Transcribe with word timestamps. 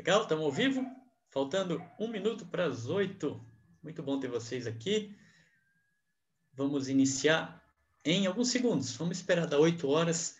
Legal, 0.00 0.22
estamos 0.22 0.46
ao 0.46 0.50
vivo? 0.50 0.82
Faltando 1.28 1.84
um 1.98 2.08
minuto 2.08 2.46
para 2.46 2.64
as 2.64 2.86
oito. 2.86 3.38
Muito 3.82 4.02
bom 4.02 4.18
ter 4.18 4.28
vocês 4.28 4.66
aqui. 4.66 5.14
Vamos 6.54 6.88
iniciar 6.88 7.62
em 8.02 8.26
alguns 8.26 8.48
segundos. 8.48 8.96
Vamos 8.96 9.18
esperar 9.18 9.46
dar 9.46 9.58
oito 9.58 9.86
horas 9.90 10.38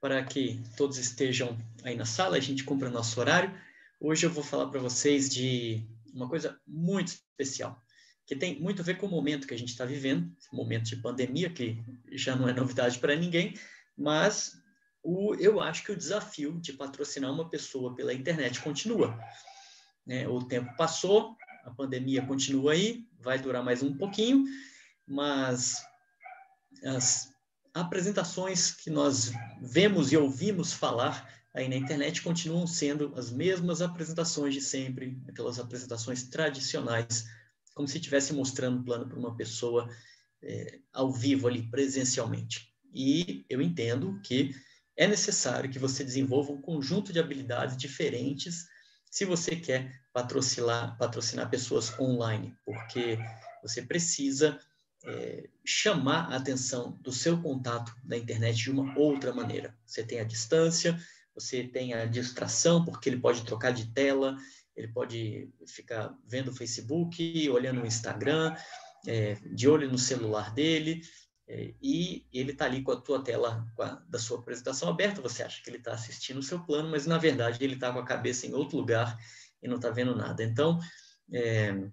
para 0.00 0.22
que 0.22 0.62
todos 0.76 0.96
estejam 0.96 1.58
aí 1.82 1.96
na 1.96 2.04
sala. 2.04 2.36
A 2.36 2.40
gente 2.40 2.62
cumpra 2.62 2.88
nosso 2.88 3.18
horário. 3.18 3.52
Hoje 4.00 4.26
eu 4.26 4.30
vou 4.30 4.44
falar 4.44 4.68
para 4.68 4.78
vocês 4.78 5.28
de 5.28 5.84
uma 6.14 6.28
coisa 6.28 6.56
muito 6.64 7.08
especial, 7.08 7.84
que 8.24 8.36
tem 8.36 8.60
muito 8.60 8.80
a 8.80 8.84
ver 8.84 8.96
com 8.96 9.06
o 9.06 9.10
momento 9.10 9.48
que 9.48 9.54
a 9.54 9.58
gente 9.58 9.70
está 9.70 9.84
vivendo, 9.84 10.32
momento 10.52 10.84
de 10.84 11.02
pandemia, 11.02 11.50
que 11.50 11.82
já 12.12 12.36
não 12.36 12.48
é 12.48 12.52
novidade 12.52 13.00
para 13.00 13.16
ninguém, 13.16 13.58
mas 13.96 14.56
o, 15.02 15.34
eu 15.34 15.60
acho 15.60 15.84
que 15.84 15.92
o 15.92 15.96
desafio 15.96 16.60
de 16.60 16.72
patrocinar 16.72 17.32
uma 17.32 17.48
pessoa 17.48 17.94
pela 17.94 18.12
internet 18.12 18.60
continua. 18.60 19.18
Né? 20.06 20.26
O 20.28 20.42
tempo 20.42 20.74
passou, 20.76 21.36
a 21.64 21.70
pandemia 21.70 22.24
continua 22.26 22.72
aí, 22.72 23.06
vai 23.20 23.38
durar 23.38 23.62
mais 23.62 23.82
um 23.82 23.96
pouquinho, 23.96 24.44
mas 25.06 25.82
as 26.84 27.32
apresentações 27.74 28.70
que 28.70 28.90
nós 28.90 29.32
vemos 29.60 30.12
e 30.12 30.16
ouvimos 30.16 30.72
falar 30.72 31.28
aí 31.54 31.68
na 31.68 31.76
internet 31.76 32.22
continuam 32.22 32.66
sendo 32.66 33.12
as 33.16 33.30
mesmas 33.30 33.82
apresentações 33.82 34.54
de 34.54 34.60
sempre, 34.60 35.20
aquelas 35.28 35.58
apresentações 35.58 36.24
tradicionais, 36.24 37.26
como 37.74 37.88
se 37.88 37.98
estivesse 37.98 38.32
mostrando 38.32 38.80
o 38.80 38.84
plano 38.84 39.08
para 39.08 39.18
uma 39.18 39.36
pessoa 39.36 39.88
é, 40.42 40.78
ao 40.92 41.12
vivo 41.12 41.48
ali, 41.48 41.62
presencialmente. 41.62 42.72
E 42.94 43.44
eu 43.48 43.60
entendo 43.60 44.20
que 44.22 44.54
é 44.98 45.06
necessário 45.06 45.70
que 45.70 45.78
você 45.78 46.02
desenvolva 46.02 46.50
um 46.50 46.60
conjunto 46.60 47.12
de 47.12 47.20
habilidades 47.20 47.76
diferentes 47.76 48.66
se 49.08 49.24
você 49.24 49.54
quer 49.54 50.02
patrocinar, 50.12 50.98
patrocinar 50.98 51.48
pessoas 51.48 51.98
online, 51.98 52.54
porque 52.64 53.16
você 53.62 53.80
precisa 53.80 54.58
é, 55.04 55.48
chamar 55.64 56.32
a 56.32 56.36
atenção 56.36 56.98
do 57.00 57.12
seu 57.12 57.40
contato 57.40 57.94
na 58.04 58.16
internet 58.16 58.56
de 58.56 58.70
uma 58.72 58.98
outra 58.98 59.32
maneira. 59.32 59.72
Você 59.86 60.02
tem 60.02 60.18
a 60.18 60.24
distância, 60.24 60.98
você 61.32 61.62
tem 61.62 61.94
a 61.94 62.04
distração, 62.04 62.84
porque 62.84 63.08
ele 63.08 63.20
pode 63.20 63.44
trocar 63.44 63.70
de 63.70 63.86
tela, 63.92 64.36
ele 64.76 64.88
pode 64.88 65.48
ficar 65.68 66.12
vendo 66.26 66.48
o 66.48 66.54
Facebook, 66.54 67.48
olhando 67.48 67.82
o 67.82 67.86
Instagram, 67.86 68.54
é, 69.06 69.34
de 69.52 69.68
olho 69.68 69.90
no 69.90 69.98
celular 69.98 70.52
dele, 70.52 71.02
é, 71.48 71.72
e 71.82 72.26
ele 72.30 72.52
está 72.52 72.66
ali 72.66 72.82
com 72.82 72.92
a 72.92 73.00
tua 73.00 73.24
tela 73.24 73.66
a, 73.78 73.84
da 74.06 74.18
sua 74.18 74.38
apresentação 74.38 74.90
aberta, 74.90 75.22
você 75.22 75.42
acha 75.42 75.62
que 75.62 75.70
ele 75.70 75.78
está 75.78 75.92
assistindo 75.92 76.38
o 76.38 76.42
seu 76.42 76.60
plano, 76.60 76.90
mas 76.90 77.06
na 77.06 77.16
verdade 77.16 77.64
ele 77.64 77.74
está 77.74 77.90
com 77.90 77.98
a 77.98 78.04
cabeça 78.04 78.46
em 78.46 78.52
outro 78.52 78.76
lugar 78.76 79.18
e 79.62 79.66
não 79.66 79.76
está 79.76 79.88
vendo 79.88 80.14
nada. 80.14 80.44
Então, 80.44 80.78
é, 81.32 81.88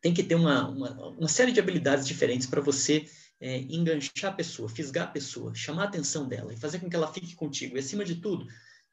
tem 0.00 0.12
que 0.12 0.24
ter 0.24 0.34
uma, 0.34 0.68
uma, 0.68 1.08
uma, 1.10 1.28
série 1.28 1.52
de 1.52 1.60
habilidades 1.60 2.06
diferentes 2.06 2.48
para 2.48 2.60
você 2.60 3.08
é, 3.40 3.58
enganchar 3.58 4.32
a 4.32 4.34
pessoa, 4.34 4.68
fisgar 4.68 5.04
a 5.04 5.12
pessoa, 5.12 5.54
chamar 5.54 5.84
a 5.84 5.86
atenção 5.86 6.26
dela 6.26 6.52
e 6.52 6.56
fazer 6.56 6.80
com 6.80 6.90
que 6.90 6.96
ela 6.96 7.12
fique 7.12 7.36
contigo. 7.36 7.76
E, 7.76 7.78
acima 7.78 8.04
de 8.04 8.16
tudo, 8.16 8.48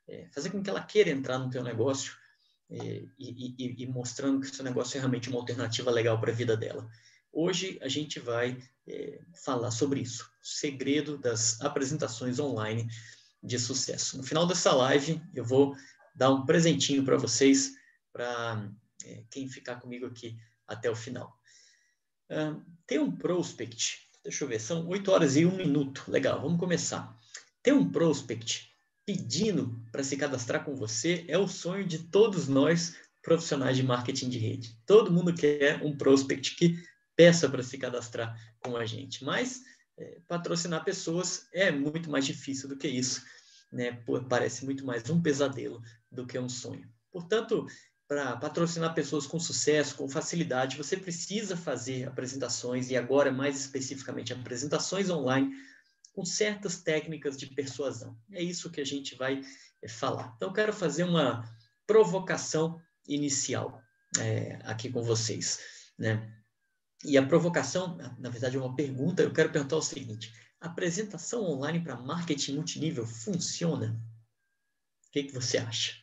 é, 0.08 0.28
fazer 0.32 0.52
com 0.52 0.62
que 0.62 0.70
ela 0.70 0.84
queira 0.84 1.10
entrar 1.10 1.40
no 1.40 1.50
teu 1.50 1.64
negócio 1.64 2.14
é, 2.70 3.04
e, 3.18 3.56
e, 3.58 3.84
e 3.84 3.88
mostrando 3.88 4.40
que 4.40 4.48
o 4.48 4.54
seu 4.54 4.64
negócio 4.64 4.98
é 4.98 5.00
realmente 5.00 5.30
uma 5.30 5.40
alternativa 5.40 5.90
legal 5.90 6.20
para 6.20 6.32
a 6.32 6.36
vida 6.36 6.56
dela. 6.56 6.88
Hoje 7.36 7.80
a 7.82 7.88
gente 7.88 8.20
vai 8.20 8.62
é, 8.88 9.20
falar 9.44 9.72
sobre 9.72 10.02
isso, 10.02 10.30
o 10.40 10.46
segredo 10.46 11.18
das 11.18 11.60
apresentações 11.62 12.38
online 12.40 12.88
de 13.42 13.58
sucesso. 13.58 14.18
No 14.18 14.24
final 14.24 14.46
dessa 14.46 14.72
live, 14.72 15.20
eu 15.34 15.44
vou 15.44 15.76
dar 16.16 16.30
um 16.30 16.46
presentinho 16.46 17.04
para 17.04 17.18
vocês, 17.18 17.74
para 18.12 18.70
é, 19.04 19.24
quem 19.32 19.50
ficar 19.50 19.78
comigo 19.78 20.06
aqui 20.06 20.38
até 20.68 20.92
o 20.92 20.96
final. 20.96 21.36
Uh, 22.30 22.62
tem 22.86 23.00
um 23.00 23.12
prospect, 23.12 24.08
deixa 24.24 24.44
eu 24.44 24.48
ver, 24.48 24.62
são 24.62 24.88
8 24.88 25.12
horas 25.12 25.36
e 25.36 25.44
1 25.44 25.58
minuto. 25.58 26.04
Legal, 26.08 26.40
vamos 26.40 26.60
começar. 26.60 27.20
Tem 27.64 27.74
um 27.74 27.92
prospect 27.92 28.72
pedindo 29.08 29.84
para 29.92 30.04
se 30.04 30.16
cadastrar 30.16 30.64
com 30.64 30.76
você, 30.76 31.26
é 31.28 31.38
o 31.38 31.48
sonho 31.48 31.84
de 31.84 31.98
todos 31.98 32.48
nós 32.48 32.96
profissionais 33.24 33.76
de 33.76 33.82
marketing 33.82 34.30
de 34.30 34.38
rede. 34.38 34.78
Todo 34.86 35.12
mundo 35.12 35.34
quer 35.34 35.84
um 35.84 35.98
prospect 35.98 36.56
que 36.56 36.93
peça 37.16 37.50
para 37.50 37.64
se 37.64 37.78
cadastrar 37.78 38.36
com 38.60 38.76
a 38.76 38.86
gente. 38.86 39.24
Mas 39.24 39.62
é, 39.98 40.20
patrocinar 40.28 40.84
pessoas 40.84 41.48
é 41.54 41.72
muito 41.72 42.10
mais 42.10 42.26
difícil 42.26 42.68
do 42.68 42.78
que 42.78 42.88
isso. 42.88 43.24
Né? 43.72 44.04
Parece 44.30 44.66
muito 44.66 44.86
mais 44.86 45.10
um 45.10 45.22
pesadelo 45.22 45.82
do 46.12 46.26
que 46.26 46.38
um 46.38 46.50
sonho. 46.50 46.88
Portanto, 47.12 47.68
para 48.08 48.36
patrocinar 48.38 48.94
pessoas 48.94 49.26
com 49.26 49.40
sucesso, 49.40 49.96
com 49.96 50.08
facilidade, 50.08 50.78
você 50.78 50.98
precisa 50.98 51.56
fazer 51.56 52.08
apresentações, 52.08 52.90
e 52.90 52.98
agora 52.98 53.32
mais 53.32 53.60
especificamente 53.60 54.34
apresentações 54.34 55.10
online, 55.10 55.52
com 56.14 56.24
certas 56.24 56.82
técnicas 56.82 57.38
de 57.38 57.48
persuasão. 57.48 58.16
É 58.32 58.42
isso 58.42 58.70
que 58.70 58.82
a 58.82 58.86
gente 58.86 59.16
vai 59.16 59.42
é, 59.82 59.88
falar. 59.88 60.34
Então, 60.36 60.54
quero 60.54 60.74
fazer 60.74 61.04
uma 61.04 61.44
provocação 61.88 62.80
inicial 63.08 63.82
é, 64.20 64.60
aqui 64.64 64.92
com 64.92 65.02
vocês. 65.02 65.60
Né? 65.98 66.32
E 67.04 67.18
a 67.18 67.26
provocação, 67.26 67.98
na 68.18 68.30
verdade, 68.30 68.56
é 68.56 68.60
uma 68.60 68.76
pergunta. 68.76 69.22
Eu 69.22 69.34
quero 69.34 69.52
perguntar 69.52 69.76
o 69.76 69.82
seguinte: 69.82 70.34
apresentação 70.60 71.44
online 71.44 71.82
para 71.82 71.98
marketing 71.98 72.56
multinível 72.56 73.06
funciona? 73.06 74.00
O 75.08 75.12
que, 75.12 75.24
que 75.24 75.34
você 75.34 75.58
acha? 75.58 75.94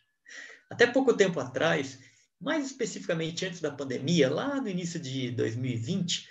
Até 0.69 0.87
pouco 0.87 1.16
tempo 1.16 1.41
atrás, 1.41 1.99
mais 2.41 2.66
especificamente 2.66 3.44
antes 3.44 3.60
da 3.60 3.71
pandemia, 3.71 4.31
lá 4.31 4.60
no 4.60 4.69
início 4.69 5.00
de 5.00 5.31
2020, 5.33 6.28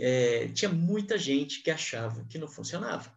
é, 0.00 0.48
tinha 0.48 0.70
muita 0.72 1.18
gente 1.18 1.60
que 1.62 1.70
achava 1.70 2.24
que 2.24 2.38
não 2.38 2.48
funcionava. 2.48 3.12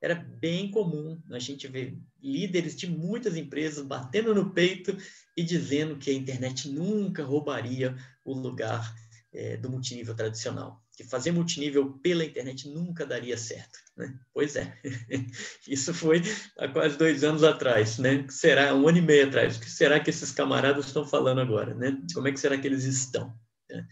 Era 0.00 0.14
bem 0.14 0.70
comum 0.70 1.20
a 1.30 1.38
gente 1.38 1.68
ver 1.68 1.96
líderes 2.20 2.76
de 2.76 2.88
muitas 2.88 3.36
empresas 3.36 3.84
batendo 3.84 4.34
no 4.34 4.52
peito 4.52 4.96
e 5.36 5.42
dizendo 5.42 5.96
que 5.96 6.10
a 6.10 6.14
internet 6.14 6.68
nunca 6.68 7.24
roubaria 7.24 7.96
o 8.24 8.34
lugar 8.34 8.94
é, 9.32 9.56
do 9.56 9.70
multinível 9.70 10.14
tradicional. 10.14 10.82
Que 10.96 11.04
fazer 11.04 11.32
multinível 11.32 11.98
pela 12.02 12.24
internet 12.24 12.68
nunca 12.68 13.06
daria 13.06 13.36
certo. 13.36 13.78
Né? 13.96 14.14
Pois 14.32 14.56
é, 14.56 14.76
isso 15.66 15.94
foi 15.94 16.22
há 16.58 16.68
quase 16.68 16.98
dois 16.98 17.24
anos 17.24 17.42
atrás, 17.42 17.98
né? 17.98 18.26
Será 18.28 18.74
um 18.74 18.86
ano 18.86 18.98
e 18.98 19.02
meio 19.02 19.26
atrás. 19.26 19.56
O 19.56 19.60
que 19.60 19.70
será 19.70 19.98
que 19.98 20.10
esses 20.10 20.32
camaradas 20.32 20.86
estão 20.86 21.06
falando 21.06 21.40
agora, 21.40 21.74
né? 21.74 21.98
Como 22.12 22.28
é 22.28 22.32
que 22.32 22.40
será 22.40 22.58
que 22.58 22.66
eles 22.66 22.84
estão? 22.84 23.34
Né? 23.70 23.86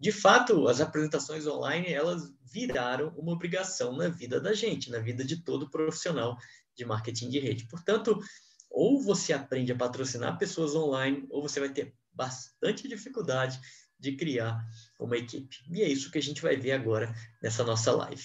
De 0.00 0.12
fato, 0.12 0.66
as 0.68 0.80
apresentações 0.80 1.46
online 1.46 1.92
elas 1.92 2.34
viraram 2.50 3.08
uma 3.16 3.32
obrigação 3.32 3.94
na 3.96 4.08
vida 4.08 4.40
da 4.40 4.54
gente, 4.54 4.90
na 4.90 4.98
vida 4.98 5.24
de 5.24 5.42
todo 5.42 5.70
profissional 5.70 6.38
de 6.74 6.84
marketing 6.84 7.28
de 7.28 7.38
rede. 7.38 7.66
Portanto, 7.66 8.18
ou 8.70 9.02
você 9.02 9.32
aprende 9.32 9.72
a 9.72 9.76
patrocinar 9.76 10.38
pessoas 10.38 10.74
online, 10.74 11.26
ou 11.30 11.42
você 11.42 11.60
vai 11.60 11.70
ter 11.70 11.94
bastante 12.12 12.86
dificuldade 12.88 13.58
de 13.98 14.16
criar 14.16 14.62
uma 14.98 15.16
equipe. 15.16 15.58
E 15.70 15.82
é 15.82 15.88
isso 15.88 16.10
que 16.10 16.18
a 16.18 16.22
gente 16.22 16.42
vai 16.42 16.56
ver 16.56 16.72
agora 16.72 17.14
nessa 17.42 17.64
nossa 17.64 17.92
live. 17.92 18.24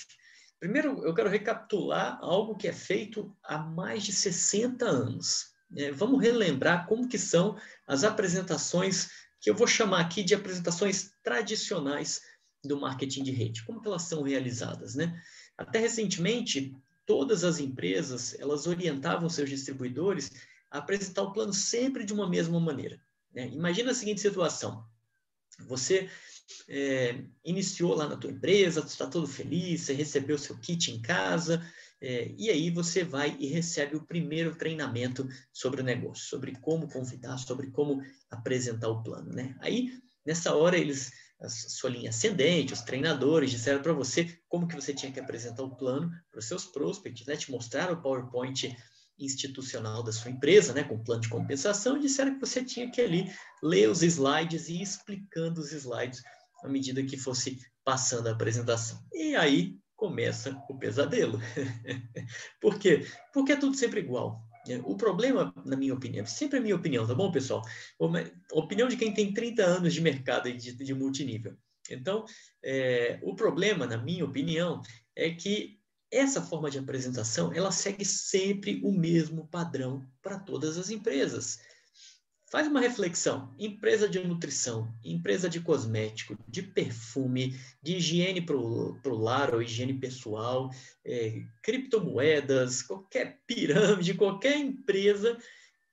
Primeiro, 0.59 1.03
eu 1.03 1.13
quero 1.13 1.29
recapitular 1.29 2.19
algo 2.21 2.55
que 2.55 2.67
é 2.67 2.73
feito 2.73 3.35
há 3.43 3.57
mais 3.57 4.03
de 4.03 4.13
60 4.13 4.85
anos. 4.85 5.51
É, 5.75 5.91
vamos 5.91 6.21
relembrar 6.21 6.85
como 6.85 7.07
que 7.07 7.17
são 7.17 7.57
as 7.87 8.03
apresentações 8.03 9.09
que 9.39 9.49
eu 9.49 9.55
vou 9.55 9.65
chamar 9.65 10.01
aqui 10.01 10.23
de 10.23 10.35
apresentações 10.35 11.11
tradicionais 11.23 12.21
do 12.63 12.79
marketing 12.79 13.23
de 13.23 13.31
rede. 13.31 13.63
Como 13.65 13.81
elas 13.83 14.03
são 14.03 14.21
realizadas, 14.21 14.93
né? 14.93 15.19
Até 15.57 15.79
recentemente, 15.79 16.75
todas 17.05 17.43
as 17.43 17.59
empresas, 17.59 18.39
elas 18.39 18.67
orientavam 18.67 19.27
seus 19.29 19.49
distribuidores 19.49 20.31
a 20.69 20.77
apresentar 20.77 21.23
o 21.23 21.33
plano 21.33 21.53
sempre 21.53 22.05
de 22.05 22.13
uma 22.13 22.29
mesma 22.29 22.59
maneira. 22.59 23.01
Né? 23.33 23.47
Imagina 23.47 23.91
a 23.91 23.95
seguinte 23.95 24.21
situação. 24.21 24.85
Você 25.67 26.09
é, 26.67 27.23
iniciou 27.43 27.93
lá 27.93 28.07
na 28.07 28.17
tua 28.17 28.31
empresa, 28.31 28.81
está 28.81 29.07
todo 29.07 29.27
feliz, 29.27 29.81
você 29.81 29.93
recebeu 29.93 30.37
seu 30.37 30.57
kit 30.57 30.91
em 30.91 31.01
casa, 31.01 31.61
é, 32.01 32.33
e 32.37 32.49
aí 32.49 32.71
você 32.71 33.03
vai 33.03 33.35
e 33.39 33.47
recebe 33.47 33.95
o 33.95 34.05
primeiro 34.05 34.55
treinamento 34.55 35.27
sobre 35.53 35.81
o 35.81 35.83
negócio, 35.83 36.25
sobre 36.25 36.55
como 36.55 36.87
convidar, 36.89 37.37
sobre 37.37 37.69
como 37.69 38.01
apresentar 38.29 38.89
o 38.89 39.03
plano, 39.03 39.31
né? 39.31 39.55
Aí, 39.59 39.91
nessa 40.25 40.55
hora, 40.55 40.77
eles, 40.77 41.11
a 41.39 41.47
sua 41.47 41.91
linha 41.91 42.09
ascendente, 42.09 42.73
os 42.73 42.81
treinadores 42.81 43.51
disseram 43.51 43.81
para 43.81 43.93
você 43.93 44.35
como 44.49 44.67
que 44.67 44.75
você 44.75 44.93
tinha 44.93 45.11
que 45.11 45.19
apresentar 45.19 45.63
o 45.63 45.75
plano 45.75 46.11
para 46.31 46.39
os 46.39 46.45
seus 46.45 46.65
prospects, 46.65 47.27
né? 47.27 47.35
Te 47.35 47.51
mostraram 47.51 47.93
o 47.93 48.01
PowerPoint 48.01 48.75
institucional 49.19 50.01
da 50.01 50.11
sua 50.11 50.31
empresa, 50.31 50.73
né, 50.73 50.83
com 50.83 51.03
plano 51.03 51.21
de 51.21 51.29
compensação, 51.29 51.97
e 51.97 52.01
disseram 52.01 52.33
que 52.33 52.39
você 52.39 52.63
tinha 52.63 52.89
que 52.89 52.99
ali 52.99 53.31
ler 53.61 53.87
os 53.87 54.01
slides 54.01 54.67
e 54.67 54.77
ir 54.77 54.81
explicando 54.81 55.61
os 55.61 55.71
slides 55.71 56.23
à 56.63 56.69
medida 56.69 57.03
que 57.03 57.17
fosse 57.17 57.59
passando 57.83 58.27
a 58.27 58.31
apresentação. 58.31 58.99
E 59.13 59.35
aí 59.35 59.77
começa 59.95 60.59
o 60.69 60.77
pesadelo. 60.77 61.39
Por 62.59 62.79
quê? 62.79 63.05
Porque 63.33 63.51
é 63.51 63.55
tudo 63.55 63.75
sempre 63.75 63.99
igual. 63.99 64.41
O 64.83 64.95
problema, 64.95 65.53
na 65.65 65.75
minha 65.75 65.93
opinião, 65.93 66.25
sempre 66.25 66.59
é 66.59 66.61
minha 66.61 66.75
opinião, 66.75 67.07
tá 67.07 67.15
bom, 67.15 67.31
pessoal? 67.31 67.63
Opinião 68.51 68.87
de 68.87 68.95
quem 68.95 69.13
tem 69.13 69.33
30 69.33 69.63
anos 69.63 69.93
de 69.93 70.01
mercado 70.01 70.51
de, 70.51 70.73
de 70.73 70.93
multinível. 70.93 71.55
Então, 71.89 72.25
é, 72.63 73.19
o 73.23 73.35
problema, 73.35 73.87
na 73.87 73.97
minha 73.97 74.23
opinião, 74.23 74.81
é 75.15 75.31
que 75.31 75.79
essa 76.11 76.41
forma 76.41 76.69
de 76.69 76.77
apresentação, 76.77 77.53
ela 77.53 77.71
segue 77.71 78.03
sempre 78.03 78.81
o 78.83 78.91
mesmo 78.91 79.47
padrão 79.47 80.05
para 80.21 80.37
todas 80.37 80.77
as 80.77 80.89
empresas. 80.89 81.59
Faz 82.51 82.67
uma 82.67 82.81
reflexão. 82.81 83.49
Empresa 83.57 84.09
de 84.09 84.19
nutrição, 84.19 84.93
empresa 85.01 85.49
de 85.49 85.61
cosmético, 85.61 86.37
de 86.45 86.61
perfume, 86.61 87.57
de 87.81 87.95
higiene 87.95 88.41
para 88.41 88.57
o 88.57 88.99
lar 89.05 89.55
ou 89.55 89.61
higiene 89.61 89.93
pessoal, 89.93 90.69
é, 91.05 91.43
criptomoedas, 91.63 92.81
qualquer 92.81 93.39
pirâmide, 93.47 94.15
qualquer 94.15 94.57
empresa 94.57 95.37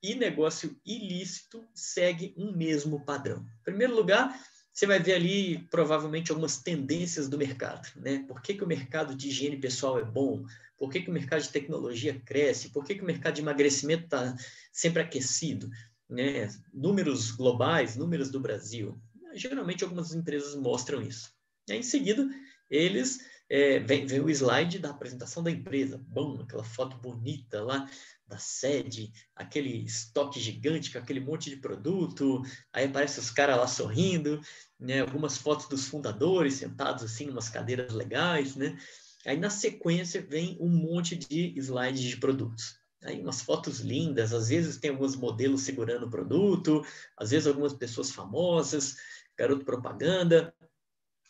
e 0.03 0.15
negócio 0.15 0.77
ilícito 0.85 1.65
segue 1.73 2.33
um 2.35 2.51
mesmo 2.51 3.05
padrão. 3.05 3.39
Em 3.61 3.63
primeiro 3.63 3.95
lugar, 3.95 4.37
você 4.73 4.85
vai 4.85 4.99
ver 4.99 5.13
ali 5.13 5.59
provavelmente 5.71 6.29
algumas 6.29 6.57
tendências 6.57 7.29
do 7.29 7.37
mercado, 7.37 7.87
né? 7.95 8.25
Por 8.27 8.41
que, 8.41 8.53
que 8.53 8.63
o 8.65 8.67
mercado 8.67 9.15
de 9.15 9.29
higiene 9.29 9.57
pessoal 9.57 9.97
é 9.97 10.03
bom? 10.03 10.45
Por 10.77 10.89
que, 10.89 11.01
que 11.01 11.09
o 11.09 11.13
mercado 11.13 11.41
de 11.41 11.49
tecnologia 11.49 12.21
cresce? 12.25 12.69
Por 12.69 12.85
que, 12.85 12.95
que 12.95 13.01
o 13.01 13.05
mercado 13.05 13.35
de 13.35 13.41
emagrecimento 13.41 14.05
está 14.05 14.35
sempre 14.71 15.01
aquecido? 15.01 15.69
Né, 16.09 16.49
números 16.73 17.31
globais, 17.31 17.95
números 17.95 18.31
do 18.31 18.39
Brasil. 18.39 18.99
Geralmente 19.33 19.83
algumas 19.83 20.13
empresas 20.13 20.55
mostram 20.55 21.01
isso. 21.01 21.31
E 21.67 21.73
aí, 21.73 21.79
em 21.79 21.83
seguida, 21.83 22.27
eles 22.69 23.19
é, 23.47 23.79
vem, 23.79 24.05
vem, 24.05 24.19
o 24.19 24.29
slide 24.29 24.79
da 24.79 24.89
apresentação 24.89 25.43
da 25.43 25.51
empresa, 25.51 26.03
bom, 26.07 26.41
aquela 26.41 26.63
foto 26.63 26.97
bonita 26.97 27.61
lá 27.61 27.89
da 28.27 28.37
sede, 28.37 29.11
aquele 29.35 29.85
estoque 29.85 30.39
gigante 30.39 30.91
com 30.91 30.99
aquele 30.99 31.19
monte 31.19 31.49
de 31.49 31.57
produto, 31.57 32.43
aí 32.71 32.85
aparece 32.85 33.19
os 33.19 33.31
caras 33.31 33.57
lá 33.57 33.67
sorrindo, 33.67 34.39
né, 34.79 35.01
algumas 35.01 35.37
fotos 35.37 35.67
dos 35.67 35.87
fundadores 35.87 36.55
sentados 36.55 37.03
assim, 37.03 37.25
em 37.25 37.31
umas 37.31 37.49
cadeiras 37.49 37.91
legais, 37.91 38.55
né? 38.55 38.77
Aí 39.25 39.37
na 39.37 39.49
sequência 39.49 40.21
vem 40.21 40.57
um 40.61 40.69
monte 40.69 41.15
de 41.15 41.53
slides 41.57 42.01
de 42.01 42.17
produtos 42.17 42.78
aí 43.03 43.21
umas 43.21 43.41
fotos 43.41 43.79
lindas, 43.79 44.33
às 44.33 44.49
vezes 44.49 44.77
tem 44.77 44.91
alguns 44.91 45.15
modelos 45.15 45.61
segurando 45.61 46.05
o 46.05 46.09
produto, 46.09 46.85
às 47.17 47.31
vezes 47.31 47.47
algumas 47.47 47.73
pessoas 47.73 48.11
famosas, 48.11 48.97
garoto 49.37 49.63
propaganda, 49.63 50.53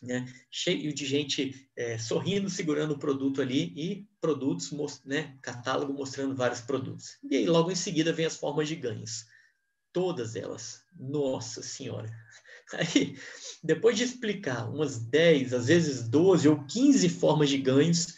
né? 0.02 0.26
cheio 0.50 0.92
de 0.92 1.06
gente 1.06 1.70
é, 1.76 1.98
sorrindo, 1.98 2.48
segurando 2.48 2.92
o 2.92 2.98
produto 2.98 3.40
ali 3.42 3.72
e 3.76 4.08
produtos, 4.20 4.70
né? 5.04 5.36
catálogo 5.42 5.92
mostrando 5.92 6.34
vários 6.34 6.60
produtos. 6.60 7.18
E 7.22 7.36
aí 7.36 7.46
logo 7.46 7.70
em 7.70 7.76
seguida 7.76 8.12
vem 8.12 8.26
as 8.26 8.36
formas 8.36 8.68
de 8.68 8.76
ganhos. 8.76 9.26
Todas 9.92 10.36
elas. 10.36 10.84
Nossa 10.96 11.62
Senhora! 11.62 12.10
Aí, 12.72 13.18
depois 13.64 13.96
de 13.96 14.04
explicar 14.04 14.70
umas 14.70 15.00
10, 15.00 15.52
às 15.52 15.66
vezes 15.66 16.08
12 16.08 16.48
ou 16.48 16.64
15 16.66 17.08
formas 17.08 17.50
de 17.50 17.58
ganhos, 17.58 18.14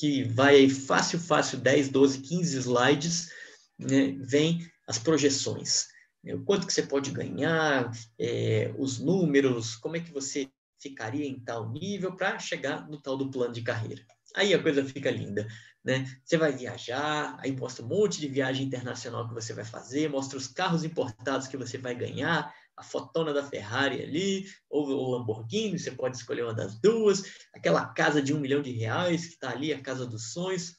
que 0.00 0.24
vai 0.24 0.70
fácil, 0.70 1.18
fácil, 1.18 1.58
10, 1.58 1.90
12, 1.90 2.20
15 2.20 2.56
slides, 2.56 3.30
né, 3.78 4.16
vem 4.18 4.66
as 4.88 4.98
projeções. 4.98 5.88
Né, 6.24 6.34
o 6.34 6.42
quanto 6.42 6.66
que 6.66 6.72
você 6.72 6.82
pode 6.82 7.10
ganhar, 7.10 7.92
é, 8.18 8.74
os 8.78 8.98
números, 8.98 9.76
como 9.76 9.96
é 9.96 10.00
que 10.00 10.10
você 10.10 10.48
ficaria 10.80 11.26
em 11.26 11.38
tal 11.38 11.70
nível 11.70 12.16
para 12.16 12.38
chegar 12.38 12.88
no 12.88 12.98
tal 12.98 13.14
do 13.14 13.30
plano 13.30 13.52
de 13.52 13.60
carreira. 13.60 14.02
Aí 14.34 14.54
a 14.54 14.62
coisa 14.62 14.82
fica 14.82 15.10
linda, 15.10 15.46
né? 15.84 16.06
Você 16.24 16.38
vai 16.38 16.52
viajar, 16.52 17.36
aí 17.38 17.52
mostra 17.52 17.84
um 17.84 17.88
monte 17.88 18.20
de 18.20 18.28
viagem 18.28 18.64
internacional 18.64 19.28
que 19.28 19.34
você 19.34 19.52
vai 19.52 19.64
fazer, 19.64 20.08
mostra 20.08 20.38
os 20.38 20.46
carros 20.46 20.82
importados 20.82 21.46
que 21.46 21.58
você 21.58 21.76
vai 21.76 21.94
ganhar, 21.94 22.50
a 22.80 22.82
fotona 22.82 23.32
da 23.32 23.46
Ferrari 23.46 24.02
ali, 24.02 24.46
ou 24.68 24.88
o 24.88 25.10
Lamborghini, 25.10 25.78
você 25.78 25.90
pode 25.90 26.16
escolher 26.16 26.44
uma 26.44 26.54
das 26.54 26.80
duas, 26.80 27.22
aquela 27.52 27.86
casa 27.86 28.22
de 28.22 28.32
um 28.32 28.40
milhão 28.40 28.62
de 28.62 28.72
reais 28.72 29.26
que 29.26 29.34
está 29.34 29.50
ali, 29.50 29.72
a 29.72 29.80
casa 29.80 30.06
dos 30.06 30.32
sonhos, 30.32 30.76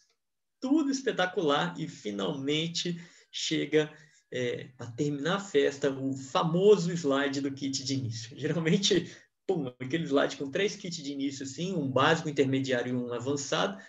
tudo 0.59 0.89
espetacular 0.89 1.75
e 1.77 1.87
finalmente 1.87 2.99
chega 3.31 3.91
é, 4.31 4.69
para 4.75 4.91
terminar 4.91 5.35
a 5.35 5.39
festa 5.39 5.91
o 5.91 6.17
famoso 6.17 6.91
slide 6.91 7.39
do 7.39 7.51
kit 7.51 7.83
de 7.83 7.93
início. 7.93 8.37
Geralmente, 8.37 9.15
pum, 9.45 9.67
aquele 9.79 10.05
slide 10.05 10.37
com 10.37 10.49
três 10.49 10.75
kits 10.75 11.03
de 11.03 11.11
início, 11.11 11.43
assim, 11.43 11.73
um 11.73 11.87
básico, 11.87 12.29
intermediário 12.29 12.89
e 12.89 12.95
um 12.95 13.13
avançado, 13.13 13.79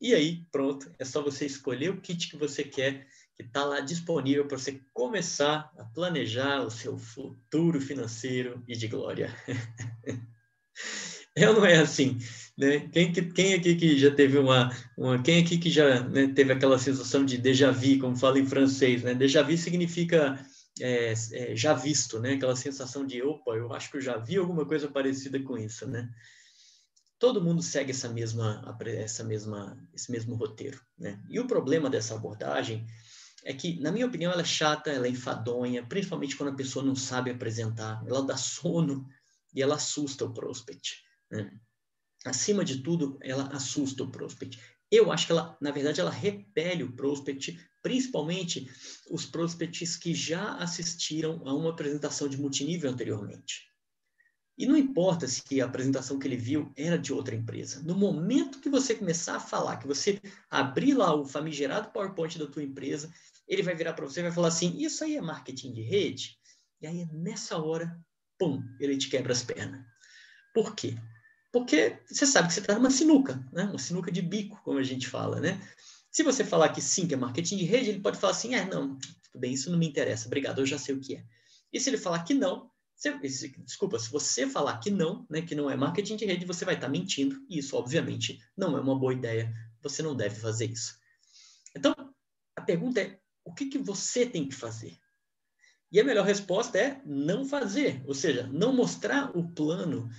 e 0.00 0.14
aí, 0.14 0.46
pronto, 0.50 0.90
é 0.98 1.04
só 1.04 1.20
você 1.20 1.44
escolher 1.44 1.90
o 1.90 2.00
kit 2.00 2.30
que 2.30 2.36
você 2.36 2.64
quer 2.64 3.06
que 3.38 3.44
está 3.44 3.64
lá 3.64 3.78
disponível 3.78 4.46
para 4.46 4.58
você 4.58 4.80
começar 4.92 5.72
a 5.78 5.84
planejar 5.84 6.60
o 6.60 6.70
seu 6.70 6.98
futuro 6.98 7.80
financeiro 7.80 8.60
e 8.66 8.74
de 8.76 8.88
glória. 8.88 9.32
é 11.36 11.48
ou 11.48 11.54
não 11.54 11.64
é 11.64 11.76
assim? 11.76 12.18
Né? 12.56 12.80
Quem, 12.92 13.12
quem 13.12 13.54
aqui 13.54 13.76
que 13.76 13.96
já 13.96 14.10
teve 14.10 14.38
uma, 14.38 14.76
uma 14.96 15.22
quem 15.22 15.40
aqui 15.40 15.56
que 15.56 15.70
já 15.70 16.00
né, 16.00 16.26
teve 16.34 16.52
aquela 16.52 16.80
sensação 16.80 17.24
de 17.24 17.38
déjà 17.38 17.70
vu, 17.70 18.00
como 18.00 18.16
fala 18.16 18.40
em 18.40 18.46
francês, 18.46 19.04
né? 19.04 19.14
Déjà 19.14 19.40
vu 19.40 19.56
significa 19.56 20.44
é, 20.80 21.14
é, 21.32 21.54
já 21.54 21.74
visto, 21.74 22.18
né? 22.18 22.32
Aquela 22.32 22.56
sensação 22.56 23.06
de, 23.06 23.22
opa, 23.22 23.52
eu 23.52 23.72
acho 23.72 23.88
que 23.88 23.98
eu 23.98 24.00
já 24.00 24.16
vi 24.16 24.36
alguma 24.36 24.66
coisa 24.66 24.88
parecida 24.88 25.40
com 25.40 25.56
isso, 25.56 25.86
né? 25.86 26.10
Todo 27.20 27.42
mundo 27.42 27.62
segue 27.62 27.92
essa 27.92 28.08
mesma, 28.08 28.76
essa 28.84 29.22
mesma, 29.22 29.78
esse 29.94 30.10
mesmo 30.10 30.34
roteiro, 30.34 30.80
né? 30.98 31.20
E 31.30 31.38
o 31.38 31.46
problema 31.46 31.88
dessa 31.88 32.16
abordagem 32.16 32.84
é 33.44 33.52
que, 33.52 33.80
na 33.80 33.92
minha 33.92 34.06
opinião, 34.06 34.32
ela 34.32 34.42
é 34.42 34.44
chata, 34.44 34.90
ela 34.90 35.06
é 35.06 35.10
enfadonha, 35.10 35.86
principalmente 35.86 36.36
quando 36.36 36.50
a 36.50 36.56
pessoa 36.56 36.84
não 36.84 36.96
sabe 36.96 37.30
apresentar. 37.30 38.02
Ela 38.06 38.22
dá 38.22 38.36
sono 38.36 39.08
e 39.54 39.62
ela 39.62 39.76
assusta 39.76 40.24
o 40.24 40.32
prospect. 40.32 41.02
Né? 41.30 41.50
Acima 42.24 42.64
de 42.64 42.82
tudo, 42.82 43.18
ela 43.22 43.48
assusta 43.48 44.02
o 44.02 44.10
prospect. 44.10 44.58
Eu 44.90 45.12
acho 45.12 45.26
que 45.26 45.32
ela, 45.32 45.56
na 45.60 45.70
verdade, 45.70 46.00
ela 46.00 46.10
repele 46.10 46.82
o 46.82 46.92
prospect, 46.92 47.58
principalmente 47.82 48.68
os 49.10 49.26
prospects 49.26 49.96
que 49.96 50.14
já 50.14 50.56
assistiram 50.56 51.42
a 51.46 51.54
uma 51.54 51.70
apresentação 51.70 52.28
de 52.28 52.40
multinível 52.40 52.90
anteriormente. 52.90 53.67
E 54.58 54.66
não 54.66 54.76
importa 54.76 55.28
se 55.28 55.60
a 55.60 55.64
apresentação 55.64 56.18
que 56.18 56.26
ele 56.26 56.36
viu 56.36 56.72
era 56.76 56.98
de 56.98 57.12
outra 57.12 57.32
empresa. 57.32 57.80
No 57.84 57.94
momento 57.94 58.58
que 58.58 58.68
você 58.68 58.92
começar 58.92 59.36
a 59.36 59.40
falar, 59.40 59.76
que 59.76 59.86
você 59.86 60.20
abrir 60.50 60.94
lá 60.94 61.14
o 61.14 61.24
famigerado 61.24 61.90
PowerPoint 61.90 62.36
da 62.36 62.46
tua 62.46 62.64
empresa, 62.64 63.08
ele 63.46 63.62
vai 63.62 63.76
virar 63.76 63.92
para 63.92 64.04
você 64.04 64.18
e 64.18 64.24
vai 64.24 64.32
falar 64.32 64.48
assim: 64.48 64.76
Isso 64.76 65.04
aí 65.04 65.16
é 65.16 65.20
marketing 65.20 65.72
de 65.72 65.82
rede? 65.82 66.36
E 66.80 66.88
aí, 66.88 67.06
nessa 67.12 67.56
hora, 67.56 67.96
pum, 68.36 68.60
ele 68.80 68.98
te 68.98 69.08
quebra 69.08 69.32
as 69.32 69.44
pernas. 69.44 69.80
Por 70.52 70.74
quê? 70.74 70.96
Porque 71.52 72.02
você 72.06 72.26
sabe 72.26 72.48
que 72.48 72.54
você 72.54 72.60
está 72.60 72.74
numa 72.74 72.90
sinuca, 72.90 73.42
né? 73.52 73.62
uma 73.64 73.78
sinuca 73.78 74.10
de 74.10 74.20
bico, 74.20 74.60
como 74.64 74.78
a 74.78 74.82
gente 74.82 75.06
fala. 75.06 75.40
Né? 75.40 75.60
Se 76.10 76.24
você 76.24 76.44
falar 76.44 76.70
que 76.70 76.82
sim, 76.82 77.06
que 77.06 77.14
é 77.14 77.16
marketing 77.16 77.58
de 77.58 77.64
rede, 77.64 77.90
ele 77.90 78.00
pode 78.00 78.18
falar 78.18 78.32
assim: 78.32 78.56
É, 78.56 78.64
não, 78.64 78.96
tudo 78.96 79.40
bem, 79.40 79.52
isso 79.52 79.70
não 79.70 79.78
me 79.78 79.88
interessa, 79.88 80.26
obrigado, 80.26 80.60
eu 80.60 80.66
já 80.66 80.78
sei 80.78 80.96
o 80.96 81.00
que 81.00 81.14
é. 81.14 81.24
E 81.72 81.78
se 81.78 81.88
ele 81.90 81.98
falar 81.98 82.24
que 82.24 82.34
não, 82.34 82.68
desculpa, 83.64 83.98
se 83.98 84.10
você 84.10 84.46
falar 84.46 84.78
que 84.78 84.90
não, 84.90 85.24
né, 85.30 85.40
que 85.42 85.54
não 85.54 85.70
é 85.70 85.76
marketing 85.76 86.16
de 86.16 86.24
rede, 86.24 86.44
você 86.44 86.64
vai 86.64 86.74
estar 86.74 86.88
mentindo, 86.88 87.40
e 87.48 87.58
isso, 87.58 87.76
obviamente, 87.76 88.40
não 88.56 88.76
é 88.76 88.80
uma 88.80 88.98
boa 88.98 89.12
ideia. 89.12 89.52
Você 89.82 90.02
não 90.02 90.16
deve 90.16 90.34
fazer 90.34 90.70
isso. 90.70 90.98
Então, 91.76 91.94
a 92.56 92.60
pergunta 92.60 93.00
é: 93.00 93.20
o 93.44 93.54
que, 93.54 93.66
que 93.66 93.78
você 93.78 94.26
tem 94.26 94.48
que 94.48 94.54
fazer? 94.54 94.98
E 95.90 96.00
a 96.00 96.04
melhor 96.04 96.26
resposta 96.26 96.76
é 96.76 97.00
não 97.06 97.44
fazer, 97.44 98.02
ou 98.04 98.14
seja, 98.14 98.46
não 98.48 98.74
mostrar 98.74 99.34
o 99.36 99.48
plano 99.48 100.10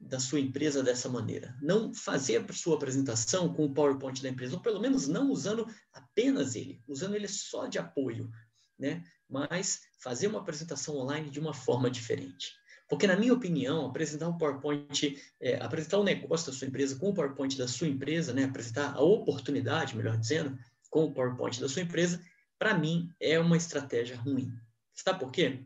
da 0.00 0.20
sua 0.20 0.38
empresa 0.40 0.82
dessa 0.82 1.08
maneira. 1.08 1.56
Não 1.60 1.92
fazer 1.92 2.36
a 2.48 2.52
sua 2.52 2.76
apresentação 2.76 3.52
com 3.52 3.64
o 3.64 3.74
PowerPoint 3.74 4.22
da 4.22 4.28
empresa, 4.28 4.54
ou 4.54 4.62
pelo 4.62 4.80
menos 4.80 5.08
não 5.08 5.30
usando 5.30 5.66
apenas 5.92 6.54
ele, 6.54 6.80
usando 6.86 7.16
ele 7.16 7.26
só 7.26 7.66
de 7.66 7.78
apoio, 7.78 8.30
né? 8.78 9.04
Mas 9.28 9.80
fazer 9.98 10.26
uma 10.26 10.40
apresentação 10.40 10.96
online 10.96 11.30
de 11.30 11.40
uma 11.40 11.52
forma 11.52 11.90
diferente. 11.90 12.52
Porque, 12.88 13.06
na 13.06 13.16
minha 13.16 13.34
opinião, 13.34 13.86
apresentar 13.86 14.28
um 14.28 14.38
PowerPoint, 14.38 15.20
é, 15.40 15.56
apresentar 15.56 15.98
o 15.98 16.00
um 16.00 16.04
negócio 16.04 16.50
da 16.50 16.56
sua 16.56 16.66
empresa 16.66 16.96
com 16.96 17.10
o 17.10 17.14
PowerPoint 17.14 17.58
da 17.58 17.68
sua 17.68 17.86
empresa, 17.86 18.32
né, 18.32 18.44
apresentar 18.44 18.94
a 18.94 19.02
oportunidade, 19.02 19.94
melhor 19.94 20.16
dizendo, 20.16 20.58
com 20.88 21.04
o 21.04 21.12
PowerPoint 21.12 21.60
da 21.60 21.68
sua 21.68 21.82
empresa, 21.82 22.22
para 22.58 22.76
mim 22.76 23.10
é 23.20 23.38
uma 23.38 23.58
estratégia 23.58 24.16
ruim. 24.16 24.50
Sabe 24.94 25.20
por 25.20 25.30
quê? 25.30 25.60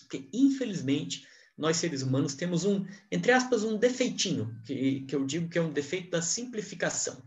Porque, 0.00 0.26
infelizmente, 0.32 1.26
nós 1.56 1.76
seres 1.76 2.02
humanos 2.02 2.34
temos 2.34 2.64
um, 2.64 2.84
entre 3.10 3.30
aspas, 3.30 3.62
um 3.62 3.76
defeitinho, 3.76 4.58
que, 4.64 5.02
que 5.02 5.14
eu 5.14 5.24
digo 5.24 5.48
que 5.48 5.58
é 5.58 5.62
um 5.62 5.72
defeito 5.72 6.10
da 6.10 6.22
simplificação. 6.22 7.22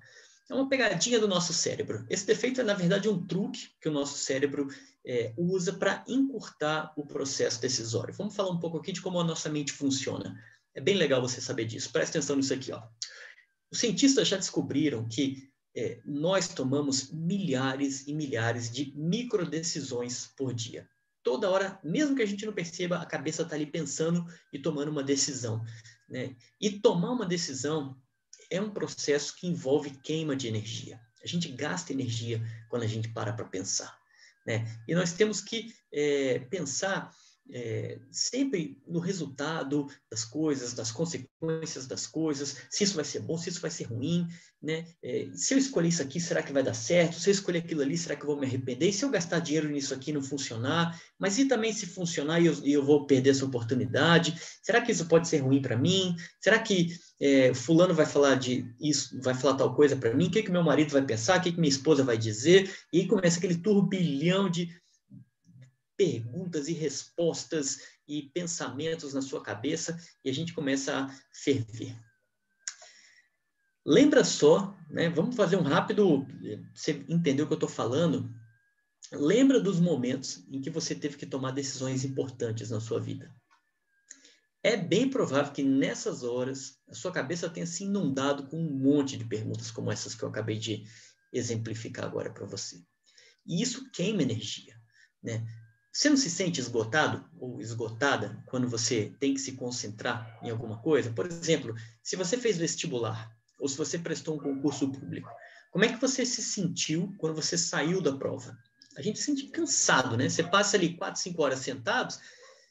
É 0.49 0.53
uma 0.53 0.67
pegadinha 0.67 1.19
do 1.19 1.27
nosso 1.27 1.53
cérebro. 1.53 2.05
Esse 2.09 2.25
defeito 2.25 2.61
é, 2.61 2.63
na 2.63 2.73
verdade, 2.73 3.09
um 3.09 3.25
truque 3.25 3.69
que 3.81 3.89
o 3.89 3.91
nosso 3.91 4.17
cérebro 4.17 4.67
é, 5.07 5.33
usa 5.37 5.71
para 5.71 6.03
encurtar 6.05 6.93
o 6.97 7.05
processo 7.05 7.61
decisório. 7.61 8.13
Vamos 8.13 8.35
falar 8.35 8.51
um 8.51 8.59
pouco 8.59 8.77
aqui 8.77 8.91
de 8.91 9.01
como 9.01 9.17
a 9.19 9.23
nossa 9.23 9.47
mente 9.47 9.71
funciona. 9.71 10.37
É 10.75 10.81
bem 10.81 10.95
legal 10.95 11.21
você 11.21 11.39
saber 11.39 11.63
disso. 11.65 11.91
Presta 11.93 12.17
atenção 12.17 12.35
nisso 12.35 12.53
aqui. 12.53 12.73
Ó. 12.73 12.83
Os 13.71 13.79
cientistas 13.79 14.27
já 14.27 14.35
descobriram 14.35 15.07
que 15.07 15.49
é, 15.73 16.01
nós 16.05 16.49
tomamos 16.49 17.09
milhares 17.09 18.05
e 18.05 18.13
milhares 18.13 18.69
de 18.69 18.93
micro 18.97 19.49
decisões 19.49 20.33
por 20.35 20.53
dia. 20.53 20.89
Toda 21.23 21.49
hora, 21.49 21.79
mesmo 21.83 22.15
que 22.15 22.21
a 22.21 22.25
gente 22.25 22.45
não 22.45 22.53
perceba, 22.53 22.97
a 22.97 23.05
cabeça 23.05 23.43
está 23.43 23.55
ali 23.55 23.65
pensando 23.65 24.25
e 24.51 24.59
tomando 24.59 24.91
uma 24.91 25.03
decisão. 25.03 25.63
Né? 26.09 26.35
E 26.59 26.69
tomar 26.79 27.11
uma 27.11 27.25
decisão 27.25 27.97
é 28.51 28.59
um 28.59 28.71
processo 28.71 29.35
que 29.37 29.47
envolve 29.47 29.91
queima 30.03 30.35
de 30.35 30.47
energia. 30.47 30.99
A 31.23 31.27
gente 31.27 31.47
gasta 31.49 31.93
energia 31.93 32.41
quando 32.69 32.83
a 32.83 32.87
gente 32.87 33.09
para 33.09 33.31
para 33.31 33.45
pensar. 33.45 33.97
Né? 34.47 34.65
E 34.87 34.95
nós 34.95 35.11
temos 35.11 35.41
que 35.41 35.73
é, 35.93 36.39
pensar 36.49 37.11
é, 37.51 37.99
sempre 38.11 38.81
no 38.87 38.99
resultado 38.99 39.87
das 40.09 40.25
coisas, 40.25 40.73
das 40.73 40.91
consequências 40.91 41.87
das 41.87 42.05
coisas, 42.07 42.57
se 42.69 42.83
isso 42.83 42.95
vai 42.95 43.05
ser 43.05 43.21
bom, 43.21 43.37
se 43.37 43.49
isso 43.49 43.61
vai 43.61 43.71
ser 43.71 43.85
ruim, 43.85 44.27
né? 44.61 44.85
É, 45.03 45.29
se 45.33 45.53
eu 45.53 45.57
escolher 45.57 45.89
isso 45.89 46.01
aqui, 46.01 46.19
será 46.19 46.41
que 46.41 46.51
vai 46.51 46.63
dar 46.63 46.73
certo? 46.73 47.19
Se 47.19 47.29
eu 47.29 47.31
escolher 47.31 47.59
aquilo 47.59 47.81
ali, 47.81 47.97
será 47.97 48.15
que 48.15 48.23
eu 48.23 48.27
vou 48.27 48.39
me 48.39 48.45
arrepender? 48.45 48.89
E 48.89 48.93
se 48.93 49.05
eu 49.05 49.09
gastar 49.09 49.39
dinheiro 49.39 49.69
nisso 49.69 49.93
aqui 49.93 50.09
e 50.09 50.13
não 50.13 50.21
funcionar? 50.21 50.99
Mas 51.17 51.37
e 51.37 51.45
também 51.45 51.71
se 51.71 51.85
funcionar 51.85 52.39
e 52.39 52.47
eu, 52.47 52.53
eu 52.65 52.83
vou 52.83 53.05
perder 53.05 53.31
essa 53.31 53.45
oportunidade? 53.45 54.35
Será 54.61 54.81
que 54.81 54.91
isso 54.91 55.05
pode 55.07 55.27
ser 55.27 55.39
ruim 55.39 55.61
para 55.61 55.77
mim? 55.77 56.15
Será 56.41 56.59
que 56.59 56.89
é, 57.19 57.53
fulano 57.53 57.93
vai 57.93 58.05
falar 58.05 58.35
de 58.35 58.65
isso, 58.79 59.19
vai 59.21 59.33
falar 59.33 59.55
tal 59.55 59.75
coisa 59.75 59.95
para 59.95 60.13
mim? 60.13 60.27
O 60.27 60.31
que, 60.31 60.43
que 60.43 60.51
meu 60.51 60.63
marido 60.63 60.91
vai 60.91 61.05
pensar? 61.05 61.39
O 61.39 61.41
que, 61.41 61.51
que 61.51 61.59
minha 61.59 61.69
esposa 61.69 62.03
vai 62.03 62.17
dizer? 62.17 62.71
E 62.91 63.01
aí 63.01 63.07
começa 63.07 63.37
aquele 63.37 63.57
turbilhão 63.57 64.49
de 64.49 64.69
perguntas 65.97 66.67
e 66.67 66.73
respostas 66.73 67.81
e 68.07 68.29
pensamentos 68.33 69.13
na 69.13 69.21
sua 69.21 69.43
cabeça 69.43 69.99
e 70.23 70.29
a 70.29 70.33
gente 70.33 70.53
começa 70.53 70.97
a 70.97 71.19
ferver. 71.33 71.99
Lembra 73.85 74.23
só, 74.23 74.77
né? 74.89 75.09
Vamos 75.09 75.35
fazer 75.35 75.55
um 75.55 75.63
rápido. 75.63 76.27
Você 76.73 77.05
entendeu 77.09 77.45
o 77.45 77.47
que 77.47 77.53
eu 77.53 77.57
estou 77.57 77.69
falando? 77.69 78.29
Lembra 79.11 79.59
dos 79.59 79.79
momentos 79.79 80.45
em 80.51 80.61
que 80.61 80.69
você 80.69 80.93
teve 80.93 81.17
que 81.17 81.25
tomar 81.25 81.51
decisões 81.51 82.03
importantes 82.03 82.69
na 82.69 82.81
sua 82.81 82.99
vida. 82.99 83.33
É 84.61 84.75
bem 84.75 85.09
provável 85.09 85.53
que 85.53 85.63
nessas 85.63 86.23
horas 86.23 86.77
a 86.89 86.93
sua 86.93 87.11
cabeça 87.11 87.49
tenha 87.49 87.65
se 87.65 87.85
inundado 87.85 88.47
com 88.47 88.59
um 88.59 88.77
monte 88.77 89.15
de 89.15 89.23
perguntas 89.23 89.71
como 89.71 89.89
essas 89.89 90.13
que 90.13 90.23
eu 90.23 90.29
acabei 90.29 90.59
de 90.59 90.83
exemplificar 91.31 92.05
agora 92.05 92.33
para 92.33 92.45
você. 92.45 92.83
E 93.45 93.61
isso 93.61 93.89
queima 93.91 94.23
energia, 94.23 94.75
né? 95.23 95.45
Você 95.97 96.11
não 96.11 96.17
se 96.17 96.29
sente 96.29 96.59
esgotado 96.59 97.27
ou 97.39 97.59
esgotada 97.59 98.37
quando 98.45 98.69
você 98.69 99.11
tem 99.19 99.33
que 99.33 99.39
se 99.39 99.53
concentrar 99.53 100.37
em 100.43 100.51
alguma 100.51 100.77
coisa? 100.77 101.09
Por 101.09 101.25
exemplo, 101.25 101.73
se 102.03 102.15
você 102.15 102.37
fez 102.37 102.55
vestibular 102.55 103.35
ou 103.59 103.67
se 103.67 103.75
você 103.75 103.97
prestou 103.97 104.35
um 104.35 104.37
concurso 104.37 104.91
público, 104.91 105.27
como 105.71 105.85
é 105.85 105.87
que 105.87 105.99
você 105.99 106.23
se 106.23 106.43
sentiu 106.43 107.15
quando 107.17 107.33
você 107.33 107.57
saiu 107.57 107.99
da 107.99 108.15
prova? 108.15 108.55
A 108.95 109.01
gente 109.01 109.17
se 109.17 109.25
sente 109.25 109.47
cansado, 109.47 110.15
né? 110.15 110.29
Você 110.29 110.43
passa 110.43 110.77
ali 110.77 110.95
quatro, 110.95 111.19
cinco 111.19 111.41
horas 111.41 111.61
sentados, 111.61 112.19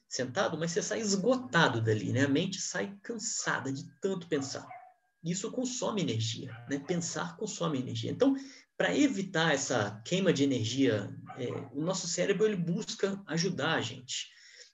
sentado, 0.08 0.56
mas 0.56 0.70
você 0.70 0.80
sai 0.80 1.00
esgotado 1.00 1.80
dali, 1.80 2.12
né? 2.12 2.26
A 2.26 2.28
mente 2.28 2.60
sai 2.60 2.96
cansada 3.02 3.72
de 3.72 3.90
tanto 4.00 4.28
pensar. 4.28 4.68
Isso 5.24 5.50
consome 5.50 6.00
energia, 6.00 6.56
né? 6.70 6.78
Pensar 6.78 7.36
consome 7.36 7.80
energia. 7.80 8.12
Então, 8.12 8.36
para 8.76 8.96
evitar 8.96 9.54
essa 9.54 10.00
queima 10.04 10.32
de 10.32 10.44
energia, 10.44 11.14
é, 11.38 11.48
o 11.72 11.80
nosso 11.80 12.06
cérebro 12.06 12.46
ele 12.46 12.56
busca 12.56 13.22
ajudar 13.26 13.74
a 13.74 13.80
gente. 13.80 14.28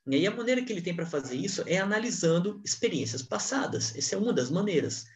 E 0.06 0.16
aí 0.16 0.26
a 0.26 0.35
maneira 0.35 0.62
que 0.62 0.73
ele 0.73 0.82
tem 0.82 0.94
para 0.94 1.06
fazer 1.06 1.37
isso 1.37 1.62
é 1.66 1.78
analisando 1.78 2.61
experiências 2.64 3.23
passadas. 3.23 3.97
Essa 3.97 4.16
é 4.16 4.18
uma 4.18 4.32
das 4.32 4.50
maneiras. 4.50 5.06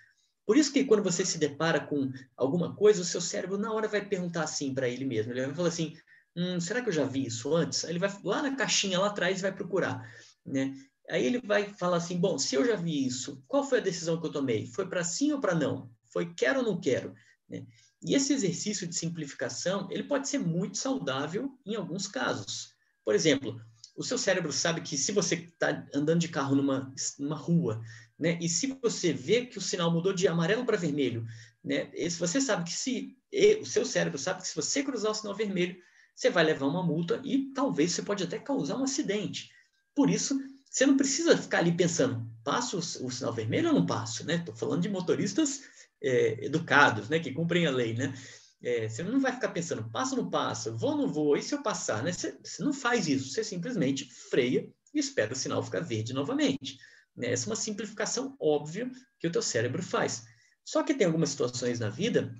Por 0.47 0.57
isso 0.57 0.73
que 0.73 0.85
quando 0.85 1.03
você 1.03 1.25
se 1.25 1.39
depara 1.39 1.81
com 1.81 2.13
alguma 2.37 2.75
coisa, 2.77 3.03
o 3.03 3.05
seu 3.05 3.21
cérebro 3.21 3.59
na 3.59 3.73
hora 3.73 3.89
vai 3.89 4.07
perguntar 4.09 4.45
assim 4.45 4.73
para 4.73 4.89
ele 4.89 5.05
mesmo. 5.05 5.33
Ele 5.33 5.47
vai 5.47 5.55
falar 5.55 5.69
assim: 5.69 5.97
hum, 6.37 6.61
será 6.61 6.81
que 6.81 6.89
eu 6.89 6.93
já 6.93 7.05
vi 7.05 7.27
isso 7.27 7.53
antes? 7.53 7.85
Aí 7.85 7.91
ele 7.91 7.99
vai 7.99 8.17
lá 8.23 8.43
na 8.43 8.55
caixinha 8.55 9.01
lá 9.01 9.09
atrás 9.09 9.41
e 9.41 9.43
vai 9.43 9.53
procurar, 9.53 10.09
né? 10.45 10.73
Aí 11.11 11.27
ele 11.27 11.41
vai 11.41 11.69
falar 11.75 11.97
assim: 11.97 12.17
bom, 12.17 12.39
se 12.39 12.55
eu 12.55 12.65
já 12.65 12.77
vi 12.77 13.05
isso, 13.05 13.43
qual 13.49 13.65
foi 13.65 13.79
a 13.79 13.83
decisão 13.83 14.21
que 14.21 14.27
eu 14.29 14.33
tomei? 14.33 14.67
Foi 14.69 14.89
para 14.89 15.03
sim 15.03 15.33
ou 15.33 15.41
para 15.41 15.55
não? 15.55 15.91
Foi 16.13 16.33
quero 16.33 16.61
ou 16.61 16.65
não 16.65 16.81
quero? 16.81 17.13
Né? 17.49 17.67
E 18.03 18.15
esse 18.15 18.33
exercício 18.33 18.87
de 18.87 18.95
simplificação, 18.95 19.89
ele 19.91 20.05
pode 20.05 20.29
ser 20.29 20.39
muito 20.39 20.79
saudável 20.79 21.59
em 21.65 21.75
alguns 21.75 22.07
casos. 22.07 22.75
Por 23.05 23.15
exemplo, 23.15 23.61
o 23.97 24.05
seu 24.05 24.19
cérebro 24.19 24.53
sabe 24.53 24.83
que 24.83 24.97
se 24.97 25.13
você 25.13 25.37
está 25.37 25.87
andando 25.95 26.21
de 26.21 26.29
carro 26.29 26.55
numa, 26.55 26.93
numa 27.19 27.37
rua, 27.37 27.83
né, 28.19 28.39
e 28.41 28.49
se 28.49 28.79
você 28.83 29.13
vê 29.13 29.47
que 29.47 29.59
o 29.59 29.63
sinal 29.63 29.91
mudou 29.91 30.13
de 30.13 30.29
amarelo 30.29 30.65
para 30.65 30.77
vermelho, 30.77 31.27
né, 31.65 31.91
você 32.19 32.41
sabe 32.41 32.65
que 32.65 32.73
se 32.73 33.17
o 33.61 33.67
seu 33.67 33.85
cérebro 33.85 34.19
sabe 34.19 34.43
que 34.43 34.49
se 34.49 34.55
você 34.55 34.83
cruzar 34.83 35.13
o 35.13 35.15
sinal 35.15 35.35
vermelho, 35.35 35.77
você 36.15 36.31
vai 36.31 36.45
levar 36.45 36.67
uma 36.67 36.83
multa 36.83 37.21
e 37.25 37.53
talvez 37.53 37.93
você 37.93 38.03
pode 38.03 38.23
até 38.23 38.39
causar 38.39 38.77
um 38.77 38.85
acidente. 38.85 39.51
Por 39.95 40.09
isso, 40.09 40.39
você 40.71 40.87
não 40.87 40.97
precisa 40.97 41.37
ficar 41.37 41.59
ali 41.59 41.73
pensando, 41.73 42.27
passo 42.45 42.77
o, 42.77 43.07
o 43.07 43.11
sinal 43.11 43.33
vermelho 43.33 43.69
ou 43.69 43.75
não 43.75 43.87
passo, 43.87 44.25
né? 44.25 44.37
Estou 44.37 44.55
falando 44.55 44.83
de 44.83 44.89
motoristas 44.89 45.63
é, 46.03 46.45
educados, 46.45 47.09
né, 47.09 47.19
que 47.19 47.33
cumprem 47.33 47.67
a 47.67 47.71
lei, 47.71 47.95
né? 47.95 48.13
É, 48.63 48.89
você 48.89 49.03
não 49.03 49.21
vai 49.21 49.33
ficar 49.33 49.51
pensando, 49.51 49.89
passo 49.91 50.17
ou 50.17 50.23
não 50.23 50.31
passo, 50.31 50.77
vou 50.77 50.91
ou 50.93 50.97
não 50.97 51.09
vou, 51.13 51.37
e 51.37 51.43
se 51.43 51.55
eu 51.55 51.63
passar, 51.63 52.03
né? 52.03 52.13
Você, 52.13 52.39
você, 52.43 52.63
não 52.63 52.73
faz 52.73 53.07
isso, 53.07 53.31
você 53.31 53.45
simplesmente 53.45 54.09
freia 54.31 54.69
e 54.95 54.99
espera 54.99 55.33
o 55.33 55.37
sinal 55.37 55.63
ficar 55.63 55.81
verde 55.81 56.13
novamente. 56.13 56.79
Né? 57.15 57.31
Essa 57.31 57.47
é 57.47 57.51
uma 57.51 57.57
simplificação 57.57 58.37
óbvia 58.41 58.91
que 59.21 59.27
o 59.27 59.33
teu 59.33 59.43
cérebro 59.43 59.83
faz. 59.83 60.25
Só 60.65 60.83
que 60.83 60.95
tem 60.95 61.07
algumas 61.07 61.31
situações 61.31 61.79
na 61.79 61.91
vida 61.91 62.35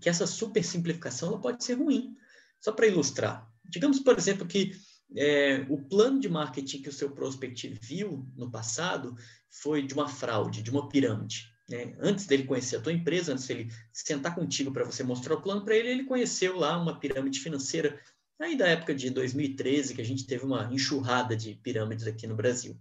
que 0.00 0.08
essa 0.08 0.26
super 0.26 0.62
simplificação 0.62 1.30
ela 1.30 1.40
pode 1.40 1.64
ser 1.64 1.74
ruim. 1.74 2.14
Só 2.60 2.72
para 2.72 2.86
ilustrar, 2.86 3.48
digamos, 3.64 4.00
por 4.00 4.16
exemplo, 4.18 4.46
que 4.46 4.72
é, 5.16 5.66
o 5.68 5.78
plano 5.78 6.20
de 6.20 6.28
marketing 6.28 6.82
que 6.82 6.88
o 6.88 6.92
seu 6.92 7.10
prospect 7.10 7.68
viu 7.80 8.28
no 8.36 8.50
passado 8.50 9.14
foi 9.50 9.82
de 9.82 9.94
uma 9.94 10.08
fraude, 10.08 10.62
de 10.62 10.70
uma 10.70 10.88
pirâmide. 10.88 11.50
Né? 11.68 11.94
Antes 12.00 12.26
dele 12.26 12.44
conhecer 12.44 12.76
a 12.76 12.80
tua 12.80 12.92
empresa, 12.92 13.32
antes 13.32 13.46
dele 13.46 13.70
sentar 13.92 14.34
contigo 14.34 14.72
para 14.72 14.84
você 14.84 15.02
mostrar 15.02 15.34
o 15.34 15.42
plano 15.42 15.64
para 15.64 15.76
ele, 15.76 15.90
ele 15.90 16.04
conheceu 16.04 16.56
lá 16.56 16.80
uma 16.80 16.98
pirâmide 16.98 17.40
financeira, 17.40 18.00
aí 18.40 18.56
da 18.56 18.66
época 18.66 18.94
de 18.94 19.10
2013, 19.10 19.94
que 19.94 20.00
a 20.00 20.04
gente 20.04 20.26
teve 20.26 20.44
uma 20.44 20.72
enxurrada 20.72 21.36
de 21.36 21.54
pirâmides 21.56 22.06
aqui 22.06 22.26
no 22.26 22.36
Brasil. 22.36 22.78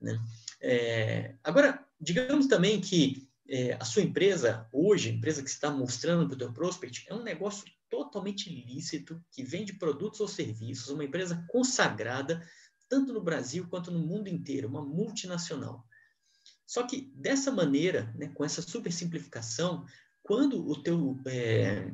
Né? 0.00 0.18
É, 0.60 1.34
agora, 1.44 1.86
digamos 2.00 2.46
também 2.46 2.80
que 2.80 3.28
é, 3.48 3.74
a 3.74 3.84
sua 3.84 4.02
empresa, 4.02 4.68
hoje, 4.72 5.10
a 5.10 5.12
empresa 5.12 5.42
que 5.42 5.50
está 5.50 5.70
mostrando 5.70 6.26
para 6.26 6.34
o 6.34 6.38
teu 6.38 6.52
prospect, 6.52 7.06
é 7.08 7.14
um 7.14 7.22
negócio 7.22 7.64
totalmente 7.88 8.50
ilícito, 8.50 9.22
que 9.30 9.44
vende 9.44 9.74
produtos 9.74 10.18
ou 10.18 10.26
serviços, 10.26 10.88
uma 10.88 11.04
empresa 11.04 11.44
consagrada, 11.48 12.44
tanto 12.88 13.12
no 13.12 13.22
Brasil 13.22 13.68
quanto 13.68 13.92
no 13.92 14.00
mundo 14.00 14.28
inteiro, 14.28 14.68
uma 14.68 14.84
multinacional. 14.84 15.86
Só 16.66 16.82
que 16.82 17.12
dessa 17.14 17.50
maneira, 17.52 18.12
né, 18.16 18.28
com 18.34 18.44
essa 18.44 18.60
super 18.60 18.92
simplificação, 18.92 19.86
quando 20.22 20.68
o 20.68 20.82
teu 20.82 21.18
é, 21.26 21.92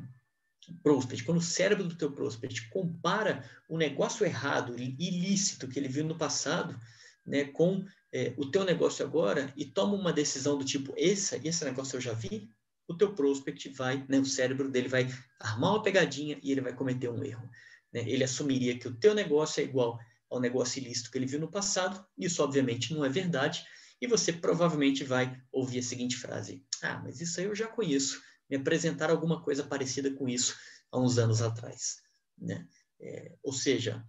prospect, 0.82 1.24
quando 1.24 1.38
o 1.38 1.42
cérebro 1.42 1.84
do 1.84 1.94
teu 1.94 2.10
prospect 2.10 2.68
compara 2.70 3.44
o 3.68 3.76
negócio 3.76 4.24
errado, 4.24 4.74
ilícito 4.78 5.68
que 5.68 5.78
ele 5.78 5.88
viu 5.88 6.04
no 6.04 6.16
passado, 6.16 6.78
né, 7.26 7.44
com 7.44 7.84
é, 8.12 8.32
o 8.36 8.50
teu 8.50 8.64
negócio 8.64 9.04
agora 9.04 9.52
e 9.56 9.64
toma 9.64 9.94
uma 9.94 10.12
decisão 10.12 10.58
do 10.58 10.64
tipo 10.64 10.92
esse, 10.96 11.36
esse 11.46 11.64
negócio 11.64 11.96
eu 11.96 12.00
já 12.00 12.12
vi, 12.12 12.48
o 12.88 12.94
teu 12.94 13.14
prospect 13.14 13.68
vai, 13.70 14.04
né, 14.08 14.18
o 14.18 14.24
cérebro 14.24 14.70
dele 14.70 14.88
vai 14.88 15.08
armar 15.38 15.72
uma 15.72 15.82
pegadinha 15.82 16.38
e 16.42 16.50
ele 16.50 16.60
vai 16.60 16.74
cometer 16.74 17.08
um 17.08 17.22
erro. 17.22 17.48
Né? 17.92 18.04
Ele 18.06 18.24
assumiria 18.24 18.78
que 18.78 18.88
o 18.88 18.94
teu 18.94 19.14
negócio 19.14 19.60
é 19.60 19.64
igual 19.64 19.98
ao 20.30 20.40
negócio 20.40 20.80
ilícito 20.80 21.10
que 21.10 21.18
ele 21.18 21.26
viu 21.26 21.38
no 21.38 21.50
passado, 21.50 22.04
isso 22.16 22.42
obviamente 22.42 22.94
não 22.94 23.04
é 23.04 23.08
verdade, 23.08 23.64
e 24.02 24.06
você 24.08 24.32
provavelmente 24.32 25.04
vai 25.04 25.40
ouvir 25.52 25.78
a 25.78 25.82
seguinte 25.82 26.16
frase: 26.16 26.66
Ah, 26.82 27.00
mas 27.04 27.20
isso 27.20 27.38
aí 27.38 27.46
eu 27.46 27.54
já 27.54 27.68
conheço. 27.68 28.20
Me 28.50 28.56
apresentaram 28.56 29.14
alguma 29.14 29.40
coisa 29.40 29.62
parecida 29.62 30.10
com 30.10 30.28
isso 30.28 30.58
há 30.90 30.98
uns 30.98 31.18
anos 31.18 31.40
atrás. 31.40 32.02
Né? 32.36 32.66
É, 33.00 33.38
ou 33.44 33.52
seja, 33.52 34.04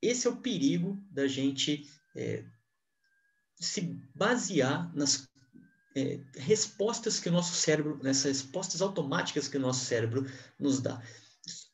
esse 0.00 0.26
é 0.26 0.30
o 0.30 0.40
perigo 0.40 0.98
da 1.10 1.28
gente 1.28 1.86
é, 2.16 2.46
se 3.60 3.82
basear 4.14 4.90
nas 4.96 5.28
é, 5.94 6.20
respostas 6.36 7.20
que 7.20 7.28
o 7.28 7.32
nosso 7.32 7.54
cérebro, 7.54 8.00
nessas 8.02 8.40
respostas 8.40 8.80
automáticas 8.80 9.48
que 9.48 9.58
o 9.58 9.60
nosso 9.60 9.84
cérebro 9.84 10.24
nos 10.58 10.80
dá. 10.80 11.02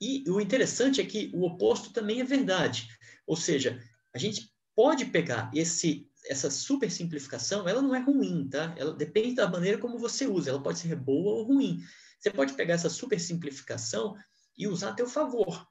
E 0.01 0.29
o 0.29 0.41
interessante 0.41 1.01
é 1.01 1.07
que 1.07 1.31
o 1.33 1.45
oposto 1.45 1.93
também 1.93 2.21
é 2.21 2.25
verdade. 2.25 2.89
Ou 3.25 3.37
seja, 3.37 3.81
a 4.13 4.19
gente 4.19 4.53
pode 4.75 5.05
pegar 5.05 5.49
esse 5.55 6.10
essa 6.27 6.51
super 6.51 6.91
simplificação, 6.91 7.69
ela 7.69 7.83
não 7.83 7.95
é 7.95 8.01
ruim, 8.01 8.49
tá? 8.49 8.75
Ela 8.77 8.93
depende 8.93 9.35
da 9.35 9.49
maneira 9.49 9.79
como 9.79 9.99
você 9.99 10.27
usa. 10.27 10.51
Ela 10.51 10.63
pode 10.63 10.79
ser 10.79 10.95
boa 10.97 11.35
ou 11.35 11.45
ruim. 11.45 11.83
Você 12.19 12.31
pode 12.31 12.53
pegar 12.55 12.75
essa 12.75 12.91
super 12.91 13.19
simplificação 13.19 14.17
e 14.57 14.69
usar 14.69 14.91
a 14.91 14.95
teu 14.95 15.09
favor. 15.09 15.67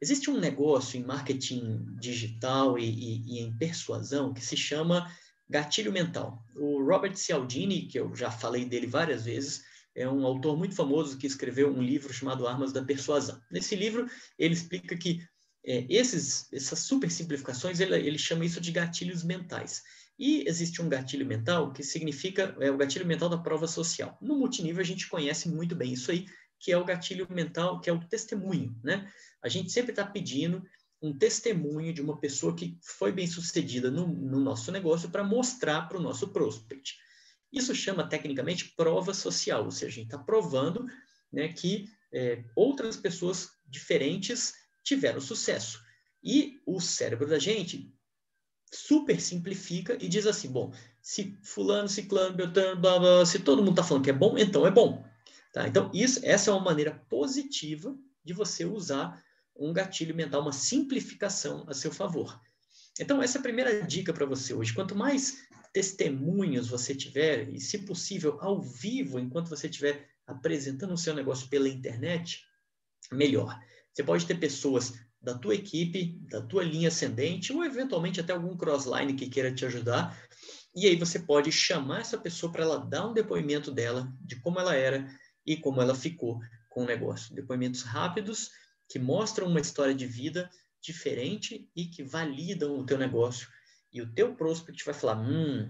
Existe 0.00 0.30
um 0.30 0.38
negócio 0.38 0.98
em 0.98 1.04
marketing 1.04 1.84
digital 1.98 2.78
e, 2.78 2.84
e, 2.84 3.22
e 3.26 3.40
em 3.40 3.56
persuasão 3.58 4.32
que 4.32 4.44
se 4.44 4.56
chama 4.56 5.10
gatilho 5.48 5.92
mental. 5.92 6.44
O 6.54 6.82
Robert 6.84 7.16
Cialdini, 7.16 7.86
que 7.86 7.98
eu 7.98 8.14
já 8.14 8.30
falei 8.30 8.64
dele 8.64 8.86
várias 8.86 9.24
vezes, 9.24 9.64
é 9.94 10.08
um 10.08 10.24
autor 10.24 10.56
muito 10.56 10.76
famoso 10.76 11.18
que 11.18 11.26
escreveu 11.26 11.74
um 11.74 11.82
livro 11.82 12.12
chamado 12.12 12.46
Armas 12.46 12.72
da 12.72 12.84
Persuasão. 12.84 13.40
Nesse 13.50 13.74
livro, 13.74 14.06
ele 14.38 14.54
explica 14.54 14.96
que 14.96 15.26
é, 15.68 15.84
esses, 15.90 16.50
essas 16.50 16.78
super 16.78 17.10
simplificações, 17.10 17.78
ele, 17.78 17.94
ele 17.94 18.18
chama 18.18 18.46
isso 18.46 18.58
de 18.58 18.72
gatilhos 18.72 19.22
mentais. 19.22 19.82
E 20.18 20.42
existe 20.48 20.80
um 20.80 20.88
gatilho 20.88 21.26
mental 21.26 21.72
que 21.74 21.82
significa, 21.82 22.56
é 22.58 22.70
o 22.70 22.76
gatilho 22.78 23.06
mental 23.06 23.28
da 23.28 23.36
prova 23.36 23.68
social. 23.68 24.16
No 24.20 24.38
multinível, 24.38 24.80
a 24.80 24.86
gente 24.86 25.06
conhece 25.06 25.46
muito 25.46 25.76
bem 25.76 25.92
isso 25.92 26.10
aí, 26.10 26.24
que 26.58 26.72
é 26.72 26.78
o 26.78 26.86
gatilho 26.86 27.28
mental, 27.30 27.80
que 27.80 27.90
é 27.90 27.92
o 27.92 28.00
testemunho, 28.00 28.74
né? 28.82 29.12
A 29.42 29.48
gente 29.48 29.70
sempre 29.70 29.92
está 29.92 30.04
pedindo 30.04 30.64
um 31.02 31.16
testemunho 31.16 31.92
de 31.92 32.00
uma 32.00 32.18
pessoa 32.18 32.56
que 32.56 32.76
foi 32.82 33.12
bem 33.12 33.26
sucedida 33.26 33.90
no, 33.90 34.08
no 34.08 34.40
nosso 34.40 34.72
negócio 34.72 35.10
para 35.10 35.22
mostrar 35.22 35.82
para 35.82 35.98
o 35.98 36.02
nosso 36.02 36.28
prospect. 36.28 36.96
Isso 37.52 37.74
chama 37.74 38.08
tecnicamente 38.08 38.74
prova 38.74 39.12
social, 39.12 39.64
ou 39.64 39.70
seja, 39.70 39.86
a 39.86 39.94
gente 39.94 40.06
está 40.06 40.18
provando 40.18 40.86
né, 41.30 41.48
que 41.48 41.86
é, 42.12 42.42
outras 42.56 42.96
pessoas 42.96 43.50
diferentes 43.66 44.54
tiveram 44.82 45.20
sucesso. 45.20 45.80
E 46.22 46.60
o 46.66 46.80
cérebro 46.80 47.28
da 47.28 47.38
gente 47.38 47.92
super 48.72 49.20
simplifica 49.20 49.96
e 50.00 50.08
diz 50.08 50.26
assim, 50.26 50.50
bom, 50.50 50.72
se 51.00 51.38
fulano, 51.42 51.88
ciclano, 51.88 52.36
beltrano, 52.36 52.80
blá, 52.80 52.98
blá, 52.98 53.26
se 53.26 53.38
todo 53.38 53.62
mundo 53.62 53.70
está 53.70 53.84
falando 53.84 54.04
que 54.04 54.10
é 54.10 54.14
bom, 54.14 54.36
então 54.36 54.66
é 54.66 54.70
bom. 54.70 55.04
Tá? 55.52 55.66
Então, 55.66 55.90
isso, 55.94 56.20
essa 56.22 56.50
é 56.50 56.54
uma 56.54 56.62
maneira 56.62 56.92
positiva 57.08 57.96
de 58.22 58.32
você 58.32 58.64
usar 58.64 59.22
um 59.56 59.72
gatilho 59.72 60.14
mental, 60.14 60.42
uma 60.42 60.52
simplificação 60.52 61.64
a 61.68 61.74
seu 61.74 61.90
favor. 61.90 62.40
Então, 63.00 63.22
essa 63.22 63.38
é 63.38 63.40
a 63.40 63.42
primeira 63.42 63.82
dica 63.82 64.12
para 64.12 64.26
você 64.26 64.52
hoje. 64.52 64.74
Quanto 64.74 64.94
mais 64.94 65.46
testemunhos 65.72 66.68
você 66.68 66.94
tiver, 66.94 67.48
e 67.48 67.60
se 67.60 67.78
possível, 67.78 68.38
ao 68.40 68.60
vivo, 68.60 69.18
enquanto 69.18 69.48
você 69.48 69.66
estiver 69.66 70.08
apresentando 70.26 70.92
o 70.92 70.98
seu 70.98 71.14
negócio 71.14 71.48
pela 71.48 71.68
internet, 71.68 72.44
melhor. 73.10 73.58
Você 73.98 74.04
pode 74.04 74.26
ter 74.26 74.38
pessoas 74.38 74.94
da 75.20 75.36
tua 75.36 75.56
equipe, 75.56 76.20
da 76.30 76.40
tua 76.40 76.62
linha 76.62 76.86
ascendente, 76.86 77.52
ou 77.52 77.64
eventualmente 77.64 78.20
até 78.20 78.32
algum 78.32 78.56
crossline 78.56 79.12
que 79.14 79.28
queira 79.28 79.52
te 79.52 79.66
ajudar. 79.66 80.16
E 80.72 80.86
aí 80.86 80.94
você 80.94 81.18
pode 81.18 81.50
chamar 81.50 82.02
essa 82.02 82.16
pessoa 82.16 82.52
para 82.52 82.62
ela 82.62 82.78
dar 82.78 83.08
um 83.08 83.12
depoimento 83.12 83.72
dela, 83.72 84.08
de 84.20 84.36
como 84.36 84.60
ela 84.60 84.76
era 84.76 85.04
e 85.44 85.56
como 85.56 85.82
ela 85.82 85.96
ficou 85.96 86.38
com 86.68 86.84
o 86.84 86.86
negócio. 86.86 87.34
Depoimentos 87.34 87.82
rápidos 87.82 88.52
que 88.88 89.00
mostram 89.00 89.48
uma 89.48 89.58
história 89.58 89.96
de 89.96 90.06
vida 90.06 90.48
diferente 90.80 91.68
e 91.74 91.86
que 91.86 92.04
validam 92.04 92.78
o 92.78 92.86
teu 92.86 92.98
negócio. 92.98 93.48
E 93.92 94.00
o 94.00 94.14
teu 94.14 94.32
prospect 94.36 94.84
vai 94.84 94.94
falar, 94.94 95.18
hum, 95.18 95.68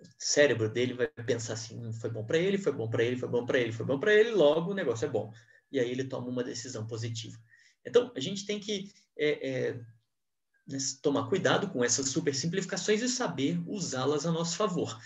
o 0.00 0.06
cérebro 0.18 0.68
dele 0.68 0.94
vai 0.94 1.06
pensar 1.06 1.52
assim, 1.52 1.78
hum, 1.78 1.92
foi 1.92 2.10
bom 2.10 2.24
para 2.24 2.36
ele, 2.36 2.58
foi 2.58 2.72
bom 2.72 2.90
para 2.90 3.04
ele, 3.04 3.16
foi 3.16 3.28
bom 3.28 3.46
para 3.46 3.60
ele, 3.60 3.70
foi 3.70 3.86
bom 3.86 4.00
para 4.00 4.12
ele, 4.12 4.32
logo 4.32 4.72
o 4.72 4.74
negócio 4.74 5.06
é 5.06 5.08
bom. 5.08 5.32
E 5.70 5.78
aí 5.78 5.88
ele 5.88 6.02
toma 6.02 6.26
uma 6.26 6.42
decisão 6.42 6.84
positiva. 6.84 7.38
Então, 7.86 8.12
a 8.14 8.20
gente 8.20 8.46
tem 8.46 8.58
que 8.58 8.92
é, 9.18 9.48
é, 9.48 9.80
né, 10.66 10.78
tomar 11.02 11.28
cuidado 11.28 11.68
com 11.68 11.84
essas 11.84 12.08
super 12.08 12.34
simplificações 12.34 13.02
e 13.02 13.08
saber 13.08 13.60
usá-las 13.66 14.26
a 14.26 14.32
nosso 14.32 14.56
favor. 14.56 14.98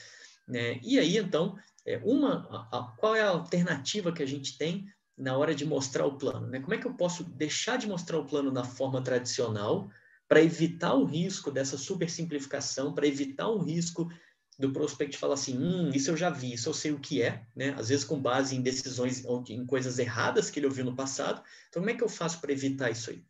Né? 0.46 0.78
E 0.82 0.98
aí, 0.98 1.16
então, 1.16 1.56
é, 1.86 1.98
uma, 2.04 2.46
a, 2.50 2.78
a, 2.78 2.82
qual 2.96 3.14
é 3.14 3.22
a 3.22 3.30
alternativa 3.30 4.12
que 4.12 4.22
a 4.22 4.26
gente 4.26 4.58
tem 4.58 4.86
na 5.16 5.36
hora 5.36 5.54
de 5.54 5.64
mostrar 5.64 6.06
o 6.06 6.18
plano? 6.18 6.46
Né? 6.46 6.60
Como 6.60 6.74
é 6.74 6.78
que 6.78 6.86
eu 6.86 6.94
posso 6.94 7.24
deixar 7.24 7.78
de 7.78 7.86
mostrar 7.86 8.18
o 8.18 8.26
plano 8.26 8.50
na 8.50 8.64
forma 8.64 9.02
tradicional 9.02 9.90
para 10.28 10.42
evitar 10.42 10.94
o 10.94 11.04
risco 11.04 11.50
dessa 11.50 11.76
super 11.76 12.10
simplificação, 12.10 12.94
para 12.94 13.06
evitar 13.06 13.48
o 13.48 13.62
risco 13.62 14.10
do 14.58 14.72
prospect 14.72 15.16
falar 15.16 15.34
assim, 15.34 15.58
hum, 15.58 15.90
isso 15.92 16.10
eu 16.10 16.16
já 16.16 16.30
vi, 16.30 16.52
isso 16.52 16.68
eu 16.68 16.74
sei 16.74 16.92
o 16.92 17.00
que 17.00 17.22
é, 17.22 17.44
né? 17.56 17.74
Às 17.78 17.88
vezes 17.88 18.04
com 18.04 18.20
base 18.20 18.54
em 18.54 18.62
decisões, 18.62 19.24
em 19.48 19.66
coisas 19.66 19.98
erradas 19.98 20.48
que 20.48 20.58
ele 20.60 20.66
ouviu 20.66 20.84
no 20.84 20.94
passado. 20.94 21.42
Então, 21.68 21.82
como 21.82 21.90
é 21.90 21.94
que 21.94 22.04
eu 22.04 22.08
faço 22.08 22.40
para 22.40 22.52
evitar 22.52 22.90
isso 22.90 23.10
aí? 23.10 23.24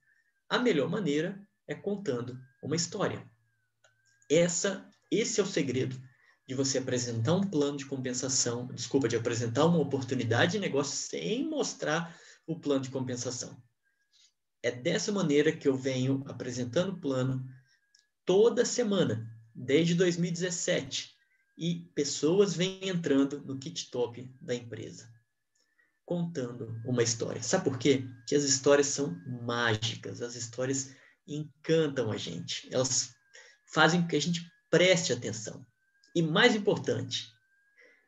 A 0.48 0.58
melhor 0.58 0.88
maneira 0.88 1.40
é 1.66 1.74
contando 1.74 2.38
uma 2.62 2.76
história. 2.76 3.24
Essa, 4.30 4.88
esse 5.10 5.40
é 5.40 5.42
o 5.42 5.46
segredo 5.46 6.00
de 6.46 6.54
você 6.54 6.76
apresentar 6.76 7.32
um 7.32 7.40
plano 7.40 7.78
de 7.78 7.86
compensação, 7.86 8.66
desculpa, 8.66 9.08
de 9.08 9.16
apresentar 9.16 9.64
uma 9.64 9.78
oportunidade 9.78 10.52
de 10.52 10.58
negócio 10.58 10.94
sem 10.94 11.48
mostrar 11.48 12.14
o 12.46 12.58
plano 12.60 12.82
de 12.82 12.90
compensação. 12.90 13.56
É 14.62 14.70
dessa 14.70 15.10
maneira 15.10 15.52
que 15.52 15.66
eu 15.66 15.74
venho 15.74 16.22
apresentando 16.26 16.92
o 16.92 17.00
plano 17.00 17.46
toda 18.26 18.64
semana, 18.66 19.26
desde 19.54 19.94
2017 19.94 21.13
e 21.56 21.90
pessoas 21.94 22.54
vêm 22.54 22.88
entrando 22.88 23.40
no 23.42 23.58
kit 23.58 23.90
top 23.90 24.28
da 24.40 24.54
empresa, 24.54 25.12
contando 26.04 26.80
uma 26.84 27.02
história. 27.02 27.42
Sabe 27.42 27.64
por 27.64 27.78
quê? 27.78 28.04
Que 28.26 28.34
as 28.34 28.44
histórias 28.44 28.88
são 28.88 29.16
mágicas, 29.42 30.20
as 30.20 30.34
histórias 30.34 30.94
encantam 31.26 32.10
a 32.10 32.16
gente, 32.16 32.68
elas 32.72 33.14
fazem 33.72 34.02
com 34.02 34.08
que 34.08 34.16
a 34.16 34.20
gente 34.20 34.50
preste 34.70 35.12
atenção. 35.12 35.64
E 36.14 36.22
mais 36.22 36.54
importante, 36.54 37.32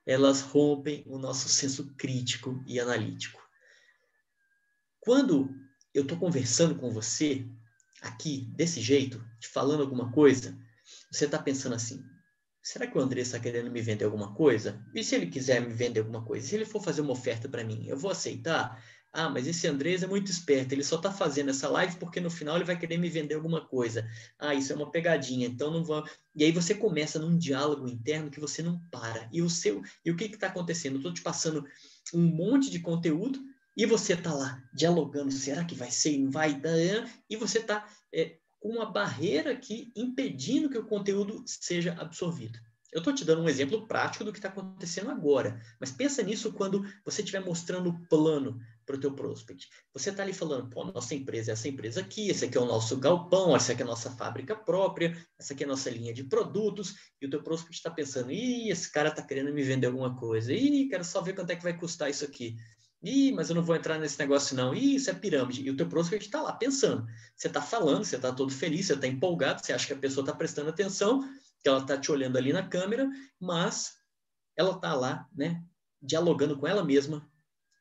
elas 0.04 0.40
rompem 0.40 1.04
o 1.06 1.18
nosso 1.18 1.48
senso 1.48 1.94
crítico 1.96 2.62
e 2.66 2.78
analítico. 2.78 3.42
Quando 5.00 5.54
eu 5.94 6.02
estou 6.02 6.18
conversando 6.18 6.76
com 6.76 6.90
você 6.90 7.48
aqui, 8.02 8.46
desse 8.54 8.80
jeito, 8.80 9.24
te 9.40 9.48
falando 9.48 9.82
alguma 9.82 10.12
coisa, 10.12 10.56
você 11.11 11.24
está 11.24 11.38
pensando 11.38 11.74
assim: 11.74 12.04
será 12.66 12.85
que 12.85 12.98
o 12.98 13.00
André 13.00 13.20
está 13.20 13.38
querendo 13.38 13.70
me 13.70 13.81
vender 13.81 14.05
alguma 14.05 14.35
coisa? 14.35 14.85
E 14.92 15.05
se 15.05 15.14
ele 15.14 15.29
quiser 15.29 15.61
me 15.61 15.72
vender 15.72 16.00
alguma 16.00 16.24
coisa? 16.24 16.48
Se 16.48 16.57
ele 16.57 16.64
for 16.64 16.83
fazer 16.83 17.00
uma 17.00 17.12
oferta 17.12 17.48
para 17.48 17.62
mim, 17.62 17.87
eu 17.87 17.96
vou 17.96 18.11
aceitar? 18.11 18.83
Ah, 19.12 19.31
mas 19.31 19.46
esse 19.46 19.68
Andrés 19.68 20.02
é 20.02 20.07
muito 20.09 20.33
esperto, 20.33 20.72
ele 20.72 20.83
só 20.83 20.96
está 20.96 21.12
fazendo 21.12 21.50
essa 21.50 21.68
live 21.68 21.96
porque 21.96 22.20
no 22.20 22.29
final 22.29 22.57
ele 22.57 22.64
vai 22.64 22.76
querer 22.76 22.98
me 22.98 23.09
vender 23.09 23.37
alguma 23.37 23.64
coisa. 23.64 24.05
Ah, 24.37 24.52
isso 24.52 24.72
é 24.72 24.76
uma 24.76 24.90
pegadinha, 24.90 25.46
então 25.46 25.70
não 25.70 25.85
vou. 25.85 26.05
E 26.35 26.42
aí 26.42 26.50
você 26.50 26.74
começa 26.74 27.20
num 27.20 27.38
diálogo 27.38 27.87
interno 27.87 28.33
que 28.33 28.40
você 28.40 28.62
não 28.62 28.81
para. 28.90 29.29
E 29.33 29.40
o 29.40 29.48
seu, 29.48 29.81
e 30.05 30.11
o 30.11 30.16
que 30.16 30.24
está 30.24 30.48
acontecendo? 30.48 30.94
Eu 30.94 30.98
estou 30.98 31.14
te 31.14 31.22
passando 31.22 31.64
um 32.12 32.22
monte 32.22 32.68
de 32.68 32.81
conteúdo 32.81 33.38
e 33.76 33.87
você 33.87 34.14
está 34.14 34.35
lá 34.35 34.61
dialogando, 34.74 35.31
será 35.31 35.64
que 35.64 35.76
vai 35.76 35.92
ser, 35.92 36.18
não? 36.18 37.09
E 37.31 37.37
você 37.37 37.59
está 37.59 37.87
é, 38.12 38.38
uma 38.62 38.86
barreira 38.86 39.52
aqui 39.52 39.92
impedindo 39.94 40.70
que 40.70 40.78
o 40.78 40.86
conteúdo 40.86 41.42
seja 41.46 41.94
absorvido. 41.98 42.58
Eu 42.92 43.00
estou 43.00 43.12
te 43.12 43.24
dando 43.24 43.42
um 43.42 43.48
exemplo 43.48 43.86
prático 43.86 44.24
do 44.24 44.32
que 44.32 44.38
está 44.38 44.48
acontecendo 44.48 45.10
agora, 45.10 45.60
mas 45.78 45.90
pensa 45.90 46.22
nisso 46.22 46.52
quando 46.52 46.82
você 47.04 47.20
estiver 47.20 47.44
mostrando 47.44 47.90
o 47.90 48.08
plano 48.08 48.58
para 48.86 48.96
o 48.96 48.98
teu 48.98 49.12
prospect. 49.12 49.68
Você 49.92 50.10
está 50.10 50.22
ali 50.22 50.32
falando, 50.32 50.70
pô, 50.70 50.84
nossa 50.84 51.14
empresa 51.14 51.50
é 51.50 51.52
essa 51.52 51.68
empresa 51.68 52.00
aqui, 52.00 52.30
esse 52.30 52.44
aqui 52.44 52.56
é 52.56 52.60
o 52.60 52.64
nosso 52.64 52.96
galpão, 52.96 53.54
essa 53.54 53.72
aqui 53.72 53.82
é 53.82 53.84
a 53.84 53.88
nossa 53.88 54.10
fábrica 54.12 54.54
própria, 54.54 55.14
essa 55.38 55.52
aqui 55.52 55.64
é 55.64 55.66
a 55.66 55.68
nossa 55.68 55.90
linha 55.90 56.14
de 56.14 56.24
produtos, 56.24 56.94
e 57.20 57.26
o 57.26 57.30
teu 57.30 57.42
prospect 57.42 57.76
está 57.76 57.90
pensando, 57.90 58.30
ih, 58.30 58.70
esse 58.70 58.90
cara 58.90 59.08
está 59.08 59.20
querendo 59.20 59.52
me 59.52 59.62
vender 59.62 59.88
alguma 59.88 60.16
coisa, 60.16 60.52
ih, 60.54 60.88
quero 60.88 61.04
só 61.04 61.20
ver 61.20 61.34
quanto 61.34 61.50
é 61.50 61.56
que 61.56 61.64
vai 61.64 61.76
custar 61.76 62.08
isso 62.08 62.24
aqui. 62.24 62.56
Ih, 63.06 63.30
mas 63.32 63.48
eu 63.48 63.54
não 63.54 63.62
vou 63.62 63.76
entrar 63.76 63.98
nesse 63.98 64.18
negócio 64.18 64.56
não. 64.56 64.74
Ih, 64.74 64.96
isso 64.96 65.08
é 65.08 65.14
pirâmide. 65.14 65.62
E 65.62 65.70
o 65.70 65.76
teu 65.76 65.88
prospect 65.88 66.26
está 66.26 66.42
lá 66.42 66.52
pensando. 66.52 67.06
Você 67.36 67.46
está 67.46 67.62
falando, 67.62 68.04
você 68.04 68.16
está 68.16 68.32
todo 68.32 68.52
feliz, 68.52 68.86
você 68.86 68.94
está 68.94 69.06
empolgado, 69.06 69.64
você 69.64 69.72
acha 69.72 69.86
que 69.86 69.92
a 69.92 69.98
pessoa 69.98 70.24
está 70.24 70.34
prestando 70.34 70.70
atenção, 70.70 71.22
que 71.62 71.68
ela 71.68 71.78
está 71.78 71.96
te 71.96 72.10
olhando 72.10 72.36
ali 72.36 72.52
na 72.52 72.66
câmera, 72.66 73.08
mas 73.38 73.94
ela 74.56 74.72
está 74.72 74.92
lá, 74.94 75.28
né, 75.32 75.62
dialogando 76.02 76.58
com 76.58 76.66
ela 76.66 76.84
mesma. 76.84 77.30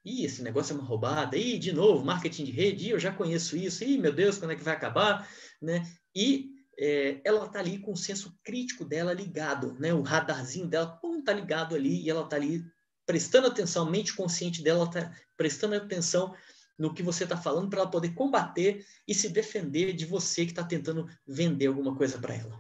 Ih, 0.05 0.25
esse 0.25 0.43
negócio 0.43 0.73
é 0.73 0.79
uma 0.79 0.88
roubada. 0.88 1.35
Ih, 1.35 1.57
de 1.57 1.71
novo, 1.71 2.05
marketing 2.05 2.43
de 2.43 2.51
rede. 2.51 2.85
Ih, 2.85 2.89
eu 2.91 2.99
já 2.99 3.11
conheço 3.11 3.57
isso. 3.57 3.83
Ih, 3.83 3.97
meu 3.97 4.13
Deus, 4.13 4.38
quando 4.38 4.51
é 4.51 4.55
que 4.55 4.63
vai 4.63 4.75
acabar? 4.75 5.27
Né? 5.59 5.83
E 6.15 6.51
é, 6.77 7.19
ela 7.23 7.45
está 7.47 7.59
ali 7.59 7.79
com 7.79 7.93
o 7.93 7.97
senso 7.97 8.38
crítico 8.43 8.85
dela 8.85 9.11
ligado, 9.11 9.73
né? 9.79 9.91
O 9.91 10.01
radarzinho 10.01 10.67
dela, 10.67 10.88
pum, 10.88 11.23
tá 11.23 11.33
ligado 11.33 11.73
ali 11.73 12.03
e 12.03 12.09
ela 12.09 12.23
está 12.23 12.35
ali 12.35 12.63
prestando 13.06 13.48
atenção, 13.48 13.88
a 13.88 13.91
mente 13.91 14.13
consciente 14.13 14.62
dela 14.63 14.86
está 14.86 15.13
prestando 15.38 15.76
atenção 15.76 16.36
no 16.78 16.94
que 16.94 17.04
você 17.04 17.24
está 17.24 17.38
falando 17.38 17.70
para 17.70 17.82
ela 17.82 17.89
poder 17.89 18.13
combater 18.13 18.86
e 19.08 19.13
se 19.13 19.30
defender 19.30 19.94
de 19.94 20.06
você 20.06 20.46
que 20.46 20.52
está 20.52 20.63
tentando 20.63 21.08
vender 21.26 21.68
alguma 21.68 21.96
coisa 21.96 22.18
para 22.18 22.36
ela. 22.36 22.60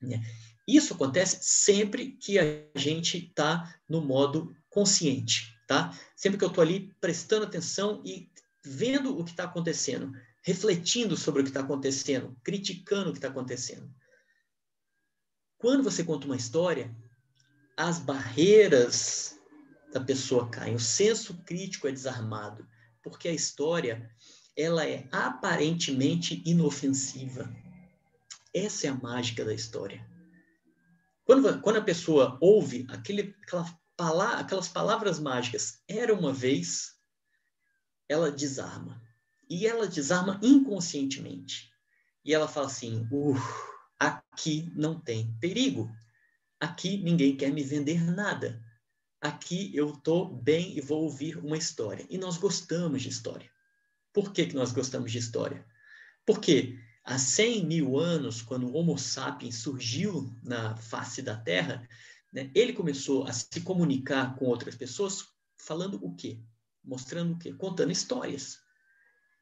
Né? 0.00 0.22
Isso 0.66 0.94
acontece 0.94 1.38
sempre 1.42 2.12
que 2.12 2.38
a 2.38 2.44
gente 2.76 3.18
está 3.18 3.74
no 3.88 4.00
modo 4.00 4.56
consciente, 4.70 5.54
tá? 5.66 5.96
Sempre 6.16 6.38
que 6.38 6.44
eu 6.44 6.48
estou 6.48 6.62
ali 6.62 6.92
prestando 7.00 7.44
atenção 7.44 8.02
e 8.04 8.30
vendo 8.64 9.18
o 9.18 9.24
que 9.24 9.32
está 9.32 9.44
acontecendo, 9.44 10.12
refletindo 10.42 11.16
sobre 11.16 11.40
o 11.40 11.44
que 11.44 11.50
está 11.50 11.60
acontecendo, 11.60 12.36
criticando 12.42 13.10
o 13.10 13.12
que 13.12 13.18
está 13.18 13.28
acontecendo. 13.28 13.92
Quando 15.58 15.82
você 15.82 16.02
conta 16.02 16.26
uma 16.26 16.36
história, 16.36 16.94
as 17.76 17.98
barreiras 17.98 19.38
da 19.94 20.00
pessoa 20.00 20.50
cai. 20.50 20.74
O 20.74 20.80
senso 20.80 21.34
crítico 21.44 21.86
é 21.86 21.92
desarmado, 21.92 22.66
porque 23.00 23.28
a 23.28 23.32
história 23.32 24.10
ela 24.56 24.84
é 24.84 25.08
aparentemente 25.12 26.42
inofensiva. 26.44 27.48
Essa 28.52 28.88
é 28.88 28.90
a 28.90 28.94
mágica 28.94 29.44
da 29.44 29.54
história. 29.54 30.04
Quando, 31.24 31.60
quando 31.60 31.76
a 31.76 31.82
pessoa 31.82 32.36
ouve 32.40 32.84
aquele, 32.90 33.36
aquela 33.42 33.64
aquelas 34.40 34.66
palavras 34.66 35.20
mágicas, 35.20 35.80
era 35.86 36.12
uma 36.12 36.32
vez, 36.32 36.96
ela 38.08 38.32
desarma. 38.32 39.00
E 39.48 39.64
ela 39.64 39.86
desarma 39.86 40.40
inconscientemente. 40.42 41.70
E 42.24 42.34
ela 42.34 42.48
fala 42.48 42.66
assim: 42.66 43.06
aqui 43.96 44.72
não 44.74 44.98
tem 45.00 45.32
perigo. 45.38 45.88
Aqui 46.58 46.96
ninguém 46.96 47.36
quer 47.36 47.52
me 47.52 47.62
vender 47.62 48.02
nada. 48.02 48.60
Aqui 49.24 49.74
eu 49.74 49.88
estou 49.88 50.28
bem 50.28 50.76
e 50.76 50.82
vou 50.82 51.04
ouvir 51.04 51.38
uma 51.38 51.56
história. 51.56 52.06
E 52.10 52.18
nós 52.18 52.36
gostamos 52.36 53.00
de 53.00 53.08
história. 53.08 53.50
Por 54.12 54.30
que, 54.30 54.44
que 54.44 54.54
nós 54.54 54.70
gostamos 54.70 55.10
de 55.10 55.16
história? 55.16 55.64
Porque 56.26 56.78
há 57.02 57.18
100 57.18 57.64
mil 57.64 57.98
anos, 57.98 58.42
quando 58.42 58.66
o 58.66 58.76
Homo 58.76 58.98
sapiens 58.98 59.54
surgiu 59.54 60.30
na 60.42 60.76
face 60.76 61.22
da 61.22 61.34
Terra, 61.34 61.88
né, 62.30 62.50
ele 62.54 62.74
começou 62.74 63.26
a 63.26 63.32
se 63.32 63.62
comunicar 63.62 64.36
com 64.36 64.44
outras 64.44 64.74
pessoas 64.74 65.26
falando 65.56 65.98
o 66.04 66.14
quê? 66.14 66.38
Mostrando 66.84 67.32
o 67.32 67.38
quê? 67.38 67.54
Contando 67.54 67.92
histórias. 67.92 68.58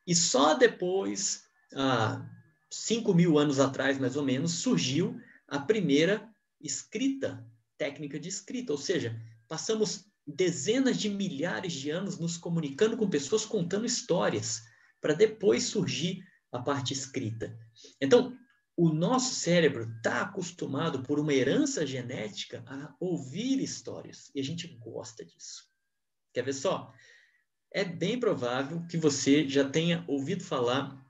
E 0.07 0.15
só 0.15 0.55
depois, 0.55 1.43
há 1.75 2.25
5 2.71 3.13
mil 3.15 3.37
anos 3.37 3.59
atrás, 3.59 3.99
mais 3.99 4.15
ou 4.15 4.23
menos, 4.23 4.53
surgiu 4.53 5.21
a 5.49 5.59
primeira 5.59 6.33
escrita, 6.61 7.45
técnica 7.77 8.21
de 8.21 8.29
escrita, 8.29 8.71
ou 8.71 8.79
seja, 8.79 9.21
passamos 9.53 10.07
dezenas 10.27 10.97
de 10.97 11.11
milhares 11.11 11.75
de 11.75 11.91
anos 11.91 12.19
nos 12.19 12.39
comunicando 12.39 12.97
com 12.97 13.11
pessoas 13.11 13.45
contando 13.45 13.85
histórias, 13.85 14.63
para 14.99 15.13
depois 15.13 15.65
surgir 15.65 16.25
a 16.51 16.59
parte 16.59 16.95
escrita. 16.95 17.55
Então, 18.01 18.35
o 18.75 18.89
nosso 18.89 19.35
cérebro 19.35 19.93
está 19.95 20.23
acostumado 20.23 21.03
por 21.03 21.21
uma 21.21 21.35
herança 21.35 21.87
genética 21.87 22.65
a 22.67 22.97
ouvir 22.99 23.61
histórias, 23.61 24.31
e 24.35 24.41
a 24.41 24.43
gente 24.43 24.67
gosta 24.79 25.23
disso. 25.23 25.69
Quer 26.33 26.45
ver 26.45 26.55
só? 26.55 26.91
É 27.71 27.85
bem 27.85 28.19
provável 28.19 28.87
que 28.87 28.97
você 28.97 29.47
já 29.47 29.69
tenha 29.69 30.03
ouvido 30.09 30.43
falar 30.43 31.02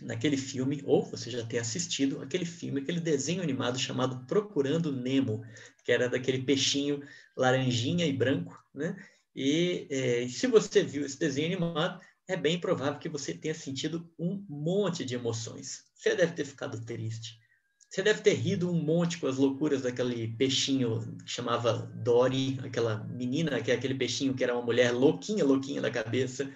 naquele 0.00 0.36
filme, 0.36 0.82
ou 0.84 1.04
você 1.04 1.30
já 1.30 1.44
tenha 1.44 1.62
assistido 1.62 2.20
aquele 2.20 2.44
filme, 2.44 2.80
aquele 2.80 3.00
desenho 3.00 3.42
animado 3.42 3.78
chamado 3.78 4.24
Procurando 4.26 4.92
Nemo, 4.92 5.44
que 5.84 5.92
era 5.92 6.08
daquele 6.08 6.42
peixinho 6.42 7.02
laranjinha 7.36 8.06
e 8.06 8.12
branco, 8.12 8.58
né? 8.74 8.96
E 9.34 9.86
é, 9.90 10.28
se 10.28 10.46
você 10.46 10.82
viu 10.82 11.04
esse 11.04 11.18
desenho 11.18 11.46
animado, 11.46 12.00
é 12.26 12.36
bem 12.36 12.60
provável 12.60 12.98
que 12.98 13.08
você 13.08 13.32
tenha 13.32 13.54
sentido 13.54 14.10
um 14.18 14.44
monte 14.48 15.04
de 15.04 15.14
emoções. 15.14 15.84
Você 15.94 16.14
deve 16.14 16.32
ter 16.32 16.44
ficado 16.44 16.84
triste. 16.84 17.38
Você 17.88 18.02
deve 18.02 18.20
ter 18.20 18.34
rido 18.34 18.70
um 18.70 18.82
monte 18.82 19.16
com 19.16 19.26
as 19.26 19.38
loucuras 19.38 19.82
daquele 19.82 20.28
peixinho 20.28 21.16
que 21.24 21.30
chamava 21.30 21.90
Dory, 21.94 22.58
aquela 22.62 23.02
menina, 23.04 23.62
que 23.62 23.70
é 23.70 23.74
aquele 23.74 23.94
peixinho 23.94 24.34
que 24.34 24.44
era 24.44 24.54
uma 24.54 24.62
mulher 24.62 24.92
louquinha, 24.92 25.44
louquinha 25.44 25.80
da 25.80 25.90
cabeça. 25.90 26.52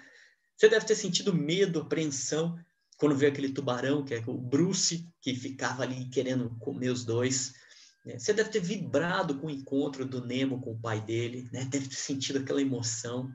Você 0.57 0.69
deve 0.69 0.85
ter 0.85 0.95
sentido 0.95 1.33
medo, 1.33 1.81
apreensão, 1.81 2.59
quando 3.03 3.17
veio 3.17 3.33
aquele 3.33 3.49
tubarão, 3.49 4.05
que 4.05 4.15
é 4.15 4.23
o 4.29 4.39
Bruce, 4.39 5.13
que 5.21 5.35
ficava 5.35 5.83
ali 5.83 6.09
querendo 6.09 6.51
comer 6.61 6.91
os 6.91 7.05
dois. 7.05 7.53
Né? 8.07 8.17
Você 8.17 8.33
deve 8.33 8.51
ter 8.51 8.61
vibrado 8.61 9.41
com 9.41 9.49
o 9.49 9.51
encontro 9.51 10.07
do 10.07 10.25
Nemo 10.25 10.61
com 10.61 10.71
o 10.71 10.79
pai 10.79 11.01
dele, 11.01 11.49
né? 11.53 11.65
deve 11.65 11.89
ter 11.89 11.97
sentido 11.97 12.39
aquela 12.39 12.63
emoção. 12.63 13.29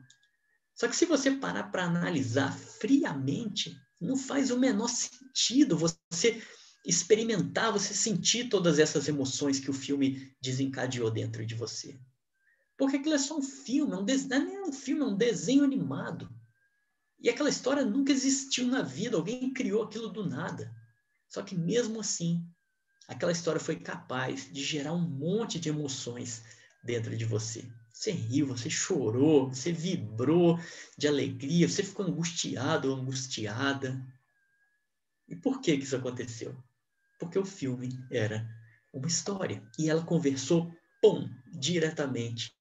Só 0.74 0.88
que 0.88 0.96
se 0.96 1.04
você 1.04 1.32
parar 1.32 1.64
para 1.64 1.84
analisar 1.84 2.50
friamente, 2.50 3.78
não 4.00 4.16
faz 4.16 4.50
o 4.50 4.58
menor 4.58 4.88
sentido 4.88 5.76
você 5.76 6.42
experimentar, 6.82 7.70
você 7.70 7.92
sentir 7.92 8.48
todas 8.48 8.78
essas 8.78 9.06
emoções 9.06 9.60
que 9.60 9.70
o 9.70 9.74
filme 9.74 10.34
desencadeou 10.40 11.10
dentro 11.10 11.44
de 11.44 11.54
você. 11.54 12.00
Porque 12.74 12.96
aquilo 12.96 13.16
é 13.16 13.18
só 13.18 13.36
um 13.36 13.42
filme, 13.42 13.92
é 13.92 13.96
um 13.96 14.04
des... 14.06 14.26
não 14.26 14.38
é 14.38 14.40
nem 14.40 14.62
um 14.62 14.72
filme, 14.72 15.02
é 15.02 15.04
um 15.04 15.14
desenho 15.14 15.62
animado. 15.62 16.26
E 17.20 17.28
aquela 17.28 17.48
história 17.48 17.84
nunca 17.84 18.12
existiu 18.12 18.66
na 18.66 18.82
vida, 18.82 19.16
alguém 19.16 19.52
criou 19.52 19.82
aquilo 19.82 20.08
do 20.08 20.28
nada. 20.28 20.72
Só 21.28 21.42
que 21.42 21.54
mesmo 21.54 22.00
assim, 22.00 22.46
aquela 23.08 23.32
história 23.32 23.60
foi 23.60 23.76
capaz 23.76 24.50
de 24.52 24.62
gerar 24.62 24.92
um 24.92 25.00
monte 25.00 25.58
de 25.58 25.68
emoções 25.68 26.42
dentro 26.82 27.16
de 27.16 27.24
você. 27.24 27.68
Você 27.92 28.12
riu, 28.12 28.46
você 28.46 28.70
chorou, 28.70 29.48
você 29.48 29.72
vibrou 29.72 30.58
de 30.96 31.08
alegria, 31.08 31.68
você 31.68 31.82
ficou 31.82 32.06
angustiado 32.06 32.90
ou 32.90 32.96
angustiada. 32.96 34.00
E 35.28 35.34
por 35.34 35.60
que, 35.60 35.76
que 35.76 35.82
isso 35.82 35.96
aconteceu? 35.96 36.56
Porque 37.18 37.38
o 37.38 37.44
filme 37.44 37.88
era 38.10 38.48
uma 38.94 39.08
história 39.08 39.60
e 39.76 39.90
ela 39.90 40.04
conversou, 40.04 40.72
pum, 41.02 41.28
diretamente 41.52 42.52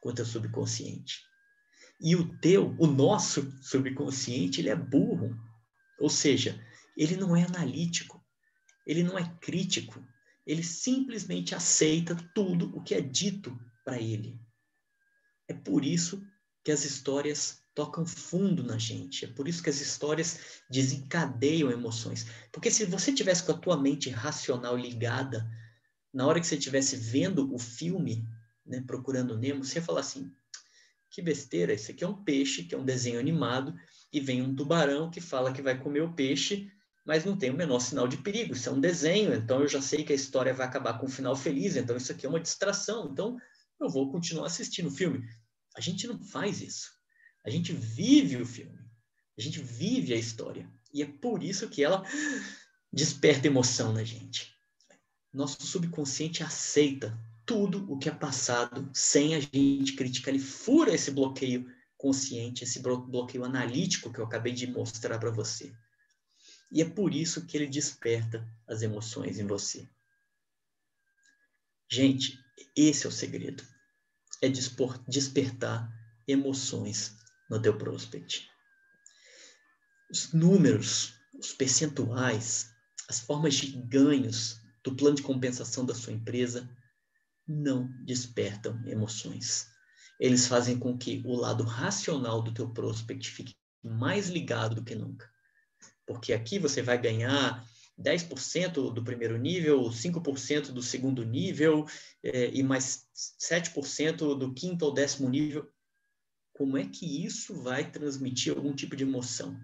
com 0.00 0.10
o 0.10 0.14
teu 0.14 0.24
subconsciente. 0.24 1.33
E 2.04 2.14
o 2.14 2.36
teu, 2.36 2.76
o 2.78 2.86
nosso 2.86 3.50
subconsciente, 3.62 4.60
ele 4.60 4.68
é 4.68 4.76
burro. 4.76 5.34
Ou 5.98 6.10
seja, 6.10 6.62
ele 6.94 7.16
não 7.16 7.34
é 7.34 7.44
analítico, 7.44 8.22
ele 8.86 9.02
não 9.02 9.18
é 9.18 9.24
crítico, 9.40 10.06
ele 10.46 10.62
simplesmente 10.62 11.54
aceita 11.54 12.14
tudo 12.34 12.76
o 12.76 12.82
que 12.82 12.94
é 12.94 13.00
dito 13.00 13.58
para 13.82 13.98
ele. 13.98 14.38
É 15.48 15.54
por 15.54 15.82
isso 15.82 16.22
que 16.62 16.70
as 16.70 16.84
histórias 16.84 17.62
tocam 17.74 18.04
fundo 18.04 18.62
na 18.62 18.76
gente. 18.76 19.24
É 19.24 19.28
por 19.28 19.48
isso 19.48 19.62
que 19.62 19.70
as 19.70 19.80
histórias 19.80 20.60
desencadeiam 20.70 21.70
emoções. 21.70 22.26
Porque 22.52 22.70
se 22.70 22.84
você 22.84 23.14
tivesse 23.14 23.44
com 23.44 23.52
a 23.52 23.58
tua 23.58 23.80
mente 23.80 24.10
racional 24.10 24.76
ligada, 24.76 25.50
na 26.12 26.26
hora 26.26 26.38
que 26.38 26.46
você 26.46 26.56
estivesse 26.56 26.96
vendo 26.96 27.50
o 27.50 27.58
filme, 27.58 28.28
né, 28.66 28.82
procurando 28.86 29.38
Nemo, 29.38 29.64
você 29.64 29.78
ia 29.78 29.84
falar 29.84 30.00
assim: 30.00 30.30
que 31.14 31.22
besteira, 31.22 31.72
esse 31.72 31.92
aqui 31.92 32.02
é 32.02 32.08
um 32.08 32.24
peixe, 32.24 32.64
que 32.64 32.74
é 32.74 32.78
um 32.78 32.84
desenho 32.84 33.20
animado, 33.20 33.72
e 34.12 34.18
vem 34.18 34.42
um 34.42 34.52
tubarão 34.52 35.08
que 35.08 35.20
fala 35.20 35.52
que 35.52 35.62
vai 35.62 35.78
comer 35.78 36.00
o 36.00 36.12
peixe, 36.12 36.68
mas 37.06 37.24
não 37.24 37.38
tem 37.38 37.50
o 37.50 37.56
menor 37.56 37.78
sinal 37.78 38.08
de 38.08 38.16
perigo. 38.16 38.52
Isso 38.52 38.68
é 38.68 38.72
um 38.72 38.80
desenho, 38.80 39.32
então 39.32 39.60
eu 39.60 39.68
já 39.68 39.80
sei 39.80 40.02
que 40.02 40.12
a 40.12 40.16
história 40.16 40.52
vai 40.52 40.66
acabar 40.66 40.98
com 40.98 41.06
um 41.06 41.08
final 41.10 41.36
feliz, 41.36 41.76
então 41.76 41.96
isso 41.96 42.10
aqui 42.10 42.26
é 42.26 42.28
uma 42.28 42.40
distração. 42.40 43.08
Então 43.12 43.36
eu 43.80 43.88
vou 43.88 44.10
continuar 44.10 44.46
assistindo 44.46 44.88
o 44.88 44.90
filme. 44.90 45.24
A 45.76 45.80
gente 45.80 46.04
não 46.08 46.18
faz 46.18 46.60
isso. 46.60 46.90
A 47.46 47.50
gente 47.50 47.72
vive 47.72 48.36
o 48.38 48.46
filme. 48.46 48.76
A 49.38 49.40
gente 49.40 49.60
vive 49.60 50.12
a 50.12 50.16
história. 50.16 50.68
E 50.92 51.00
é 51.00 51.06
por 51.06 51.44
isso 51.44 51.68
que 51.68 51.84
ela 51.84 52.02
desperta 52.92 53.46
emoção 53.46 53.92
na 53.92 54.02
gente. 54.02 54.52
Nosso 55.32 55.64
subconsciente 55.64 56.42
aceita 56.42 57.16
tudo 57.46 57.90
o 57.92 57.98
que 57.98 58.08
é 58.08 58.14
passado 58.14 58.90
sem 58.94 59.34
a 59.34 59.40
gente 59.40 59.94
criticar. 59.94 60.32
Ele 60.32 60.42
fura 60.42 60.94
esse 60.94 61.10
bloqueio 61.10 61.66
consciente, 61.96 62.64
esse 62.64 62.80
bloqueio 62.80 63.44
analítico 63.44 64.12
que 64.12 64.18
eu 64.18 64.24
acabei 64.24 64.52
de 64.52 64.66
mostrar 64.66 65.18
para 65.18 65.30
você. 65.30 65.72
E 66.70 66.82
é 66.82 66.88
por 66.88 67.14
isso 67.14 67.46
que 67.46 67.56
ele 67.56 67.66
desperta 67.66 68.46
as 68.66 68.82
emoções 68.82 69.38
em 69.38 69.46
você. 69.46 69.88
Gente, 71.90 72.38
esse 72.76 73.06
é 73.06 73.08
o 73.08 73.12
segredo. 73.12 73.64
É 74.42 74.48
dispor, 74.48 74.98
despertar 75.08 75.88
emoções 76.26 77.16
no 77.48 77.60
teu 77.60 77.76
prospect. 77.76 78.48
Os 80.10 80.32
números, 80.32 81.14
os 81.38 81.52
percentuais, 81.52 82.70
as 83.08 83.20
formas 83.20 83.54
de 83.54 83.68
ganhos 83.82 84.60
do 84.82 84.94
plano 84.94 85.16
de 85.16 85.22
compensação 85.22 85.84
da 85.84 85.94
sua 85.94 86.12
empresa 86.12 86.68
não 87.46 87.88
despertam 88.04 88.80
emoções. 88.86 89.68
Eles 90.18 90.46
fazem 90.46 90.78
com 90.78 90.96
que 90.96 91.22
o 91.24 91.34
lado 91.34 91.64
racional 91.64 92.42
do 92.42 92.54
teu 92.54 92.70
prospect 92.70 93.30
fique 93.30 93.54
mais 93.82 94.28
ligado 94.28 94.76
do 94.76 94.84
que 94.84 94.94
nunca. 94.94 95.28
Porque 96.06 96.32
aqui 96.32 96.58
você 96.58 96.82
vai 96.82 97.00
ganhar 97.00 97.64
10% 98.00 98.92
do 98.92 99.04
primeiro 99.04 99.36
nível, 99.38 99.82
5% 99.84 100.72
do 100.72 100.82
segundo 100.82 101.24
nível 101.24 101.86
é, 102.22 102.50
e 102.50 102.62
mais 102.62 103.06
7% 103.40 104.36
do 104.36 104.52
quinto 104.52 104.84
ou 104.84 104.94
décimo 104.94 105.28
nível. 105.28 105.70
Como 106.52 106.78
é 106.78 106.86
que 106.86 107.24
isso 107.24 107.62
vai 107.62 107.90
transmitir 107.90 108.54
algum 108.54 108.74
tipo 108.74 108.96
de 108.96 109.04
emoção? 109.04 109.58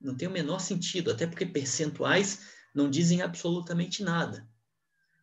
Não 0.00 0.14
tem 0.14 0.28
o 0.28 0.32
menor 0.32 0.60
sentido, 0.60 1.10
até 1.10 1.26
porque 1.26 1.44
percentuais 1.44 2.40
não 2.74 2.88
dizem 2.88 3.22
absolutamente 3.22 4.02
nada. 4.02 4.48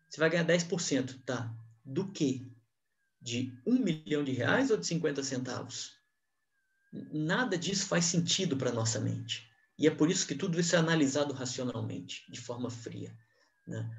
Você 0.10 0.20
vai 0.20 0.30
ganhar 0.30 0.46
10%, 0.46 1.22
tá? 1.24 1.54
Do 1.86 2.12
quê? 2.12 2.42
De 3.22 3.54
um 3.66 3.80
milhão 3.80 4.24
de 4.24 4.32
reais 4.32 4.72
ou 4.72 4.78
de 4.78 4.88
50 4.88 5.24
centavos? 5.24 5.94
Nada 7.12 7.58
disso 7.58 7.88
faz 7.88 8.06
sentido 8.06 8.58
para 8.58 8.72
nossa 8.72 9.00
mente. 9.00 9.48
E 9.78 9.88
é 9.88 9.92
por 9.92 10.10
isso 10.10 10.26
que 10.26 10.36
tudo 10.36 10.60
isso 10.60 10.76
é 10.76 10.80
analisado 10.80 11.34
racionalmente, 11.34 12.26
de 12.32 12.40
forma 12.40 12.70
fria. 12.70 13.16
Né? 13.68 13.90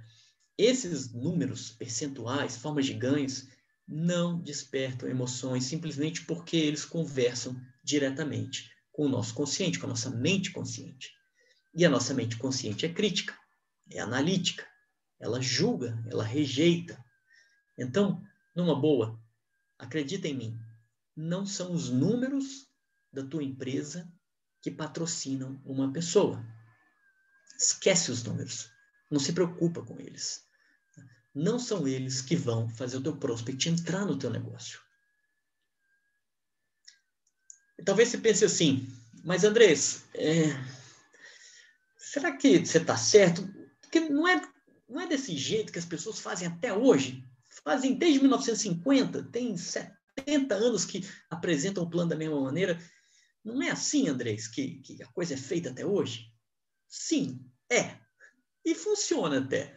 Esses 0.57 1.12
números, 1.12 1.70
percentuais, 1.70 2.57
formas 2.57 2.87
de 2.87 2.94
ganhos, 2.94 3.46
não 3.87 4.40
despertam 4.40 5.09
emoções 5.09 5.64
simplesmente 5.64 6.25
porque 6.25 6.57
eles 6.57 6.85
conversam 6.85 7.61
diretamente 7.85 8.70
com 8.90 9.05
o 9.05 9.09
nosso 9.09 9.35
consciente, 9.35 9.79
com 9.79 9.87
a 9.87 9.90
nossa 9.90 10.11
mente 10.11 10.51
consciente. 10.51 11.12
E 11.75 11.85
a 11.85 11.90
nossa 11.90 12.14
mente 12.14 12.37
consciente 12.37 12.87
é 12.87 12.92
crítica, 12.92 13.38
é 13.92 14.01
analítica, 14.01 14.66
ela 15.20 15.40
julga, 15.40 16.03
ela 16.09 16.25
rejeita. 16.25 16.99
Então, 17.77 18.23
numa 18.55 18.79
boa, 18.79 19.21
acredita 19.79 20.27
em 20.29 20.35
mim, 20.35 20.61
não 21.15 21.47
são 21.47 21.73
os 21.73 21.89
números 21.89 22.69
da 23.12 23.25
tua 23.25 23.43
empresa 23.43 24.11
que 24.61 24.71
patrocinam 24.71 25.61
uma 25.65 25.93
pessoa. 25.93 26.45
Esquece 27.59 28.11
os 28.11 28.23
números. 28.23 28.71
Não 29.11 29.21
se 29.21 29.33
preocupa 29.33 29.83
com 29.83 30.01
eles. 30.01 30.45
Não 31.35 31.59
são 31.59 31.87
eles 31.87 32.21
que 32.21 32.35
vão 32.35 32.69
fazer 32.69 32.97
o 32.97 33.03
teu 33.03 33.17
prospect 33.17 33.69
entrar 33.69 34.05
no 34.05 34.19
teu 34.19 34.31
negócio. 34.31 34.81
Talvez 37.85 38.09
você 38.09 38.19
pense 38.19 38.45
assim, 38.45 38.89
mas 39.23 39.45
Andrés, 39.45 40.05
é... 40.15 40.47
será 41.97 42.37
que 42.37 42.65
você 42.65 42.79
está 42.79 42.97
certo? 42.97 43.47
Porque 43.83 44.01
não 44.01 44.27
é, 44.27 44.41
não 44.89 45.01
é 45.01 45.07
desse 45.07 45.37
jeito 45.37 45.73
que 45.73 45.79
as 45.79 45.85
pessoas 45.85 46.19
fazem 46.19 46.49
até 46.49 46.73
hoje. 46.73 47.23
Fazem 47.67 47.95
desde 47.95 48.21
1950, 48.21 49.25
tem 49.25 49.57
70 49.57 50.55
anos 50.55 50.85
que 50.85 51.05
apresentam 51.29 51.83
o 51.83 51.91
plano 51.91 52.11
da 52.11 52.15
mesma 52.15 52.41
maneira. 52.41 52.81
Não 53.45 53.61
é 53.61 53.71
assim, 53.71 54.09
Andrés, 54.09 54.47
que, 54.47 54.77
que 54.83 55.03
a 55.03 55.09
coisa 55.09 55.35
é 55.35 55.37
feita 55.37 55.71
até 55.71 55.85
hoje? 55.85 56.31
Sim, 56.87 57.45
é. 57.69 57.97
E 58.65 58.73
funciona 58.73 59.41
até. 59.41 59.77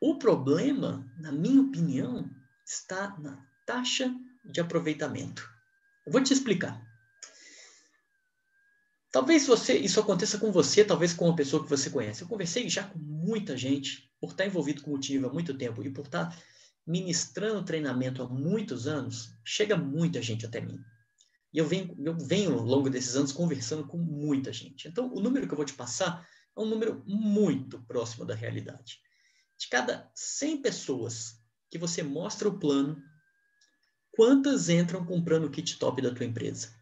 O 0.00 0.18
problema, 0.18 1.08
na 1.16 1.30
minha 1.30 1.62
opinião, 1.62 2.28
está 2.66 3.16
na 3.20 3.46
taxa 3.64 4.12
de 4.44 4.60
aproveitamento. 4.60 5.48
Eu 6.04 6.10
vou 6.10 6.20
te 6.20 6.32
explicar. 6.32 6.84
Talvez 9.12 9.46
você, 9.46 9.78
isso 9.78 10.00
aconteça 10.00 10.36
com 10.36 10.50
você, 10.50 10.84
talvez 10.84 11.14
com 11.14 11.26
uma 11.26 11.36
pessoa 11.36 11.62
que 11.62 11.70
você 11.70 11.90
conhece. 11.90 12.22
Eu 12.22 12.28
conversei 12.28 12.68
já 12.68 12.82
com 12.82 12.98
muita 12.98 13.56
gente, 13.56 14.12
por 14.20 14.32
estar 14.32 14.44
envolvido 14.44 14.82
com 14.82 14.92
o 14.92 14.98
time 14.98 15.24
há 15.24 15.28
muito 15.28 15.56
tempo 15.56 15.80
e 15.80 15.90
por 15.90 16.06
estar 16.06 16.36
ministrando 16.86 17.64
treinamento 17.64 18.22
há 18.22 18.28
muitos 18.28 18.86
anos, 18.86 19.34
chega 19.44 19.76
muita 19.76 20.20
gente 20.20 20.44
até 20.44 20.60
mim. 20.60 20.78
E 21.52 21.58
eu 21.58 21.66
venho, 21.66 21.96
eu 22.04 22.18
venho 22.18 22.52
ao 22.52 22.64
longo 22.64 22.90
desses 22.90 23.14
anos 23.16 23.32
conversando 23.32 23.86
com 23.86 23.96
muita 23.96 24.52
gente. 24.52 24.88
Então, 24.88 25.12
o 25.14 25.20
número 25.20 25.46
que 25.46 25.52
eu 25.52 25.56
vou 25.56 25.64
te 25.64 25.72
passar 25.72 26.26
é 26.56 26.60
um 26.60 26.66
número 26.66 27.02
muito 27.06 27.80
próximo 27.82 28.24
da 28.24 28.34
realidade. 28.34 29.00
De 29.58 29.68
cada 29.68 30.10
100 30.14 30.62
pessoas 30.62 31.40
que 31.70 31.78
você 31.78 32.02
mostra 32.02 32.48
o 32.48 32.58
plano, 32.58 33.00
quantas 34.12 34.68
entram 34.68 35.06
comprando 35.06 35.44
o 35.44 35.50
kit 35.50 35.78
top 35.78 36.02
da 36.02 36.12
tua 36.12 36.26
empresa? 36.26 36.74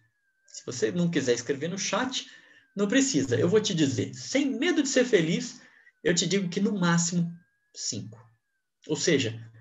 Se 0.46 0.64
você 0.66 0.90
não 0.90 1.10
quiser 1.10 1.34
escrever 1.34 1.68
no 1.68 1.78
chat, 1.78 2.26
não 2.74 2.88
precisa. 2.88 3.38
Eu 3.38 3.48
vou 3.48 3.60
te 3.60 3.74
dizer, 3.74 4.14
sem 4.14 4.58
medo 4.58 4.82
de 4.82 4.88
ser 4.88 5.04
feliz, 5.04 5.60
eu 6.02 6.14
te 6.14 6.26
digo 6.26 6.48
que 6.48 6.60
no 6.60 6.78
máximo 6.78 7.30
5. 7.74 8.18
Ou 8.88 8.96
seja, 8.96 9.51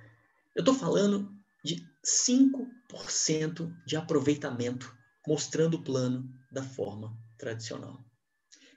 eu 0.56 0.62
estou 0.62 0.74
falando 0.74 1.32
de 1.64 1.86
5% 2.04 3.74
de 3.86 3.96
aproveitamento 3.96 4.94
mostrando 5.28 5.76
o 5.76 5.84
plano 5.84 6.30
da 6.52 6.64
forma 6.64 7.18
tradicional. 7.38 8.04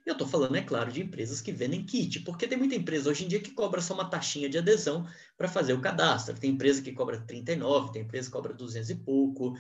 Eu 0.05 0.13
estou 0.13 0.29
falando, 0.29 0.57
é 0.57 0.63
claro, 0.63 0.93
de 0.93 1.03
empresas 1.03 1.41
que 1.41 1.51
vendem 1.51 1.85
kit, 1.85 2.21
porque 2.21 2.47
tem 2.47 2.59
muita 2.59 2.75
empresa 2.75 3.09
hoje 3.09 3.25
em 3.25 3.29
dia 3.29 3.41
que 3.41 3.53
cobra 3.53 3.81
só 3.81 3.95
uma 3.95 4.09
taxinha 4.09 4.51
de 4.51 4.59
adesão 4.59 5.09
para 5.37 5.49
fazer 5.49 5.73
o 5.73 5.81
cadastro. 5.81 6.39
Tem 6.39 6.51
empresa 6.51 6.83
que 6.83 6.93
cobra 6.93 7.23
39, 7.23 7.93
tem 7.93 8.03
empresa 8.03 8.29
que 8.29 8.33
cobra 8.33 8.53
200 8.53 8.91
e 8.91 8.95
pouco. 8.97 9.57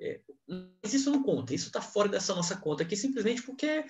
É, 0.00 0.20
mas 0.82 0.92
isso 0.92 1.12
não 1.12 1.22
conta, 1.22 1.54
isso 1.54 1.68
está 1.68 1.80
fora 1.80 2.08
dessa 2.08 2.34
nossa 2.34 2.56
conta 2.56 2.82
aqui, 2.82 2.96
simplesmente 2.96 3.42
porque 3.42 3.84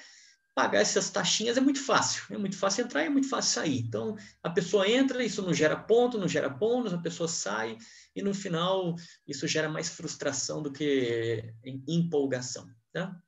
pagar 0.54 0.80
essas 0.80 1.10
taxinhas 1.10 1.56
é 1.56 1.60
muito 1.60 1.82
fácil. 1.82 2.22
É 2.30 2.38
muito 2.38 2.56
fácil 2.56 2.84
entrar 2.84 3.02
e 3.02 3.06
é 3.06 3.10
muito 3.10 3.28
fácil 3.28 3.52
sair. 3.52 3.80
Então, 3.80 4.16
a 4.42 4.48
pessoa 4.48 4.88
entra, 4.88 5.24
isso 5.24 5.42
não 5.42 5.52
gera 5.52 5.76
ponto, 5.76 6.18
não 6.18 6.28
gera 6.28 6.48
bônus, 6.48 6.94
a 6.94 6.98
pessoa 6.98 7.28
sai 7.28 7.76
e 8.14 8.22
no 8.22 8.32
final 8.32 8.94
isso 9.26 9.48
gera 9.48 9.68
mais 9.68 9.88
frustração 9.88 10.62
do 10.62 10.72
que 10.72 11.52
empolgação. 11.86 12.68
Tá? 12.92 13.20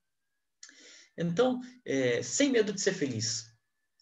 Então, 1.18 1.60
é, 1.84 2.22
sem 2.22 2.50
medo 2.50 2.72
de 2.72 2.80
ser 2.80 2.92
feliz, 2.92 3.46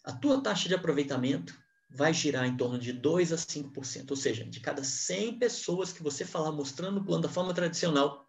a 0.04 0.12
tua 0.12 0.42
taxa 0.42 0.68
de 0.68 0.74
aproveitamento 0.74 1.58
vai 1.88 2.12
girar 2.12 2.44
em 2.44 2.56
torno 2.56 2.78
de 2.78 2.92
2 2.92 3.32
a 3.32 3.36
5%, 3.36 4.10
ou 4.10 4.16
seja, 4.16 4.44
de 4.44 4.60
cada 4.60 4.82
100 4.82 5.38
pessoas 5.38 5.92
que 5.92 6.02
você 6.02 6.24
falar 6.24 6.50
mostrando 6.50 6.98
o 6.98 7.04
plano 7.04 7.22
da 7.22 7.28
forma 7.28 7.54
tradicional, 7.54 8.23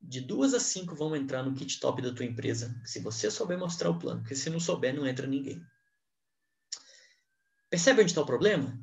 de 0.00 0.20
duas 0.20 0.54
a 0.54 0.60
cinco 0.60 0.94
vão 0.94 1.14
entrar 1.14 1.42
no 1.42 1.54
kit 1.54 1.78
top 1.78 2.00
da 2.00 2.12
tua 2.12 2.24
empresa, 2.24 2.80
se 2.84 3.00
você 3.00 3.30
souber 3.30 3.58
mostrar 3.58 3.90
o 3.90 3.98
plano, 3.98 4.20
porque 4.20 4.34
se 4.34 4.48
não 4.48 4.58
souber, 4.58 4.94
não 4.94 5.06
entra 5.06 5.26
ninguém. 5.26 5.62
Percebe 7.68 8.00
onde 8.00 8.10
está 8.10 8.22
o 8.22 8.26
problema? 8.26 8.78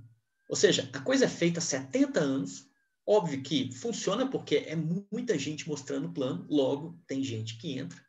Ou 0.50 0.56
seja, 0.56 0.90
a 0.94 1.02
coisa 1.02 1.26
é 1.26 1.30
feita 1.30 1.60
há 1.60 1.62
70 1.62 2.20
anos, 2.20 2.70
óbvio 3.06 3.42
que 3.42 3.72
funciona 3.74 4.30
porque 4.30 4.58
é 4.58 4.76
muita 4.76 5.38
gente 5.38 5.68
mostrando 5.68 6.08
o 6.08 6.14
plano, 6.14 6.46
logo 6.50 6.98
tem 7.08 7.24
gente 7.24 7.58
que 7.58 7.78
entra. 7.78 8.02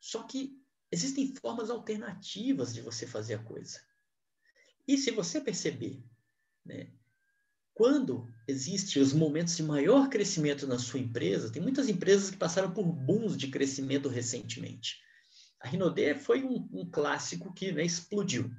Só 0.00 0.22
que 0.22 0.58
existem 0.90 1.34
formas 1.34 1.70
alternativas 1.70 2.72
de 2.72 2.80
você 2.80 3.06
fazer 3.06 3.34
a 3.34 3.42
coisa. 3.42 3.80
E 4.86 4.96
se 4.96 5.10
você 5.10 5.40
perceber, 5.40 6.02
né, 6.64 6.92
quando 7.74 8.32
existem 8.46 9.02
os 9.02 9.12
momentos 9.12 9.56
de 9.56 9.62
maior 9.62 10.08
crescimento 10.08 10.66
na 10.66 10.78
sua 10.78 11.00
empresa, 11.00 11.50
tem 11.50 11.60
muitas 11.60 11.88
empresas 11.88 12.30
que 12.30 12.36
passaram 12.36 12.70
por 12.70 12.84
booms 12.84 13.36
de 13.36 13.48
crescimento 13.48 14.08
recentemente. 14.08 14.98
A 15.60 15.68
Rinode 15.68 16.14
foi 16.14 16.44
um, 16.44 16.68
um, 16.72 16.88
clássico 16.88 17.52
que 17.52 17.72
né, 17.72 17.84
explodiu. 17.84 18.50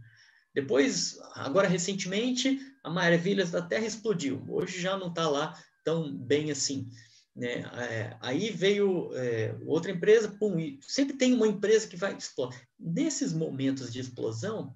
Depois, 0.54 1.18
agora 1.34 1.68
recentemente, 1.68 2.60
a 2.84 2.90
Maravilhas 2.90 3.52
da 3.52 3.62
Terra 3.62 3.86
explodiu. 3.86 4.44
Hoje 4.50 4.82
já 4.82 4.98
não 4.98 5.08
está 5.08 5.30
lá 5.30 5.58
tão 5.84 6.14
bem 6.14 6.52
assim. 6.52 6.90
Né? 7.36 7.60
É, 7.74 8.18
aí 8.22 8.50
veio 8.50 9.12
é, 9.14 9.56
outra 9.66 9.92
empresa, 9.92 10.36
pum, 10.40 10.56
sempre 10.82 11.16
tem 11.16 11.34
uma 11.34 11.48
empresa 11.48 11.88
que 11.88 11.96
vai 11.96 12.18
explodir. 12.18 12.68
Nesses 12.80 13.34
momentos 13.34 13.94
de 13.94 14.00
explosão, 14.00 14.74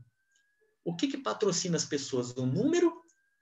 o 0.83 0.95
que, 0.95 1.07
que 1.07 1.17
patrocina 1.17 1.77
as 1.77 1.85
pessoas? 1.85 2.31
O 2.31 2.45
número 2.45 2.98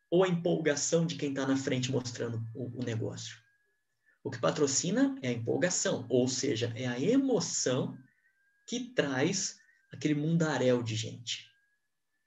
ou 0.09 0.23
a 0.23 0.27
empolgação 0.27 1.05
de 1.05 1.15
quem 1.15 1.29
está 1.29 1.45
na 1.45 1.57
frente 1.57 1.91
mostrando 1.91 2.41
o, 2.53 2.81
o 2.81 2.83
negócio? 2.83 3.37
O 4.23 4.29
que 4.29 4.39
patrocina 4.39 5.17
é 5.21 5.29
a 5.29 5.33
empolgação, 5.33 6.05
ou 6.09 6.27
seja, 6.27 6.73
é 6.75 6.87
a 6.87 6.99
emoção 6.99 7.97
que 8.65 8.91
traz 8.93 9.57
aquele 9.91 10.15
mundaréu 10.15 10.83
de 10.83 10.95
gente. 10.95 11.49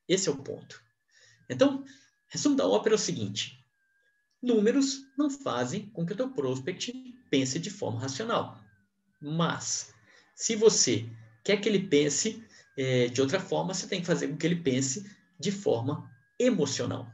Esse 0.09 0.29
é 0.29 0.33
o 0.33 0.43
ponto. 0.43 0.83
Então, 1.49 1.85
resumo 2.29 2.57
da 2.57 2.67
ópera 2.67 2.95
é 2.95 2.97
o 2.97 2.99
seguinte: 2.99 3.63
Números 4.43 5.03
não 5.19 5.29
fazem 5.29 5.91
com 5.91 6.07
que 6.07 6.15
o 6.15 6.17
teu 6.17 6.31
prospect 6.31 6.93
pense 7.31 7.59
de 7.59 7.71
forma 7.71 8.01
racional. 8.01 8.59
Mas, 9.21 9.93
se 10.35 10.57
você 10.57 11.07
quer 11.45 11.59
que 11.61 11.69
ele 11.69 11.87
pense 11.87 12.43
é, 12.77 13.09
de 13.09 13.21
outra 13.21 13.39
forma, 13.39 13.75
você 13.75 13.87
tem 13.87 14.01
que 14.01 14.07
fazer 14.07 14.29
com 14.29 14.37
que 14.37 14.47
ele 14.47 14.63
pense 14.63 15.05
de 15.39 15.53
forma 15.53 16.11
emocional. 16.39 17.13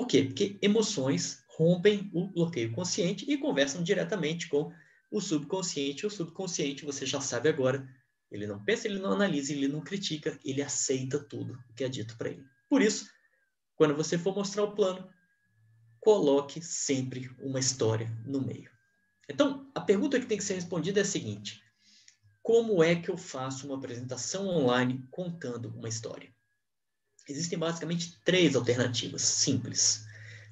Por 0.00 0.06
quê? 0.06 0.22
Porque 0.22 0.58
emoções 0.62 1.44
rompem 1.46 2.10
o 2.14 2.26
bloqueio 2.26 2.72
consciente 2.72 3.30
e 3.30 3.36
conversam 3.36 3.82
diretamente 3.82 4.48
com 4.48 4.72
o 5.10 5.20
subconsciente. 5.20 6.06
O 6.06 6.10
subconsciente, 6.10 6.86
você 6.86 7.04
já 7.04 7.20
sabe 7.20 7.50
agora, 7.50 7.86
ele 8.30 8.46
não 8.46 8.64
pensa, 8.64 8.88
ele 8.88 8.98
não 8.98 9.12
analisa, 9.12 9.52
ele 9.52 9.68
não 9.68 9.82
critica, 9.82 10.40
ele 10.42 10.62
aceita 10.62 11.22
tudo 11.22 11.62
o 11.68 11.74
que 11.74 11.84
é 11.84 11.88
dito 11.90 12.16
para 12.16 12.30
ele. 12.30 12.42
Por 12.66 12.80
isso, 12.80 13.10
quando 13.76 13.94
você 13.94 14.16
for 14.16 14.34
mostrar 14.34 14.62
o 14.62 14.74
plano, 14.74 15.06
coloque 16.00 16.62
sempre 16.62 17.30
uma 17.38 17.60
história 17.60 18.10
no 18.24 18.40
meio. 18.40 18.70
Então, 19.28 19.70
a 19.74 19.82
pergunta 19.82 20.18
que 20.18 20.24
tem 20.24 20.38
que 20.38 20.44
ser 20.44 20.54
respondida 20.54 21.00
é 21.00 21.02
a 21.02 21.04
seguinte: 21.04 21.62
como 22.42 22.82
é 22.82 22.96
que 22.96 23.10
eu 23.10 23.18
faço 23.18 23.66
uma 23.66 23.76
apresentação 23.76 24.48
online 24.48 25.06
contando 25.10 25.68
uma 25.76 25.90
história? 25.90 26.34
Existem 27.30 27.58
basicamente 27.58 28.18
três 28.24 28.54
alternativas 28.56 29.22
simples. 29.22 30.04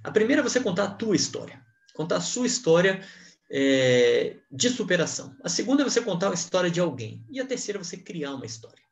A 0.03 0.11
primeira 0.11 0.41
é 0.41 0.45
você 0.45 0.61
contar 0.61 0.85
a 0.85 0.91
tua 0.91 1.17
história, 1.17 1.61
contar 1.95 2.17
a 2.17 2.21
sua 2.21 2.47
história 2.47 3.03
é, 3.51 4.37
de 4.51 4.71
superação. 4.71 5.37
A 5.43 5.49
segunda 5.49 5.83
é 5.83 5.85
você 5.85 6.01
contar 6.01 6.31
a 6.31 6.35
história 6.35 6.71
de 6.71 6.81
alguém. 6.81 7.25
E 7.31 7.41
a 7.41 7.47
terceira 7.47 7.79
é 7.79 7.83
você 7.83 7.97
criar 7.97 8.35
uma 8.35 8.47
história. 8.47 8.83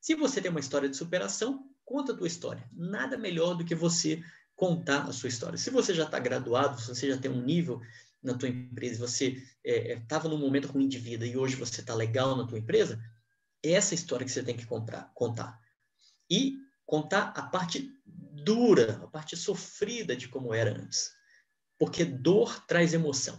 Se 0.00 0.14
você 0.14 0.40
tem 0.40 0.50
uma 0.50 0.60
história 0.60 0.88
de 0.88 0.96
superação, 0.96 1.66
conta 1.84 2.12
a 2.12 2.16
tua 2.16 2.26
história. 2.26 2.68
Nada 2.72 3.16
melhor 3.16 3.54
do 3.54 3.64
que 3.64 3.74
você 3.74 4.22
contar 4.54 5.02
a 5.08 5.12
sua 5.12 5.28
história. 5.28 5.58
Se 5.58 5.70
você 5.70 5.94
já 5.94 6.04
está 6.04 6.18
graduado, 6.18 6.80
se 6.80 6.88
você 6.88 7.08
já 7.08 7.18
tem 7.18 7.30
um 7.30 7.42
nível 7.42 7.80
na 8.22 8.34
tua 8.34 8.48
empresa, 8.48 9.06
você 9.06 9.42
estava 9.64 10.28
é, 10.28 10.30
é 10.30 10.30
num 10.30 10.38
momento 10.38 10.68
ruim 10.68 10.88
de 10.88 10.98
vida 10.98 11.26
e 11.26 11.36
hoje 11.36 11.56
você 11.56 11.80
está 11.80 11.94
legal 11.94 12.36
na 12.36 12.46
tua 12.46 12.58
empresa, 12.58 12.98
é 13.62 13.72
essa 13.72 13.94
história 13.94 14.24
que 14.24 14.32
você 14.32 14.42
tem 14.42 14.56
que 14.56 14.66
comprar, 14.66 15.10
contar. 15.14 15.60
E 16.30 16.58
contar 16.86 17.32
a 17.36 17.42
parte 17.42 17.90
dura, 18.06 19.00
a 19.02 19.06
parte 19.06 19.36
sofrida 19.36 20.14
de 20.14 20.28
como 20.28 20.52
era 20.52 20.70
antes. 20.70 21.12
Porque 21.78 22.04
dor 22.04 22.64
traz 22.66 22.94
emoção. 22.94 23.38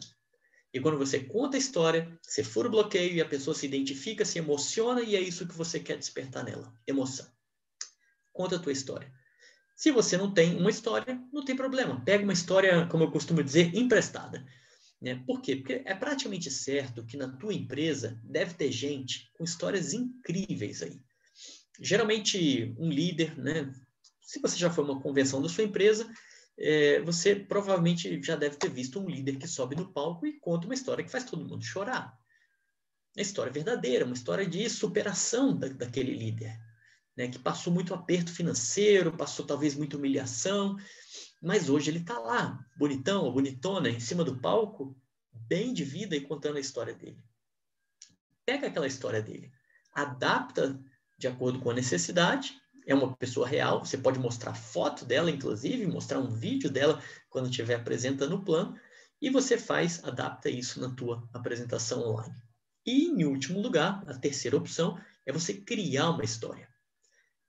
E 0.74 0.80
quando 0.80 0.98
você 0.98 1.22
conta 1.22 1.56
a 1.56 1.60
história, 1.60 2.20
você 2.22 2.44
fura 2.44 2.68
o 2.68 2.72
bloqueio 2.72 3.14
e 3.14 3.22
a 3.22 3.28
pessoa 3.28 3.56
se 3.56 3.66
identifica, 3.66 4.26
se 4.26 4.40
emociona 4.40 5.02
e 5.02 5.16
é 5.16 5.22
isso 5.22 5.48
que 5.48 5.56
você 5.56 5.80
quer 5.80 5.98
despertar 5.98 6.44
nela, 6.44 6.74
emoção. 6.86 7.26
Conta 8.34 8.58
a 8.58 8.60
tua 8.60 8.74
história. 8.74 9.10
Se 9.74 9.92
você 9.92 10.18
não 10.18 10.34
tem 10.34 10.58
uma 10.58 10.70
história, 10.70 11.22
não 11.32 11.46
tem 11.46 11.56
problema. 11.56 12.04
Pega 12.04 12.24
uma 12.24 12.34
história, 12.34 12.86
como 12.88 13.06
eu 13.06 13.12
costumo 13.12 13.44
dizer, 13.44 13.74
emprestada. 13.76 14.46
Né? 15.02 15.24
Por 15.26 15.42
quê? 15.42 15.58
Porque 15.58 15.82
é 15.86 15.94
praticamente 15.94 16.50
certo 16.50 17.06
que 17.06 17.16
na 17.16 17.30
tua 17.30 17.54
empresa 17.54 18.20
deve 18.24 18.54
ter 18.54 18.72
gente 18.72 19.32
com 19.38 19.44
histórias 19.44 19.94
incríveis 19.94 20.82
aí. 20.82 21.02
Geralmente, 21.80 22.74
um 22.78 22.90
líder, 22.90 23.38
né? 23.38 23.74
se 24.22 24.40
você 24.40 24.58
já 24.58 24.70
foi 24.70 24.84
uma 24.84 25.00
convenção 25.00 25.42
da 25.42 25.48
sua 25.48 25.64
empresa, 25.64 26.12
é, 26.58 27.02
você 27.02 27.36
provavelmente 27.36 28.22
já 28.24 28.36
deve 28.36 28.56
ter 28.56 28.70
visto 28.70 29.00
um 29.00 29.10
líder 29.10 29.38
que 29.38 29.48
sobe 29.48 29.76
no 29.76 29.92
palco 29.92 30.26
e 30.26 30.40
conta 30.40 30.66
uma 30.66 30.74
história 30.74 31.04
que 31.04 31.12
faz 31.12 31.24
todo 31.24 31.46
mundo 31.46 31.64
chorar. 31.64 32.18
Uma 33.16 33.22
história 33.22 33.52
verdadeira, 33.52 34.06
uma 34.06 34.14
história 34.14 34.46
de 34.46 34.70
superação 34.70 35.56
da, 35.56 35.68
daquele 35.68 36.14
líder, 36.14 36.58
né? 37.16 37.28
que 37.28 37.40
passou 37.40 37.72
muito 37.72 37.94
aperto 37.94 38.32
financeiro, 38.32 39.16
passou 39.16 39.46
talvez 39.46 39.76
muita 39.76 39.98
humilhação, 39.98 40.76
mas 41.42 41.70
hoje 41.70 41.92
ele 41.92 42.00
está 42.00 42.18
lá, 42.18 42.60
bonitão 42.78 43.24
ou 43.24 43.32
bonitona, 43.32 43.90
em 43.90 44.00
cima 44.00 44.24
do 44.24 44.40
palco, 44.40 44.98
bem 45.32 45.74
de 45.74 45.84
vida 45.84 46.16
e 46.16 46.22
contando 46.22 46.58
a 46.58 46.62
história 46.62 46.94
dele. 46.94 47.24
Pega 48.46 48.68
aquela 48.68 48.88
história 48.88 49.22
dele, 49.22 49.52
adapta 49.94 50.80
de 51.18 51.28
acordo 51.28 51.60
com 51.60 51.70
a 51.70 51.74
necessidade, 51.74 52.60
é 52.88 52.94
uma 52.94 53.16
pessoa 53.16 53.48
real, 53.48 53.84
você 53.84 53.98
pode 53.98 54.20
mostrar 54.20 54.54
foto 54.54 55.06
dela, 55.06 55.32
inclusive, 55.32 55.88
mostrar 55.88 56.20
um 56.20 56.30
vídeo 56.30 56.70
dela 56.70 57.02
quando 57.30 57.50
estiver 57.50 57.76
apresentando 57.76 58.36
o 58.36 58.44
plano, 58.44 58.80
e 59.22 59.30
você 59.30 59.58
faz, 59.58 60.04
adapta 60.04 60.50
isso 60.50 60.80
na 60.80 60.94
tua 60.94 61.28
apresentação 61.34 62.08
online. 62.08 62.36
E, 62.86 63.08
em 63.08 63.24
último 63.24 63.60
lugar, 63.60 64.04
a 64.08 64.14
terceira 64.14 64.58
opção 64.58 65.00
é 65.26 65.32
você 65.32 65.54
criar 65.54 66.12
uma 66.12 66.24
história. 66.24 66.70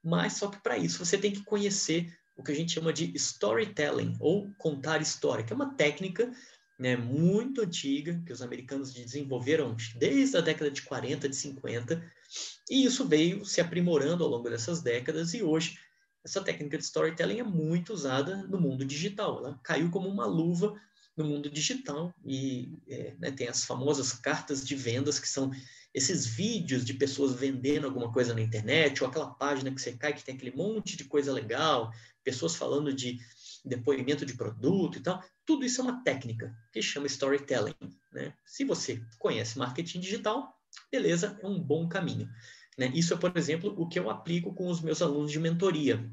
Mas 0.02 0.34
só 0.34 0.48
que 0.48 0.62
para 0.62 0.78
isso 0.78 1.04
você 1.04 1.18
tem 1.18 1.32
que 1.32 1.44
conhecer 1.44 2.16
o 2.36 2.42
que 2.42 2.52
a 2.52 2.54
gente 2.54 2.72
chama 2.72 2.92
de 2.92 3.14
storytelling, 3.16 4.16
ou 4.20 4.50
contar 4.56 5.02
história, 5.02 5.44
que 5.44 5.52
é 5.52 5.56
uma 5.56 5.74
técnica 5.74 6.30
né, 6.78 6.96
muito 6.96 7.62
antiga, 7.62 8.22
que 8.24 8.32
os 8.32 8.42
americanos 8.42 8.92
desenvolveram 8.92 9.74
desde 9.96 10.36
a 10.36 10.40
década 10.40 10.70
de 10.70 10.82
40, 10.82 11.28
de 11.28 11.36
50, 11.36 12.12
e 12.70 12.84
isso 12.84 13.06
veio 13.06 13.44
se 13.44 13.60
aprimorando 13.60 14.24
ao 14.24 14.30
longo 14.30 14.48
dessas 14.48 14.82
décadas, 14.82 15.34
e 15.34 15.42
hoje 15.42 15.78
essa 16.24 16.42
técnica 16.42 16.76
de 16.76 16.84
storytelling 16.84 17.38
é 17.38 17.44
muito 17.44 17.92
usada 17.92 18.46
no 18.48 18.60
mundo 18.60 18.84
digital. 18.84 19.38
Ela 19.38 19.60
caiu 19.62 19.90
como 19.90 20.08
uma 20.08 20.26
luva 20.26 20.74
no 21.16 21.24
mundo 21.24 21.48
digital, 21.48 22.12
e 22.24 22.78
é, 22.88 23.14
né, 23.18 23.30
tem 23.30 23.48
as 23.48 23.64
famosas 23.64 24.12
cartas 24.12 24.66
de 24.66 24.74
vendas, 24.74 25.18
que 25.18 25.28
são 25.28 25.50
esses 25.94 26.26
vídeos 26.26 26.84
de 26.84 26.92
pessoas 26.92 27.32
vendendo 27.32 27.86
alguma 27.86 28.12
coisa 28.12 28.34
na 28.34 28.42
internet, 28.42 29.02
ou 29.02 29.08
aquela 29.08 29.30
página 29.30 29.72
que 29.72 29.80
você 29.80 29.92
cai 29.92 30.12
que 30.12 30.24
tem 30.24 30.34
aquele 30.34 30.54
monte 30.54 30.96
de 30.96 31.04
coisa 31.04 31.32
legal, 31.32 31.90
pessoas 32.22 32.54
falando 32.54 32.92
de 32.92 33.18
depoimento 33.64 34.26
de 34.26 34.34
produto 34.34 34.98
e 34.98 35.00
tal. 35.00 35.22
Tudo 35.44 35.64
isso 35.64 35.80
é 35.80 35.84
uma 35.84 36.02
técnica 36.02 36.54
que 36.72 36.82
chama 36.82 37.06
storytelling. 37.06 37.74
Né? 38.12 38.34
Se 38.44 38.64
você 38.64 39.00
conhece 39.18 39.58
marketing 39.58 40.00
digital, 40.00 40.55
beleza, 40.90 41.38
é 41.42 41.46
um 41.46 41.60
bom 41.60 41.88
caminho. 41.88 42.28
Né? 42.76 42.90
Isso 42.94 43.14
é, 43.14 43.16
por 43.16 43.36
exemplo, 43.36 43.74
o 43.76 43.88
que 43.88 43.98
eu 43.98 44.10
aplico 44.10 44.54
com 44.54 44.68
os 44.68 44.80
meus 44.80 45.00
alunos 45.00 45.32
de 45.32 45.40
mentoria. 45.40 46.10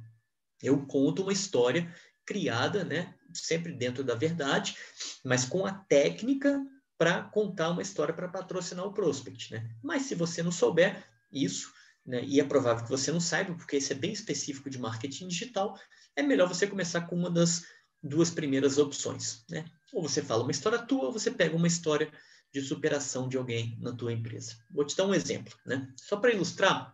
Eu 0.61 0.85
conto 0.85 1.23
uma 1.23 1.33
história 1.33 1.93
criada, 2.25 2.83
né, 2.83 3.13
sempre 3.33 3.73
dentro 3.73 4.03
da 4.03 4.15
verdade, 4.15 4.77
mas 5.23 5.43
com 5.43 5.65
a 5.65 5.73
técnica 5.73 6.65
para 6.97 7.23
contar 7.23 7.71
uma 7.71 7.81
história 7.81 8.13
para 8.13 8.29
patrocinar 8.29 8.85
o 8.85 8.93
prospect. 8.93 9.51
Né? 9.51 9.69
Mas 9.83 10.03
se 10.03 10.15
você 10.15 10.41
não 10.41 10.51
souber 10.51 11.03
isso, 11.31 11.73
né, 12.05 12.23
e 12.23 12.39
é 12.39 12.43
provável 12.43 12.83
que 12.83 12.89
você 12.89 13.11
não 13.11 13.19
saiba, 13.19 13.53
porque 13.55 13.77
isso 13.77 13.91
é 13.91 13.95
bem 13.95 14.13
específico 14.13 14.69
de 14.69 14.79
marketing 14.79 15.27
digital, 15.27 15.77
é 16.15 16.21
melhor 16.21 16.47
você 16.47 16.65
começar 16.65 17.01
com 17.01 17.15
uma 17.15 17.29
das 17.29 17.65
duas 18.01 18.29
primeiras 18.29 18.77
opções. 18.77 19.43
Né? 19.49 19.65
Ou 19.91 20.01
você 20.01 20.21
fala 20.21 20.43
uma 20.43 20.51
história 20.51 20.79
tua, 20.79 21.07
ou 21.07 21.11
você 21.11 21.29
pega 21.29 21.55
uma 21.55 21.67
história 21.67 22.11
de 22.53 22.61
superação 22.61 23.27
de 23.27 23.35
alguém 23.35 23.77
na 23.81 23.91
tua 23.91 24.13
empresa. 24.13 24.55
Vou 24.69 24.85
te 24.85 24.95
dar 24.95 25.07
um 25.07 25.13
exemplo. 25.13 25.53
Né? 25.65 25.91
Só 25.97 26.17
para 26.17 26.31
ilustrar, 26.31 26.93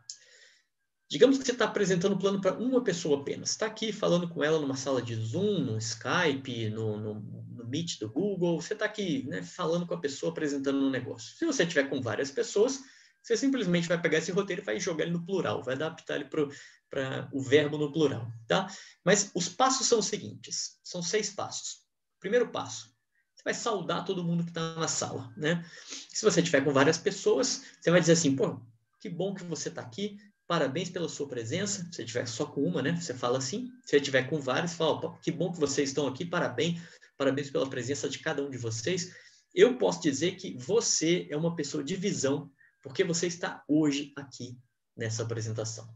digamos 1.10 1.38
que 1.38 1.46
você 1.46 1.52
está 1.52 1.66
apresentando 1.66 2.16
um 2.16 2.20
plano 2.20 2.40
para 2.40 2.58
uma 2.58 2.82
pessoa 2.82 3.20
apenas. 3.20 3.50
Está 3.52 3.66
aqui 3.66 3.92
falando 3.92 4.30
com 4.30 4.42
ela 4.42 4.60
numa 4.60 4.78
sala 4.78 5.02
de 5.02 5.16
Zoom, 5.16 5.60
no 5.60 5.78
Skype, 5.78 6.70
no, 6.70 6.98
no, 6.98 7.14
no 7.20 7.68
Meet 7.68 8.00
do 8.00 8.10
Google. 8.10 8.62
Você 8.62 8.74
está 8.74 8.86
aqui 8.86 9.28
né, 9.28 9.44
falando 9.44 9.86
com 9.86 9.94
a 9.94 10.00
pessoa, 10.00 10.32
apresentando 10.32 10.80
um 10.80 10.90
negócio. 10.90 11.36
Se 11.36 11.46
você 11.46 11.66
tiver 11.66 11.90
com 11.90 12.02
várias 12.02 12.32
pessoas, 12.32 12.80
você 13.22 13.36
simplesmente 13.36 13.88
vai 13.88 14.02
pegar 14.02 14.20
esse 14.20 14.32
roteiro 14.32 14.62
e 14.62 14.66
vai 14.66 14.80
jogar 14.80 15.04
ele 15.04 15.12
no 15.12 15.26
plural, 15.26 15.62
vai 15.62 15.76
adaptar 15.76 16.16
ele 16.16 16.26
para 16.26 17.30
o 17.34 17.42
verbo 17.42 17.78
no 17.78 17.92
plural, 17.92 18.32
tá? 18.48 18.68
Mas 19.04 19.30
os 19.36 19.50
passos 19.50 19.88
são 19.88 20.00
os 20.00 20.06
seguintes, 20.06 20.80
são 20.82 21.04
seis 21.04 21.30
passos. 21.30 21.82
Primeiro 22.20 22.50
passo, 22.50 22.96
você 23.40 23.44
vai 23.46 23.54
saudar 23.54 24.04
todo 24.04 24.24
mundo 24.24 24.44
que 24.44 24.50
está 24.50 24.76
na 24.76 24.88
sala, 24.88 25.34
né? 25.38 25.66
Se 26.10 26.26
você 26.26 26.44
tiver 26.44 26.62
com 26.62 26.74
várias 26.74 26.98
pessoas, 26.98 27.64
você 27.80 27.90
vai 27.90 28.02
dizer 28.02 28.12
assim, 28.12 28.36
pô, 28.36 28.60
que 29.00 29.08
bom 29.08 29.34
que 29.34 29.46
você 29.46 29.70
está 29.70 29.82
aqui, 29.82 30.18
parabéns 30.46 30.90
pela 30.90 31.08
sua 31.08 31.26
presença. 31.26 31.86
Se 31.86 31.96
você 31.96 32.06
tiver 32.06 32.28
só 32.28 32.46
com 32.46 32.62
uma, 32.62 32.82
né? 32.82 33.00
Você 33.00 33.14
fala 33.14 33.38
assim. 33.38 33.72
Se 33.86 33.92
você 33.92 34.02
tiver 34.02 34.24
com 34.24 34.42
vários, 34.42 34.74
fala, 34.74 35.00
pô, 35.00 35.12
que 35.20 35.32
bom 35.32 35.54
que 35.54 35.60
vocês 35.60 35.90
estão 35.90 36.06
aqui, 36.06 36.26
parabéns, 36.26 36.82
parabéns 37.18 37.50
pela 37.50 37.70
presença 37.70 38.10
de 38.10 38.20
cada 38.20 38.44
um 38.44 38.50
de 38.50 38.58
vocês. 38.58 39.16
Eu 39.56 39.78
posso 39.78 40.02
dizer 40.02 40.36
que 40.36 40.58
você 40.58 41.26
é 41.30 41.38
uma 41.38 41.56
pessoa 41.56 41.82
de 41.82 41.96
visão 41.96 42.52
porque 42.84 43.06
você 43.06 43.28
está 43.28 43.64
hoje 43.70 44.12
aqui 44.18 44.58
nessa 44.98 45.24
apresentação. 45.24 45.90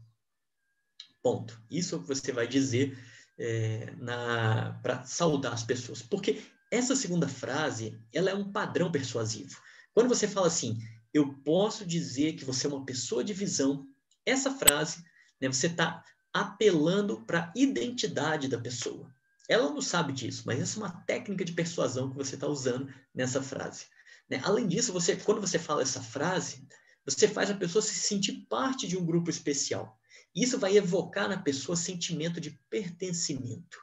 Ponto. 1.22 1.60
Isso 1.70 1.94
é 1.94 1.98
o 1.98 2.00
que 2.00 2.08
você 2.08 2.32
vai 2.32 2.48
dizer 2.48 2.98
é, 3.38 3.92
para 4.82 5.04
saudar 5.04 5.52
as 5.52 5.62
pessoas. 5.62 6.00
Porque 6.00 6.42
essa 6.74 6.96
segunda 6.96 7.28
frase, 7.28 7.98
ela 8.12 8.30
é 8.30 8.34
um 8.34 8.50
padrão 8.50 8.90
persuasivo. 8.90 9.60
Quando 9.92 10.08
você 10.08 10.26
fala 10.26 10.48
assim, 10.48 10.78
eu 11.12 11.34
posso 11.44 11.86
dizer 11.86 12.32
que 12.34 12.44
você 12.44 12.66
é 12.66 12.70
uma 12.70 12.84
pessoa 12.84 13.22
de 13.22 13.32
visão, 13.32 13.86
essa 14.26 14.50
frase, 14.50 15.04
né, 15.40 15.46
você 15.46 15.68
está 15.68 16.02
apelando 16.32 17.24
para 17.24 17.44
a 17.44 17.52
identidade 17.54 18.48
da 18.48 18.58
pessoa. 18.58 19.14
Ela 19.48 19.70
não 19.70 19.80
sabe 19.80 20.12
disso, 20.12 20.42
mas 20.46 20.60
essa 20.60 20.78
é 20.78 20.82
uma 20.82 21.02
técnica 21.02 21.44
de 21.44 21.52
persuasão 21.52 22.10
que 22.10 22.16
você 22.16 22.34
está 22.34 22.48
usando 22.48 22.92
nessa 23.14 23.40
frase. 23.40 23.86
Né? 24.28 24.40
Além 24.42 24.66
disso, 24.66 24.92
você, 24.92 25.14
quando 25.16 25.40
você 25.40 25.58
fala 25.58 25.82
essa 25.82 26.02
frase, 26.02 26.66
você 27.04 27.28
faz 27.28 27.50
a 27.50 27.54
pessoa 27.54 27.82
se 27.82 27.94
sentir 27.94 28.46
parte 28.48 28.88
de 28.88 28.96
um 28.96 29.04
grupo 29.04 29.30
especial. 29.30 29.96
Isso 30.34 30.58
vai 30.58 30.76
evocar 30.76 31.28
na 31.28 31.38
pessoa 31.38 31.76
sentimento 31.76 32.40
de 32.40 32.58
pertencimento. 32.68 33.78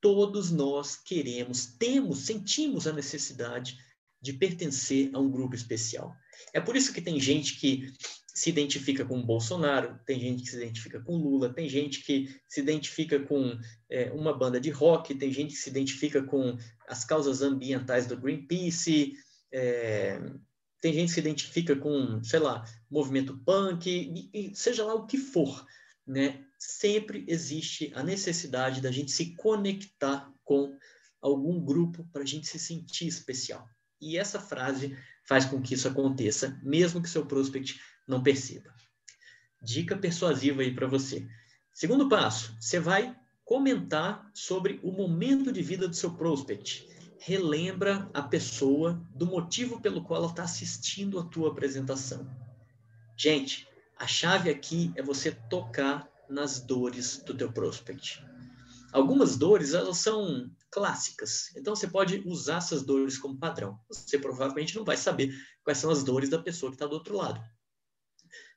Todos 0.00 0.50
nós 0.50 0.96
queremos, 0.96 1.66
temos, 1.66 2.20
sentimos 2.20 2.86
a 2.86 2.92
necessidade 2.92 3.76
de 4.20 4.32
pertencer 4.32 5.10
a 5.12 5.18
um 5.18 5.30
grupo 5.30 5.54
especial. 5.54 6.14
É 6.52 6.60
por 6.60 6.76
isso 6.76 6.92
que 6.92 7.00
tem 7.00 7.18
gente 7.20 7.58
que 7.58 7.92
se 8.38 8.50
identifica 8.50 9.04
com 9.04 9.20
Bolsonaro, 9.20 9.98
tem 10.06 10.20
gente 10.20 10.44
que 10.44 10.50
se 10.50 10.56
identifica 10.56 11.00
com 11.00 11.16
Lula, 11.16 11.52
tem 11.52 11.68
gente 11.68 12.04
que 12.04 12.32
se 12.46 12.60
identifica 12.60 13.18
com 13.18 13.58
é, 13.90 14.12
uma 14.12 14.32
banda 14.32 14.60
de 14.60 14.70
rock, 14.70 15.14
tem 15.14 15.32
gente 15.32 15.54
que 15.54 15.60
se 15.60 15.70
identifica 15.70 16.22
com 16.22 16.56
as 16.86 17.04
causas 17.04 17.42
ambientais 17.42 18.06
do 18.06 18.16
Greenpeace, 18.16 19.14
é, 19.52 20.20
tem 20.80 20.92
gente 20.92 21.08
que 21.08 21.14
se 21.14 21.20
identifica 21.20 21.74
com, 21.74 22.22
sei 22.22 22.38
lá, 22.38 22.64
movimento 22.88 23.36
punk, 23.38 23.90
e, 23.90 24.30
e 24.32 24.54
seja 24.54 24.84
lá 24.84 24.94
o 24.94 25.06
que 25.06 25.18
for, 25.18 25.66
né? 26.06 26.44
Sempre 26.58 27.24
existe 27.28 27.92
a 27.94 28.02
necessidade 28.02 28.80
da 28.80 28.90
gente 28.90 29.12
se 29.12 29.36
conectar 29.36 30.32
com 30.44 30.76
algum 31.20 31.60
grupo 31.64 32.04
para 32.12 32.22
a 32.22 32.26
gente 32.26 32.46
se 32.46 32.58
sentir 32.58 33.06
especial. 33.06 33.68
E 34.00 34.18
essa 34.18 34.40
frase 34.40 34.96
faz 35.24 35.44
com 35.44 35.60
que 35.60 35.74
isso 35.74 35.88
aconteça, 35.88 36.58
mesmo 36.62 37.02
que 37.02 37.08
seu 37.08 37.24
prospect 37.26 37.80
não 38.06 38.22
perceba. 38.22 38.74
Dica 39.62 39.96
persuasiva 39.96 40.62
aí 40.62 40.74
para 40.74 40.86
você. 40.86 41.26
Segundo 41.72 42.08
passo, 42.08 42.56
você 42.60 42.78
vai 42.80 43.16
comentar 43.44 44.30
sobre 44.34 44.80
o 44.82 44.92
momento 44.92 45.52
de 45.52 45.62
vida 45.62 45.88
do 45.88 45.94
seu 45.94 46.14
prospect 46.14 46.88
relembra 47.18 48.08
a 48.14 48.22
pessoa 48.22 49.00
do 49.14 49.26
motivo 49.26 49.80
pelo 49.80 50.02
qual 50.02 50.20
ela 50.20 50.30
está 50.30 50.44
assistindo 50.44 51.18
a 51.18 51.24
tua 51.24 51.50
apresentação. 51.50 52.28
Gente, 53.16 53.68
a 53.98 54.06
chave 54.06 54.48
aqui 54.48 54.92
é 54.94 55.02
você 55.02 55.32
tocar 55.32 56.08
nas 56.28 56.60
dores 56.60 57.18
do 57.18 57.34
teu 57.34 57.52
prospect. 57.52 58.22
Algumas 58.92 59.36
dores, 59.36 59.74
elas 59.74 59.98
são 59.98 60.50
clássicas, 60.70 61.50
então 61.56 61.74
você 61.74 61.86
pode 61.86 62.22
usar 62.26 62.58
essas 62.58 62.82
dores 62.82 63.18
como 63.18 63.38
padrão. 63.38 63.78
Você 63.88 64.18
provavelmente 64.18 64.76
não 64.76 64.84
vai 64.84 64.96
saber 64.96 65.34
quais 65.62 65.78
são 65.78 65.90
as 65.90 66.02
dores 66.02 66.28
da 66.28 66.38
pessoa 66.38 66.70
que 66.70 66.76
está 66.76 66.86
do 66.86 66.94
outro 66.94 67.16
lado. 67.16 67.40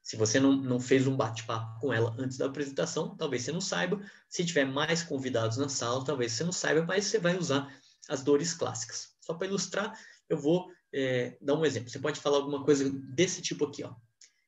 Se 0.02 0.16
você 0.16 0.40
não, 0.40 0.54
não 0.56 0.80
fez 0.80 1.06
um 1.06 1.16
bate-papo 1.16 1.80
com 1.80 1.94
ela 1.94 2.16
antes 2.18 2.38
da 2.38 2.48
apresentação, 2.48 3.16
talvez 3.16 3.44
você 3.44 3.52
não 3.52 3.62
saiba. 3.62 4.02
Se 4.28 4.44
tiver 4.44 4.66
mais 4.66 5.04
convidados 5.04 5.58
na 5.58 5.70
sala, 5.70 6.04
talvez 6.04 6.32
você 6.32 6.44
não 6.44 6.52
saiba, 6.52 6.84
mas 6.84 7.06
você 7.06 7.20
vai 7.20 7.38
usar 7.38 7.74
as 8.10 8.24
dores 8.24 8.54
clássicas. 8.54 9.10
Só 9.22 9.34
para 9.34 9.48
ilustrar, 9.48 9.98
eu 10.28 10.38
vou 10.38 10.72
é, 10.92 11.38
dar 11.42 11.56
um 11.56 11.66
exemplo. 11.66 11.90
Você 11.90 12.00
pode 12.00 12.20
falar 12.20 12.38
alguma 12.38 12.64
coisa 12.64 12.90
desse 12.90 13.42
tipo 13.42 13.66
aqui. 13.66 13.84
Ó. 13.84 13.94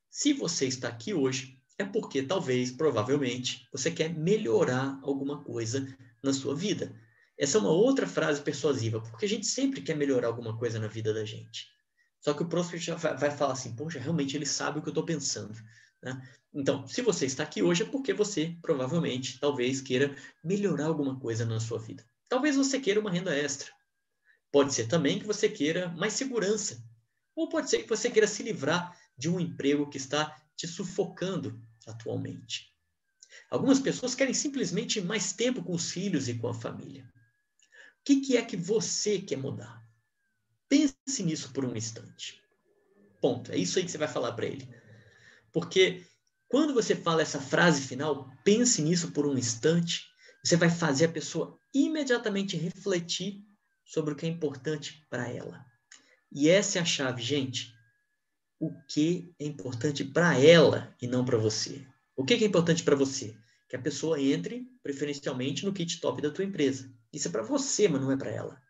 Se 0.09 0.33
você 0.33 0.65
está 0.65 0.87
aqui 0.87 1.13
hoje, 1.13 1.59
é 1.77 1.85
porque 1.85 2.21
talvez, 2.23 2.71
provavelmente, 2.71 3.67
você 3.71 3.89
quer 3.89 4.13
melhorar 4.13 4.99
alguma 5.01 5.43
coisa 5.43 5.87
na 6.21 6.33
sua 6.33 6.55
vida. 6.55 6.93
Essa 7.37 7.57
é 7.57 7.61
uma 7.61 7.71
outra 7.71 8.07
frase 8.07 8.41
persuasiva, 8.41 9.01
porque 9.01 9.25
a 9.25 9.29
gente 9.29 9.45
sempre 9.45 9.81
quer 9.81 9.95
melhorar 9.95 10.27
alguma 10.27 10.57
coisa 10.57 10.79
na 10.79 10.87
vida 10.87 11.13
da 11.13 11.25
gente. 11.25 11.67
Só 12.21 12.33
que 12.33 12.43
o 12.43 12.47
prospect 12.47 12.85
já 12.85 12.95
vai, 12.95 13.31
falar 13.31 13.53
assim, 13.53 13.75
poxa, 13.75 13.99
realmente 13.99 14.37
ele 14.37 14.45
sabe 14.45 14.79
o 14.79 14.81
que 14.81 14.87
eu 14.87 14.91
estou 14.91 15.05
pensando. 15.05 15.53
Né? 16.01 16.21
Então, 16.53 16.87
se 16.87 17.01
você 17.01 17.25
está 17.25 17.43
aqui 17.43 17.61
hoje 17.61 17.83
é 17.83 17.85
porque 17.85 18.13
você 18.13 18.55
provavelmente, 18.61 19.39
talvez, 19.39 19.81
queira 19.81 20.15
melhorar 20.43 20.85
alguma 20.85 21.19
coisa 21.19 21.45
na 21.45 21.59
sua 21.59 21.79
vida. 21.79 22.05
Talvez 22.29 22.55
você 22.55 22.79
queira 22.79 22.99
uma 22.99 23.11
renda 23.11 23.35
extra. 23.35 23.71
Pode 24.51 24.73
ser 24.73 24.87
também 24.87 25.19
que 25.19 25.25
você 25.25 25.49
queira 25.49 25.89
mais 25.89 26.13
segurança. 26.13 26.81
Ou 27.35 27.49
pode 27.49 27.69
ser 27.69 27.79
que 27.79 27.89
você 27.89 28.09
queira 28.09 28.27
se 28.27 28.43
livrar 28.43 28.95
de 29.17 29.29
um 29.29 29.39
emprego 29.39 29.89
que 29.89 29.97
está 29.97 30.35
te 30.55 30.67
sufocando 30.67 31.61
atualmente. 31.87 32.73
Algumas 33.49 33.79
pessoas 33.79 34.15
querem 34.15 34.33
simplesmente 34.33 35.01
mais 35.01 35.33
tempo 35.33 35.63
com 35.63 35.73
os 35.73 35.91
filhos 35.91 36.27
e 36.27 36.35
com 36.35 36.47
a 36.47 36.53
família. 36.53 37.03
O 37.99 38.03
que, 38.05 38.21
que 38.21 38.37
é 38.37 38.43
que 38.43 38.57
você 38.57 39.19
quer 39.19 39.37
mudar? 39.37 39.81
Pense 40.67 41.23
nisso 41.23 41.51
por 41.53 41.65
um 41.65 41.75
instante. 41.75 42.41
Ponto. 43.21 43.51
É 43.51 43.57
isso 43.57 43.77
aí 43.77 43.85
que 43.85 43.91
você 43.91 43.97
vai 43.97 44.07
falar 44.07 44.33
para 44.33 44.45
ele. 44.45 44.67
Porque 45.51 46.05
quando 46.47 46.73
você 46.73 46.95
fala 46.95 47.21
essa 47.21 47.39
frase 47.39 47.81
final, 47.81 48.29
pense 48.43 48.81
nisso 48.81 49.11
por 49.11 49.25
um 49.25 49.37
instante, 49.37 50.07
você 50.43 50.55
vai 50.55 50.69
fazer 50.69 51.05
a 51.05 51.11
pessoa 51.11 51.57
imediatamente 51.73 52.57
refletir 52.57 53.43
sobre 53.85 54.13
o 54.13 54.15
que 54.15 54.25
é 54.25 54.29
importante 54.29 55.05
para 55.09 55.27
ela. 55.27 55.65
E 56.31 56.49
essa 56.49 56.79
é 56.79 56.81
a 56.81 56.85
chave, 56.85 57.21
gente. 57.21 57.72
O 58.63 58.71
que 58.87 59.35
é 59.37 59.45
importante 59.45 60.05
para 60.05 60.39
ela 60.39 60.95
e 61.01 61.05
não 61.05 61.25
para 61.25 61.37
você? 61.37 61.85
O 62.15 62.23
que 62.23 62.33
é 62.33 62.45
importante 62.45 62.81
para 62.81 62.95
você? 62.95 63.35
Que 63.67 63.75
a 63.75 63.81
pessoa 63.81 64.21
entre, 64.21 64.65
preferencialmente, 64.81 65.65
no 65.65 65.73
kit 65.73 65.99
top 65.99 66.21
da 66.21 66.31
tua 66.31 66.45
empresa. 66.45 66.89
Isso 67.11 67.27
é 67.27 67.31
para 67.31 67.43
você, 67.43 67.89
mas 67.89 67.99
não 67.99 68.09
é 68.09 68.15
para 68.15 68.31
ela. 68.31 68.61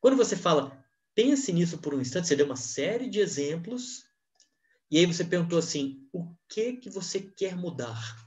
Quando 0.00 0.16
você 0.16 0.36
fala, 0.36 0.84
pense 1.16 1.52
nisso 1.52 1.78
por 1.78 1.94
um 1.94 2.00
instante, 2.00 2.28
você 2.28 2.36
deu 2.36 2.46
uma 2.46 2.54
série 2.54 3.10
de 3.10 3.18
exemplos, 3.18 4.04
e 4.88 4.98
aí 4.98 5.04
você 5.04 5.24
perguntou 5.24 5.58
assim, 5.58 6.08
o 6.12 6.32
que 6.48 6.74
que 6.74 6.88
você 6.88 7.18
quer 7.18 7.56
mudar? 7.56 8.24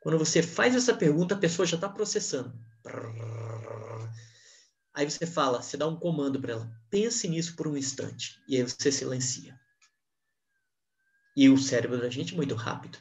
Quando 0.00 0.16
você 0.16 0.42
faz 0.42 0.74
essa 0.74 0.94
pergunta, 0.94 1.34
a 1.34 1.38
pessoa 1.38 1.66
já 1.66 1.74
está 1.74 1.86
processando. 1.86 2.58
Aí 4.94 5.04
você 5.04 5.26
fala, 5.26 5.60
você 5.60 5.76
dá 5.76 5.86
um 5.86 6.00
comando 6.00 6.40
para 6.40 6.52
ela, 6.52 6.82
pense 6.88 7.28
nisso 7.28 7.54
por 7.56 7.68
um 7.68 7.76
instante, 7.76 8.42
e 8.48 8.56
aí 8.56 8.62
você 8.62 8.90
silencia. 8.90 9.59
E 11.36 11.48
o 11.48 11.58
cérebro 11.58 11.98
da 12.00 12.10
gente 12.10 12.34
é 12.34 12.36
muito 12.36 12.54
rápido. 12.54 12.98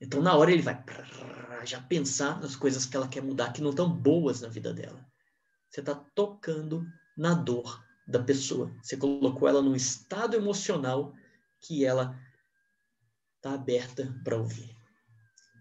Então, 0.00 0.22
na 0.22 0.34
hora, 0.34 0.50
ele 0.50 0.62
vai 0.62 0.82
já 1.64 1.80
pensar 1.80 2.40
nas 2.40 2.56
coisas 2.56 2.86
que 2.86 2.96
ela 2.96 3.08
quer 3.08 3.22
mudar, 3.22 3.52
que 3.52 3.60
não 3.60 3.70
estão 3.70 3.90
boas 3.90 4.40
na 4.40 4.48
vida 4.48 4.72
dela. 4.72 5.04
Você 5.68 5.80
está 5.80 5.94
tocando 5.94 6.84
na 7.16 7.34
dor 7.34 7.84
da 8.06 8.22
pessoa. 8.22 8.74
Você 8.82 8.96
colocou 8.96 9.48
ela 9.48 9.62
num 9.62 9.76
estado 9.76 10.34
emocional 10.36 11.14
que 11.60 11.84
ela 11.84 12.18
está 13.36 13.54
aberta 13.54 14.18
para 14.24 14.36
ouvir. 14.36 14.76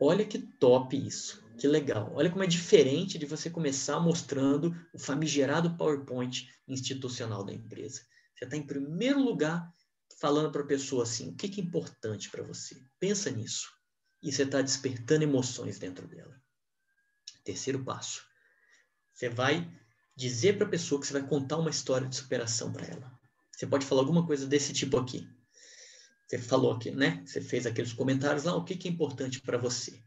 Olha 0.01 0.25
que 0.25 0.39
top 0.39 0.95
isso, 0.95 1.43
que 1.57 1.67
legal. 1.67 2.11
Olha 2.15 2.29
como 2.29 2.43
é 2.43 2.47
diferente 2.47 3.17
de 3.17 3.25
você 3.25 3.49
começar 3.49 3.99
mostrando 3.99 4.73
o 4.93 4.99
famigerado 4.99 5.75
PowerPoint 5.75 6.49
institucional 6.67 7.43
da 7.43 7.53
empresa. 7.53 8.01
Você 8.33 8.45
está 8.45 8.55
em 8.55 8.65
primeiro 8.65 9.21
lugar 9.21 9.69
falando 10.19 10.51
para 10.51 10.61
a 10.61 10.67
pessoa 10.67 11.03
assim, 11.03 11.29
o 11.29 11.35
que, 11.35 11.47
que 11.47 11.61
é 11.61 11.63
importante 11.63 12.29
para 12.29 12.43
você? 12.43 12.83
Pensa 12.99 13.31
nisso. 13.31 13.69
E 14.21 14.31
você 14.31 14.43
está 14.43 14.61
despertando 14.61 15.23
emoções 15.23 15.79
dentro 15.79 16.05
dela. 16.07 16.39
Terceiro 17.43 17.83
passo. 17.83 18.21
Você 19.13 19.29
vai 19.29 19.71
dizer 20.15 20.57
para 20.57 20.67
a 20.67 20.69
pessoa 20.69 20.99
que 20.99 21.07
você 21.07 21.13
vai 21.13 21.25
contar 21.25 21.57
uma 21.57 21.69
história 21.69 22.07
de 22.07 22.17
superação 22.17 22.71
para 22.73 22.85
ela. 22.85 23.19
Você 23.51 23.65
pode 23.65 23.85
falar 23.85 24.01
alguma 24.01 24.25
coisa 24.25 24.45
desse 24.45 24.73
tipo 24.73 24.97
aqui. 24.97 25.25
Você 26.27 26.37
falou 26.37 26.73
aqui, 26.73 26.91
né? 26.91 27.23
Você 27.25 27.41
fez 27.41 27.65
aqueles 27.65 27.93
comentários 27.93 28.43
lá, 28.43 28.55
o 28.55 28.63
que, 28.63 28.75
que 28.75 28.87
é 28.87 28.91
importante 28.91 29.41
para 29.41 29.57
você? 29.57 30.03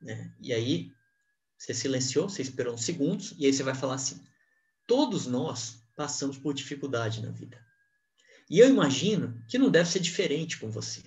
Né? 0.00 0.34
E 0.40 0.52
aí, 0.52 0.92
você 1.56 1.72
silenciou, 1.72 2.28
você 2.28 2.42
esperou 2.42 2.74
uns 2.74 2.84
segundos, 2.84 3.34
e 3.38 3.46
aí 3.46 3.52
você 3.52 3.62
vai 3.62 3.74
falar 3.74 3.94
assim: 3.94 4.22
todos 4.86 5.26
nós 5.26 5.82
passamos 5.96 6.38
por 6.38 6.52
dificuldade 6.52 7.22
na 7.22 7.30
vida. 7.30 7.71
E 8.52 8.58
eu 8.58 8.68
imagino 8.68 9.42
que 9.48 9.56
não 9.56 9.70
deve 9.70 9.88
ser 9.88 9.98
diferente 9.98 10.58
com 10.58 10.70
você. 10.70 11.02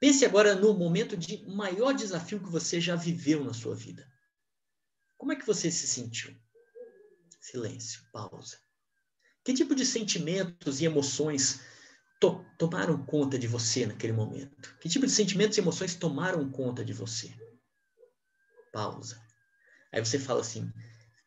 Pense 0.00 0.24
agora 0.24 0.56
no 0.56 0.74
momento 0.74 1.16
de 1.16 1.46
maior 1.46 1.92
desafio 1.92 2.40
que 2.40 2.50
você 2.50 2.80
já 2.80 2.96
viveu 2.96 3.44
na 3.44 3.54
sua 3.54 3.76
vida. 3.76 4.04
Como 5.16 5.30
é 5.30 5.36
que 5.36 5.46
você 5.46 5.70
se 5.70 5.86
sentiu? 5.86 6.36
Silêncio, 7.40 8.02
pausa. 8.12 8.58
Que 9.44 9.54
tipo 9.54 9.72
de 9.72 9.86
sentimentos 9.86 10.80
e 10.80 10.84
emoções 10.84 11.60
to 12.20 12.44
tomaram 12.58 13.06
conta 13.06 13.38
de 13.38 13.46
você 13.46 13.86
naquele 13.86 14.12
momento? 14.12 14.76
Que 14.80 14.88
tipo 14.88 15.06
de 15.06 15.12
sentimentos 15.12 15.56
e 15.56 15.60
emoções 15.60 15.94
tomaram 15.94 16.50
conta 16.50 16.84
de 16.84 16.92
você? 16.92 17.32
Pausa. 18.72 19.24
Aí 19.92 20.04
você 20.04 20.18
fala 20.18 20.40
assim: 20.40 20.72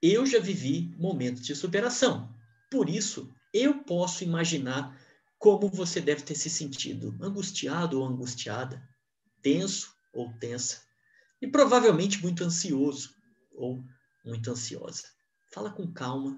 eu 0.01 0.25
já 0.25 0.39
vivi 0.39 0.93
momentos 0.97 1.45
de 1.45 1.55
superação. 1.55 2.35
Por 2.69 2.89
isso, 2.89 3.33
eu 3.53 3.81
posso 3.85 4.21
imaginar 4.21 5.04
como 5.45 5.69
você 5.69 6.01
deve 6.01 6.23
ter 6.23 6.33
se 6.33 6.49
sentido, 6.49 7.15
angustiado 7.21 7.99
ou 7.99 8.07
angustiada, 8.07 8.83
tenso 9.43 9.93
ou 10.11 10.33
tensa, 10.39 10.81
e 11.39 11.45
provavelmente 11.45 12.19
muito 12.19 12.43
ansioso 12.43 13.13
ou 13.53 13.85
muito 14.25 14.49
ansiosa. 14.49 15.03
Fala 15.53 15.69
com 15.69 15.93
calma, 15.93 16.35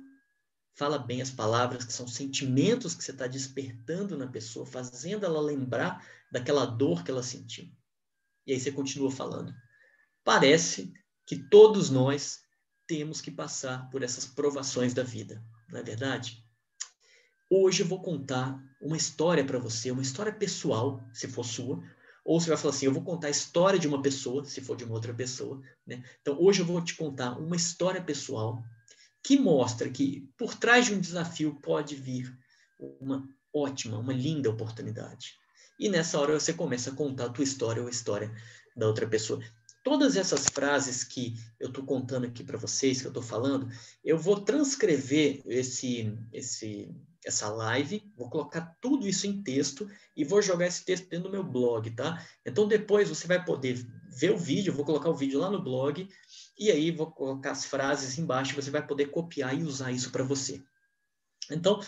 fala 0.75 0.99
bem 0.99 1.21
as 1.21 1.31
palavras, 1.31 1.85
que 1.85 1.93
são 1.93 2.05
sentimentos 2.05 2.93
que 2.93 3.01
você 3.01 3.11
está 3.11 3.27
despertando 3.27 4.17
na 4.17 4.27
pessoa, 4.27 4.65
fazendo 4.65 5.25
ela 5.25 5.39
lembrar 5.39 6.05
daquela 6.29 6.65
dor 6.65 7.01
que 7.05 7.09
ela 7.09 7.23
sentiu. 7.23 7.71
E 8.45 8.51
aí 8.51 8.59
você 8.59 8.73
continua 8.73 9.09
falando. 9.09 9.55
Parece 10.21 10.91
que 11.25 11.37
todos 11.47 11.89
nós 11.89 12.41
temos 12.85 13.21
que 13.21 13.31
passar 13.31 13.89
por 13.89 14.03
essas 14.03 14.25
provações 14.25 14.93
da 14.93 15.03
vida, 15.03 15.41
não 15.69 15.79
é 15.79 15.83
verdade? 15.83 16.45
Hoje 17.49 17.81
eu 17.81 17.87
vou 17.87 18.01
contar 18.01 18.61
uma 18.81 18.97
história 18.97 19.45
para 19.45 19.57
você, 19.57 19.89
uma 19.89 20.01
história 20.01 20.33
pessoal, 20.33 21.01
se 21.13 21.27
for 21.27 21.45
sua, 21.45 21.81
ou 22.25 22.41
você 22.41 22.49
vai 22.49 22.57
falar 22.57 22.73
assim, 22.73 22.85
eu 22.85 22.93
vou 22.93 23.03
contar 23.03 23.27
a 23.27 23.31
história 23.31 23.79
de 23.79 23.87
uma 23.87 24.01
pessoa, 24.01 24.43
se 24.43 24.59
for 24.59 24.75
de 24.75 24.83
uma 24.83 24.93
outra 24.93 25.13
pessoa, 25.13 25.61
né? 25.85 26.03
Então, 26.21 26.37
hoje 26.41 26.59
eu 26.61 26.65
vou 26.65 26.83
te 26.83 26.95
contar 26.95 27.39
uma 27.39 27.55
história 27.55 28.03
pessoal 28.03 28.61
que 29.23 29.39
mostra 29.39 29.89
que 29.89 30.29
por 30.37 30.55
trás 30.55 30.87
de 30.87 30.93
um 30.93 30.99
desafio 30.99 31.55
pode 31.61 31.95
vir 31.95 32.37
uma 32.77 33.27
ótima, 33.53 33.97
uma 33.97 34.13
linda 34.13 34.49
oportunidade. 34.49 35.35
E 35.79 35.89
nessa 35.89 36.19
hora 36.19 36.37
você 36.37 36.51
começa 36.51 36.89
a 36.89 36.95
contar 36.95 37.25
a 37.25 37.29
tua 37.29 37.43
história 37.45 37.81
ou 37.81 37.87
a 37.87 37.91
história 37.91 38.29
da 38.75 38.87
outra 38.87 39.07
pessoa. 39.07 39.41
Todas 39.87 40.17
essas 40.17 40.47
frases 40.49 41.01
que 41.01 41.33
eu 41.57 41.69
estou 41.69 41.81
contando 41.81 42.25
aqui 42.25 42.43
para 42.43 42.57
vocês, 42.57 42.99
que 42.99 43.07
eu 43.07 43.09
estou 43.09 43.23
falando, 43.23 43.71
eu 44.03 44.17
vou 44.17 44.41
transcrever 44.41 45.41
esse, 45.45 46.13
esse 46.33 46.93
essa 47.23 47.47
live, 47.47 48.11
vou 48.13 48.29
colocar 48.29 48.75
tudo 48.81 49.07
isso 49.07 49.25
em 49.25 49.41
texto 49.41 49.89
e 50.13 50.25
vou 50.25 50.41
jogar 50.41 50.67
esse 50.67 50.83
texto 50.83 51.07
dentro 51.07 51.29
do 51.29 51.31
meu 51.31 51.41
blog, 51.41 51.89
tá? 51.91 52.21
Então 52.45 52.67
depois 52.67 53.07
você 53.07 53.27
vai 53.27 53.45
poder 53.45 53.81
ver 54.09 54.31
o 54.31 54.37
vídeo, 54.37 54.73
vou 54.73 54.83
colocar 54.83 55.09
o 55.09 55.15
vídeo 55.15 55.39
lá 55.39 55.49
no 55.49 55.63
blog 55.63 56.05
e 56.59 56.69
aí 56.69 56.91
vou 56.91 57.09
colocar 57.09 57.51
as 57.51 57.63
frases 57.63 58.17
embaixo, 58.17 58.55
você 58.55 58.69
vai 58.69 58.85
poder 58.85 59.05
copiar 59.05 59.57
e 59.57 59.63
usar 59.63 59.93
isso 59.93 60.11
para 60.11 60.21
você. 60.21 60.61
Então, 61.49 61.79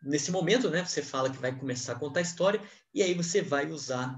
nesse 0.00 0.30
momento, 0.30 0.70
né, 0.70 0.84
você 0.84 1.02
fala 1.02 1.28
que 1.28 1.38
vai 1.38 1.58
começar 1.58 1.94
a 1.94 1.98
contar 1.98 2.20
a 2.20 2.22
história 2.22 2.62
e 2.94 3.02
aí 3.02 3.14
você 3.14 3.42
vai 3.42 3.68
usar 3.68 4.16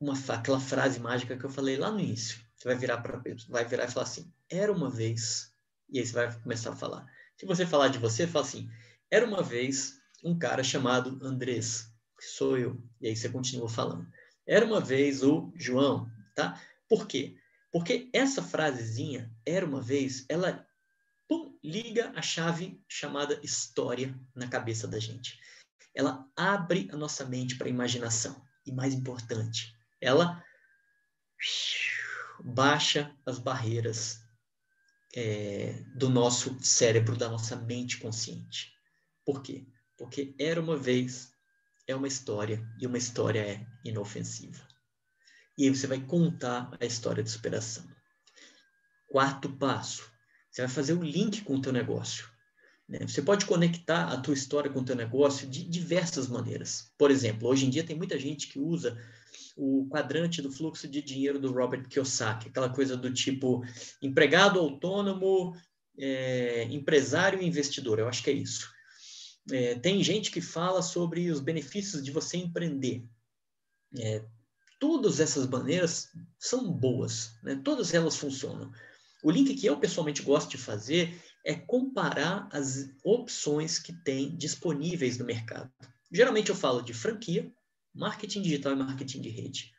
uma 0.00 0.14
aquela 0.28 0.58
frase 0.58 0.98
mágica 0.98 1.36
que 1.36 1.44
eu 1.44 1.50
falei 1.50 1.76
lá 1.76 1.90
no 1.90 2.00
início. 2.00 2.43
Você 2.64 2.68
vai 2.68 2.78
virar 2.78 2.98
para 3.02 3.22
vai 3.50 3.64
virar 3.66 3.84
e 3.84 3.90
falar 3.90 4.06
assim: 4.06 4.32
"Era 4.48 4.72
uma 4.72 4.88
vez". 4.88 5.52
E 5.90 5.98
aí 5.98 6.06
você 6.06 6.14
vai 6.14 6.40
começar 6.40 6.70
a 6.70 6.76
falar. 6.76 7.06
Se 7.36 7.44
você 7.44 7.66
falar 7.66 7.88
de 7.88 7.98
você, 7.98 8.26
fala 8.26 8.42
assim: 8.42 8.70
era 9.10 9.26
uma 9.26 9.42
vez 9.42 10.00
um 10.24 10.38
cara 10.38 10.64
chamado 10.64 11.18
Andrés, 11.22 11.92
que 12.18 12.24
sou 12.24 12.56
eu. 12.56 12.82
E 13.02 13.08
aí 13.08 13.14
você 13.14 13.28
continua 13.28 13.68
falando. 13.68 14.10
Era 14.46 14.64
uma 14.64 14.80
vez 14.80 15.22
o 15.22 15.52
João, 15.54 16.10
tá? 16.34 16.58
Por 16.88 17.06
quê? 17.06 17.36
Porque 17.70 18.08
essa 18.14 18.42
frasezinha, 18.42 19.30
era 19.44 19.66
uma 19.66 19.82
vez, 19.82 20.24
ela 20.26 20.66
pum, 21.28 21.58
liga 21.62 22.14
a 22.16 22.22
chave 22.22 22.82
chamada 22.88 23.38
história 23.42 24.18
na 24.34 24.48
cabeça 24.48 24.88
da 24.88 24.98
gente. 24.98 25.38
Ela 25.94 26.26
abre 26.34 26.88
a 26.90 26.96
nossa 26.96 27.26
mente 27.26 27.56
para 27.56 27.66
a 27.66 27.70
imaginação. 27.70 28.42
E 28.64 28.72
mais 28.72 28.94
importante, 28.94 29.76
ela 30.00 30.42
baixa 32.42 33.14
as 33.24 33.38
barreiras 33.38 34.20
é, 35.14 35.84
do 35.94 36.08
nosso 36.08 36.56
cérebro, 36.60 37.16
da 37.16 37.28
nossa 37.28 37.56
mente 37.56 37.98
consciente. 37.98 38.72
Por 39.24 39.42
quê? 39.42 39.66
Porque 39.96 40.34
era 40.38 40.60
uma 40.60 40.76
vez, 40.76 41.32
é 41.86 41.94
uma 41.94 42.08
história, 42.08 42.66
e 42.80 42.86
uma 42.86 42.98
história 42.98 43.40
é 43.40 43.66
inofensiva. 43.84 44.66
E 45.56 45.64
aí 45.64 45.70
você 45.74 45.86
vai 45.86 46.00
contar 46.00 46.76
a 46.80 46.84
história 46.84 47.22
de 47.22 47.30
superação. 47.30 47.84
Quarto 49.06 49.48
passo, 49.48 50.10
Você 50.50 50.62
vai 50.62 50.70
fazer 50.70 50.94
o 50.94 51.02
link 51.02 51.42
com 51.42 51.56
o 51.56 51.62
teu 51.62 51.72
negócio. 51.72 52.28
Né? 52.88 52.98
Você 53.06 53.22
pode 53.22 53.46
conectar 53.46 54.08
a 54.08 54.20
tua 54.20 54.34
história 54.34 54.70
com 54.70 54.80
o 54.80 54.84
teu 54.84 54.96
negócio 54.96 55.48
de 55.48 55.64
diversas 55.64 56.28
maneiras. 56.28 56.92
Por 56.98 57.10
exemplo, 57.10 57.48
hoje 57.48 57.66
em 57.66 57.70
dia 57.70 57.84
tem 57.84 57.96
muita 57.96 58.18
gente 58.18 58.48
que 58.48 58.58
usa 58.58 59.00
o 59.56 59.86
quadrante 59.88 60.42
do 60.42 60.50
fluxo 60.50 60.88
de 60.88 61.00
dinheiro 61.00 61.38
do 61.38 61.52
Robert 61.52 61.88
Kiyosaki, 61.88 62.48
aquela 62.48 62.68
coisa 62.68 62.96
do 62.96 63.12
tipo 63.12 63.62
empregado 64.02 64.58
autônomo, 64.58 65.56
é, 65.98 66.64
empresário 66.64 67.40
e 67.40 67.46
investidor. 67.46 67.98
Eu 67.98 68.08
acho 68.08 68.22
que 68.22 68.30
é 68.30 68.34
isso. 68.34 68.72
É, 69.50 69.74
tem 69.76 70.02
gente 70.02 70.30
que 70.30 70.40
fala 70.40 70.82
sobre 70.82 71.30
os 71.30 71.40
benefícios 71.40 72.02
de 72.02 72.10
você 72.10 72.36
empreender. 72.36 73.04
É, 73.96 74.24
todas 74.80 75.20
essas 75.20 75.46
maneiras 75.46 76.08
são 76.38 76.70
boas, 76.70 77.32
né? 77.42 77.60
todas 77.62 77.94
elas 77.94 78.16
funcionam. 78.16 78.72
O 79.22 79.30
link 79.30 79.54
que 79.54 79.66
eu 79.66 79.78
pessoalmente 79.78 80.22
gosto 80.22 80.50
de 80.50 80.58
fazer 80.58 81.18
é 81.44 81.54
comparar 81.54 82.48
as 82.52 82.90
opções 83.04 83.78
que 83.78 83.92
tem 83.92 84.36
disponíveis 84.36 85.18
no 85.18 85.24
mercado. 85.24 85.70
Geralmente 86.12 86.50
eu 86.50 86.56
falo 86.56 86.82
de 86.82 86.92
franquia, 86.92 87.52
marketing 87.94 88.42
digital 88.42 88.72
e 88.72 88.76
marketing 88.76 89.20
de 89.20 89.28
rede. 89.28 89.72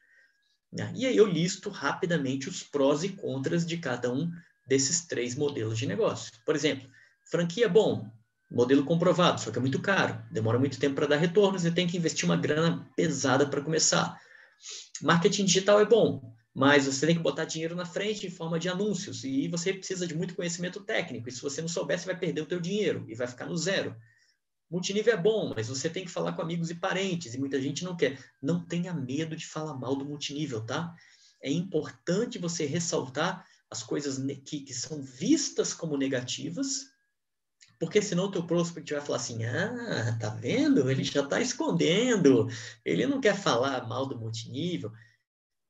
Né? 0.72 0.91
E 0.95 1.05
aí 1.05 1.16
eu 1.16 1.26
listo 1.26 1.70
rapidamente 1.70 2.49
os 2.49 2.63
prós 2.63 3.03
e 3.03 3.09
contras 3.09 3.66
de 3.66 3.78
cada 3.78 4.11
um 4.11 4.32
desses 4.68 5.05
três 5.05 5.36
modelos 5.36 5.78
de 5.78 5.86
negócio. 5.86 6.32
Por 6.45 6.55
exemplo, 6.55 6.89
franquia 7.30 7.70
bom, 7.70 8.09
modelo 8.49 8.84
comprovado, 8.84 9.39
só 9.41 9.51
que 9.51 9.57
é 9.57 9.61
muito 9.61 9.82
caro, 9.82 10.24
demora 10.32 10.59
muito 10.59 10.80
tempo 10.80 10.95
para 10.95 11.07
dar 11.07 11.18
retorno, 11.18 11.59
você 11.59 11.72
tem 11.72 11.88
que 11.88 11.97
investir 11.97 12.26
uma 12.26 12.38
grana 12.38 12.89
pesada 12.95 13.45
para 13.45 13.61
começar. 13.61 14.20
Marketing 15.01 15.45
digital 15.45 15.80
é 15.80 15.86
bom, 15.86 16.34
mas 16.53 16.86
você 16.86 17.05
tem 17.05 17.16
que 17.16 17.22
botar 17.22 17.45
dinheiro 17.45 17.76
na 17.76 17.86
frente 17.86 18.26
em 18.26 18.30
forma 18.30 18.57
de 18.57 18.70
anúncios 18.70 19.24
e 19.24 19.47
você 19.49 19.74
precisa 19.74 20.07
de 20.07 20.16
muito 20.16 20.36
conhecimento 20.36 20.80
técnico. 20.80 21.28
E 21.28 21.32
se 21.32 21.41
você 21.41 21.61
não 21.61 21.68
souber, 21.68 21.99
você 21.99 22.05
vai 22.05 22.18
perder 22.18 22.41
o 22.41 22.45
teu 22.45 22.59
dinheiro 22.59 23.05
e 23.07 23.16
vai 23.16 23.28
ficar 23.28 23.45
no 23.45 23.57
zero. 23.57 23.95
Multinível 24.70 25.13
é 25.13 25.18
bom, 25.18 25.53
mas 25.55 25.68
você 25.68 25.89
tem 25.89 26.05
que 26.05 26.11
falar 26.11 26.34
com 26.34 26.41
amigos 26.41 26.70
e 26.70 26.76
parentes, 26.76 27.34
e 27.34 27.39
muita 27.39 27.61
gente 27.61 27.84
não 27.84 27.95
quer. 27.95 28.20
Não 28.41 28.66
tenha 28.66 28.93
medo 28.93 29.36
de 29.36 29.45
falar 29.45 29.76
mal 29.76 29.95
do 29.95 30.05
multinível, 30.05 30.66
tá? 30.66 30.93
É 31.41 31.51
importante 31.51 32.39
você 32.39 32.66
ressaltar 32.66 33.45
as 33.70 33.84
coisas 33.84 34.18
que, 34.43 34.61
que 34.61 34.74
são 34.74 35.03
vistas 35.03 35.74
como 35.74 35.97
negativas, 35.97 36.88
porque 37.80 38.01
senão 38.01 38.26
o 38.26 38.32
teu 38.32 38.45
prospect 38.45 38.91
vai 38.93 39.01
falar 39.01 39.18
assim, 39.18 39.43
ah, 39.45 40.18
tá 40.20 40.30
vendo? 40.30 40.89
Ele 40.89 41.03
já 41.03 41.22
está 41.22 41.41
escondendo, 41.41 42.47
ele 42.84 43.05
não 43.05 43.20
quer 43.20 43.36
falar 43.36 43.88
mal 43.88 44.07
do 44.07 44.18
multinível. 44.18 44.91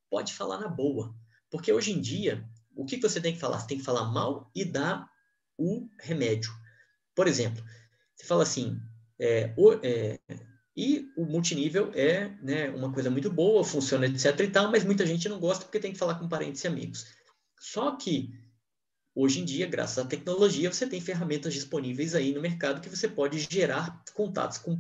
Pode 0.10 0.34
falar 0.34 0.60
na 0.60 0.68
boa, 0.68 1.16
porque 1.50 1.74
hoje 1.74 1.92
em 1.92 2.00
dia, 2.00 2.48
o 2.76 2.86
que 2.86 2.98
você 2.98 3.20
tem 3.20 3.34
que 3.34 3.40
falar? 3.40 3.60
Você 3.60 3.68
tem 3.68 3.78
que 3.78 3.84
falar 3.84 4.06
mal 4.06 4.52
e 4.54 4.64
dar 4.64 5.10
o 5.58 5.90
remédio. 6.00 6.54
Por 7.16 7.28
exemplo, 7.28 7.64
você 8.16 8.26
fala 8.26 8.44
assim, 8.44 8.80
é, 9.20 9.54
o, 9.58 9.74
é, 9.84 10.20
e 10.76 11.10
o 11.16 11.26
multinível 11.26 11.92
é 11.94 12.30
né, 12.42 12.70
uma 12.70 12.92
coisa 12.92 13.10
muito 13.10 13.32
boa, 13.32 13.64
funciona, 13.64 14.06
etc. 14.06 14.40
e 14.42 14.48
tal, 14.50 14.70
mas 14.70 14.84
muita 14.84 15.06
gente 15.06 15.30
não 15.30 15.40
gosta 15.40 15.64
porque 15.64 15.80
tem 15.80 15.94
que 15.94 15.98
falar 15.98 16.16
com 16.16 16.28
parentes 16.28 16.64
e 16.64 16.68
amigos. 16.68 17.06
Só 17.58 17.96
que, 17.96 18.30
hoje 19.14 19.40
em 19.40 19.46
dia, 19.46 19.68
graças 19.68 19.98
à 19.98 20.06
tecnologia, 20.06 20.72
você 20.72 20.86
tem 20.86 21.00
ferramentas 21.00 21.54
disponíveis 21.54 22.14
aí 22.14 22.34
no 22.34 22.42
mercado 22.42 22.82
que 22.82 22.90
você 22.90 23.08
pode 23.08 23.40
gerar 23.50 24.04
contatos, 24.14 24.58
com 24.58 24.78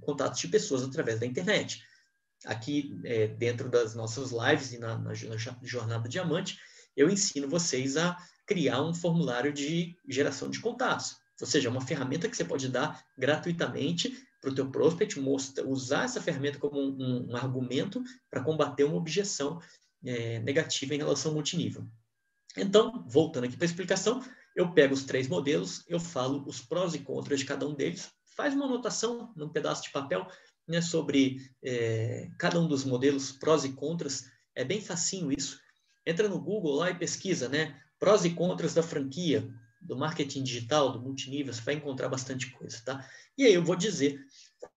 contatos 0.00 0.40
de 0.40 0.48
pessoas 0.48 0.84
através 0.84 1.18
da 1.18 1.26
internet. 1.26 1.82
Aqui, 2.44 2.96
é, 3.04 3.26
dentro 3.26 3.68
das 3.68 3.94
nossas 3.94 4.30
lives 4.30 4.72
e 4.72 4.78
na, 4.78 4.96
na, 4.96 5.10
na 5.10 5.36
Jornada 5.62 6.08
Diamante, 6.08 6.58
eu 6.96 7.10
ensino 7.10 7.48
vocês 7.48 7.96
a 7.96 8.16
criar 8.46 8.80
um 8.82 8.94
formulário 8.94 9.52
de 9.52 9.96
geração 10.08 10.48
de 10.48 10.60
contatos. 10.60 11.16
Ou 11.40 11.46
seja, 11.46 11.68
uma 11.68 11.80
ferramenta 11.80 12.28
que 12.28 12.36
você 12.36 12.44
pode 12.44 12.68
dar 12.68 13.04
gratuitamente 13.16 14.16
para 14.40 14.50
o 14.50 14.54
teu 14.54 14.70
prospect, 14.70 15.18
mostra, 15.20 15.66
usar 15.66 16.04
essa 16.04 16.20
ferramenta 16.20 16.58
como 16.58 16.80
um, 16.80 17.30
um 17.30 17.36
argumento 17.36 18.02
para 18.30 18.42
combater 18.42 18.84
uma 18.84 18.96
objeção 18.96 19.60
é, 20.04 20.38
negativa 20.40 20.94
em 20.94 20.98
relação 20.98 21.30
ao 21.30 21.34
multinível. 21.34 21.86
Então, 22.56 23.04
voltando 23.06 23.44
aqui 23.44 23.56
para 23.56 23.64
a 23.64 23.70
explicação, 23.70 24.22
eu 24.54 24.72
pego 24.72 24.94
os 24.94 25.04
três 25.04 25.28
modelos, 25.28 25.84
eu 25.88 26.00
falo 26.00 26.42
os 26.46 26.60
prós 26.60 26.94
e 26.94 27.00
contras 27.00 27.40
de 27.40 27.46
cada 27.46 27.68
um 27.68 27.74
deles, 27.74 28.10
faz 28.36 28.54
uma 28.54 28.66
anotação 28.66 29.32
num 29.36 29.48
pedaço 29.48 29.82
de 29.82 29.90
papel 29.90 30.26
né, 30.66 30.80
sobre 30.80 31.38
é, 31.62 32.30
cada 32.38 32.60
um 32.60 32.66
dos 32.66 32.84
modelos, 32.84 33.32
prós 33.32 33.64
e 33.64 33.72
contras, 33.72 34.24
é 34.54 34.64
bem 34.64 34.80
facinho 34.80 35.30
isso. 35.30 35.60
Entra 36.06 36.28
no 36.28 36.40
Google 36.40 36.76
lá 36.76 36.90
e 36.90 36.98
pesquisa, 36.98 37.48
né? 37.48 37.78
Prós 37.98 38.24
e 38.24 38.30
contras 38.30 38.74
da 38.74 38.82
franquia, 38.82 39.48
do 39.86 39.96
marketing 39.96 40.42
digital, 40.42 40.92
do 40.92 41.00
multinível, 41.00 41.52
você 41.52 41.62
vai 41.62 41.74
encontrar 41.74 42.08
bastante 42.08 42.50
coisa, 42.50 42.80
tá? 42.84 43.08
E 43.38 43.44
aí 43.44 43.54
eu 43.54 43.62
vou 43.62 43.76
dizer 43.76 44.20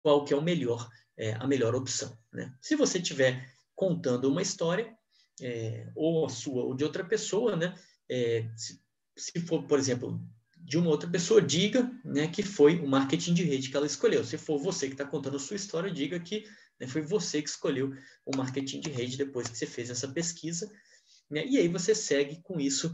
qual 0.02 0.24
que 0.24 0.34
é 0.34 0.38
o 0.38 0.42
melhor, 0.42 0.90
é, 1.18 1.34
a 1.34 1.48
melhor 1.48 1.76
opção, 1.76 2.18
né? 2.32 2.54
Se 2.62 2.76
você 2.76 3.00
estiver 3.00 3.52
contando 3.76 4.30
uma 4.30 4.42
história, 4.42 4.96
é, 5.42 5.90
ou 5.96 6.26
a 6.26 6.30
sua 6.30 6.64
ou 6.64 6.76
de 6.76 6.84
outra 6.84 7.04
pessoa, 7.04 7.56
né? 7.56 7.74
É, 8.10 8.50
se, 8.56 8.82
se, 9.18 9.40
for, 9.42 9.64
por 9.64 9.80
exemplo, 9.80 10.22
de 10.58 10.78
uma 10.78 10.90
outra 10.90 11.10
pessoa, 11.10 11.42
diga 11.42 11.90
né, 12.04 12.28
que 12.28 12.44
foi 12.44 12.80
o 12.80 12.88
marketing 12.88 13.34
de 13.34 13.44
rede 13.44 13.70
que 13.70 13.78
ela 13.78 13.86
escolheu. 13.86 14.24
Se 14.24 14.38
for 14.38 14.60
você 14.60 14.88
que 14.88 14.94
está 14.94 15.06
contando 15.06 15.38
a 15.38 15.40
sua 15.40 15.56
história, 15.56 15.92
diga 15.92 16.20
que 16.20 16.44
né, 16.80 16.88
foi 16.88 17.02
você 17.02 17.42
que 17.42 17.50
escolheu 17.50 17.94
o 18.26 18.36
marketing 18.36 18.82
de 18.82 18.90
rede 18.90 19.18
depois 19.18 19.48
que 19.48 19.58
você 19.58 19.66
fez 19.66 19.90
essa 19.90 20.08
pesquisa. 20.08 20.70
Né, 21.30 21.46
e 21.46 21.58
aí 21.58 21.68
você 21.68 21.96
segue 21.96 22.42
com 22.42 22.60
isso 22.60 22.94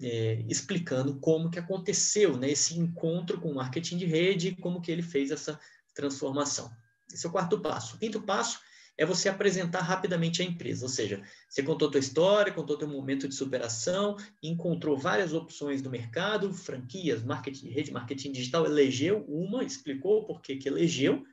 é, 0.00 0.44
explicando 0.48 1.18
como 1.20 1.50
que 1.50 1.58
aconteceu 1.58 2.36
né, 2.36 2.50
esse 2.50 2.78
encontro 2.78 3.40
com 3.40 3.50
o 3.50 3.54
marketing 3.54 3.96
de 3.96 4.06
rede 4.06 4.48
e 4.48 4.56
como 4.56 4.80
que 4.80 4.90
ele 4.90 5.02
fez 5.02 5.30
essa 5.30 5.58
transformação. 5.94 6.70
Esse 7.12 7.26
é 7.26 7.28
o 7.28 7.32
quarto 7.32 7.60
passo. 7.60 7.96
O 7.96 7.98
quinto 7.98 8.20
passo 8.20 8.60
é 8.96 9.04
você 9.04 9.28
apresentar 9.28 9.80
rapidamente 9.80 10.40
a 10.40 10.44
empresa, 10.44 10.84
ou 10.84 10.88
seja, 10.88 11.22
você 11.48 11.62
contou 11.62 11.90
tua 11.90 11.98
história, 11.98 12.52
contou 12.52 12.78
teu 12.78 12.86
momento 12.86 13.26
de 13.28 13.34
superação, 13.34 14.16
encontrou 14.42 14.96
várias 14.96 15.32
opções 15.32 15.82
no 15.82 15.90
mercado, 15.90 16.54
franquias, 16.54 17.24
marketing 17.24 17.66
de 17.66 17.72
rede, 17.72 17.92
marketing 17.92 18.32
digital, 18.32 18.64
elegeu 18.64 19.24
uma, 19.26 19.64
explicou 19.64 20.24
por 20.24 20.40
que 20.40 20.56
que 20.56 20.68
elegeu, 20.68 21.24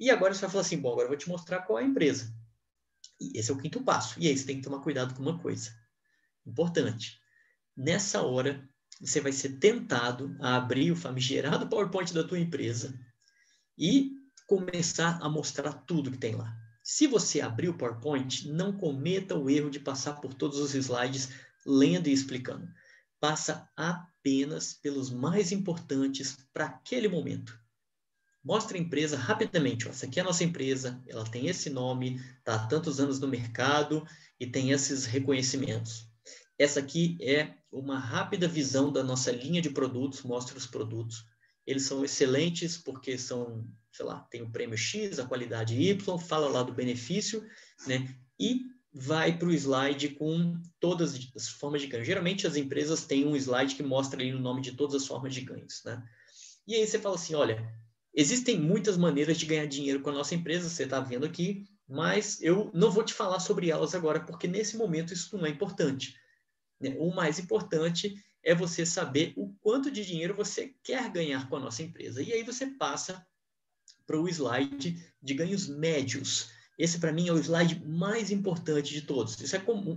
e 0.00 0.10
agora 0.10 0.34
você 0.34 0.40
vai 0.40 0.50
falar 0.50 0.62
assim, 0.62 0.78
bom, 0.78 0.90
agora 0.90 1.04
eu 1.04 1.10
vou 1.10 1.16
te 1.16 1.28
mostrar 1.28 1.62
qual 1.62 1.78
é 1.78 1.82
a 1.82 1.86
empresa. 1.86 2.34
E 3.20 3.38
esse 3.38 3.50
é 3.50 3.54
o 3.54 3.58
quinto 3.58 3.82
passo. 3.84 4.18
E 4.18 4.26
aí 4.26 4.36
você 4.36 4.44
tem 4.44 4.56
que 4.56 4.62
tomar 4.62 4.80
cuidado 4.80 5.14
com 5.14 5.22
uma 5.22 5.38
coisa 5.38 5.70
importante. 6.44 7.21
Nessa 7.76 8.22
hora, 8.22 8.68
você 9.00 9.20
vai 9.20 9.32
ser 9.32 9.58
tentado 9.58 10.36
a 10.40 10.56
abrir 10.56 10.92
o 10.92 10.96
famigerado 10.96 11.68
PowerPoint 11.68 12.12
da 12.12 12.22
tua 12.22 12.38
empresa 12.38 12.98
e 13.78 14.12
começar 14.46 15.18
a 15.22 15.28
mostrar 15.28 15.72
tudo 15.72 16.10
que 16.10 16.18
tem 16.18 16.34
lá. 16.34 16.54
Se 16.84 17.06
você 17.06 17.40
abrir 17.40 17.68
o 17.68 17.76
PowerPoint, 17.76 18.48
não 18.50 18.72
cometa 18.72 19.36
o 19.36 19.48
erro 19.48 19.70
de 19.70 19.80
passar 19.80 20.20
por 20.20 20.34
todos 20.34 20.58
os 20.58 20.74
slides 20.74 21.30
lendo 21.64 22.08
e 22.08 22.12
explicando. 22.12 22.68
Passa 23.18 23.68
apenas 23.76 24.74
pelos 24.74 25.10
mais 25.10 25.52
importantes 25.52 26.36
para 26.52 26.66
aquele 26.66 27.08
momento. 27.08 27.58
Mostre 28.44 28.76
a 28.76 28.80
empresa 28.80 29.16
rapidamente. 29.16 29.88
Essa 29.88 30.06
aqui 30.06 30.18
é 30.18 30.22
a 30.22 30.26
nossa 30.26 30.42
empresa, 30.42 31.00
ela 31.08 31.24
tem 31.24 31.46
esse 31.46 31.70
nome, 31.70 32.20
está 32.38 32.56
há 32.56 32.66
tantos 32.66 32.98
anos 32.98 33.20
no 33.20 33.28
mercado 33.28 34.04
e 34.38 34.46
tem 34.46 34.72
esses 34.72 35.06
reconhecimentos. 35.06 36.08
Essa 36.58 36.80
aqui 36.80 37.16
é 37.20 37.61
uma 37.72 37.98
rápida 37.98 38.46
visão 38.46 38.92
da 38.92 39.02
nossa 39.02 39.32
linha 39.32 39.62
de 39.62 39.70
produtos, 39.70 40.22
mostra 40.22 40.56
os 40.56 40.66
produtos. 40.66 41.24
Eles 41.66 41.84
são 41.84 42.04
excelentes 42.04 42.76
porque 42.76 43.16
são 43.16 43.66
sei 43.92 44.06
lá, 44.06 44.20
tem 44.30 44.42
o 44.42 44.50
prêmio 44.50 44.76
X, 44.76 45.18
a 45.18 45.26
qualidade 45.26 45.80
Y, 45.80 46.18
fala 46.18 46.48
lá 46.48 46.62
do 46.62 46.72
benefício, 46.72 47.46
né? 47.86 48.08
E 48.40 48.62
vai 48.92 49.36
para 49.36 49.48
o 49.48 49.52
slide 49.52 50.10
com 50.10 50.60
todas 50.80 51.14
as 51.36 51.48
formas 51.48 51.82
de 51.82 51.88
ganho. 51.88 52.04
Geralmente 52.04 52.46
as 52.46 52.56
empresas 52.56 53.04
têm 53.04 53.26
um 53.26 53.36
slide 53.36 53.74
que 53.74 53.82
mostra 53.82 54.20
ali 54.20 54.34
o 54.34 54.40
nome 54.40 54.62
de 54.62 54.72
todas 54.72 54.94
as 54.94 55.06
formas 55.06 55.34
de 55.34 55.42
ganhos, 55.42 55.82
né? 55.84 56.02
E 56.66 56.74
aí 56.74 56.86
você 56.86 56.98
fala 56.98 57.16
assim, 57.16 57.34
olha, 57.34 57.70
existem 58.14 58.58
muitas 58.58 58.96
maneiras 58.96 59.38
de 59.38 59.46
ganhar 59.46 59.66
dinheiro 59.66 60.00
com 60.00 60.10
a 60.10 60.14
nossa 60.14 60.34
empresa, 60.34 60.68
você 60.68 60.84
está 60.84 61.00
vendo 61.00 61.26
aqui, 61.26 61.64
mas 61.88 62.40
eu 62.40 62.70
não 62.72 62.90
vou 62.90 63.04
te 63.04 63.12
falar 63.12 63.40
sobre 63.40 63.70
elas 63.70 63.94
agora, 63.94 64.20
porque 64.20 64.46
nesse 64.46 64.76
momento 64.76 65.12
isso 65.12 65.36
não 65.36 65.46
é 65.46 65.50
importante. 65.50 66.14
Né? 66.82 66.96
O 66.98 67.14
mais 67.14 67.38
importante 67.38 68.14
é 68.42 68.54
você 68.54 68.84
saber 68.84 69.32
o 69.36 69.52
quanto 69.60 69.90
de 69.90 70.04
dinheiro 70.04 70.34
você 70.34 70.74
quer 70.82 71.10
ganhar 71.10 71.48
com 71.48 71.56
a 71.56 71.60
nossa 71.60 71.82
empresa. 71.82 72.22
E 72.22 72.32
aí 72.32 72.42
você 72.42 72.66
passa 72.66 73.24
para 74.06 74.20
o 74.20 74.28
slide 74.28 75.00
de 75.22 75.34
ganhos 75.34 75.68
médios. 75.68 76.50
Esse, 76.78 76.98
para 76.98 77.12
mim, 77.12 77.28
é 77.28 77.32
o 77.32 77.38
slide 77.38 77.84
mais 77.86 78.30
importante 78.30 78.92
de 78.92 79.02
todos. 79.02 79.40
Isso 79.40 79.54
é 79.54 79.60
comum, 79.60 79.96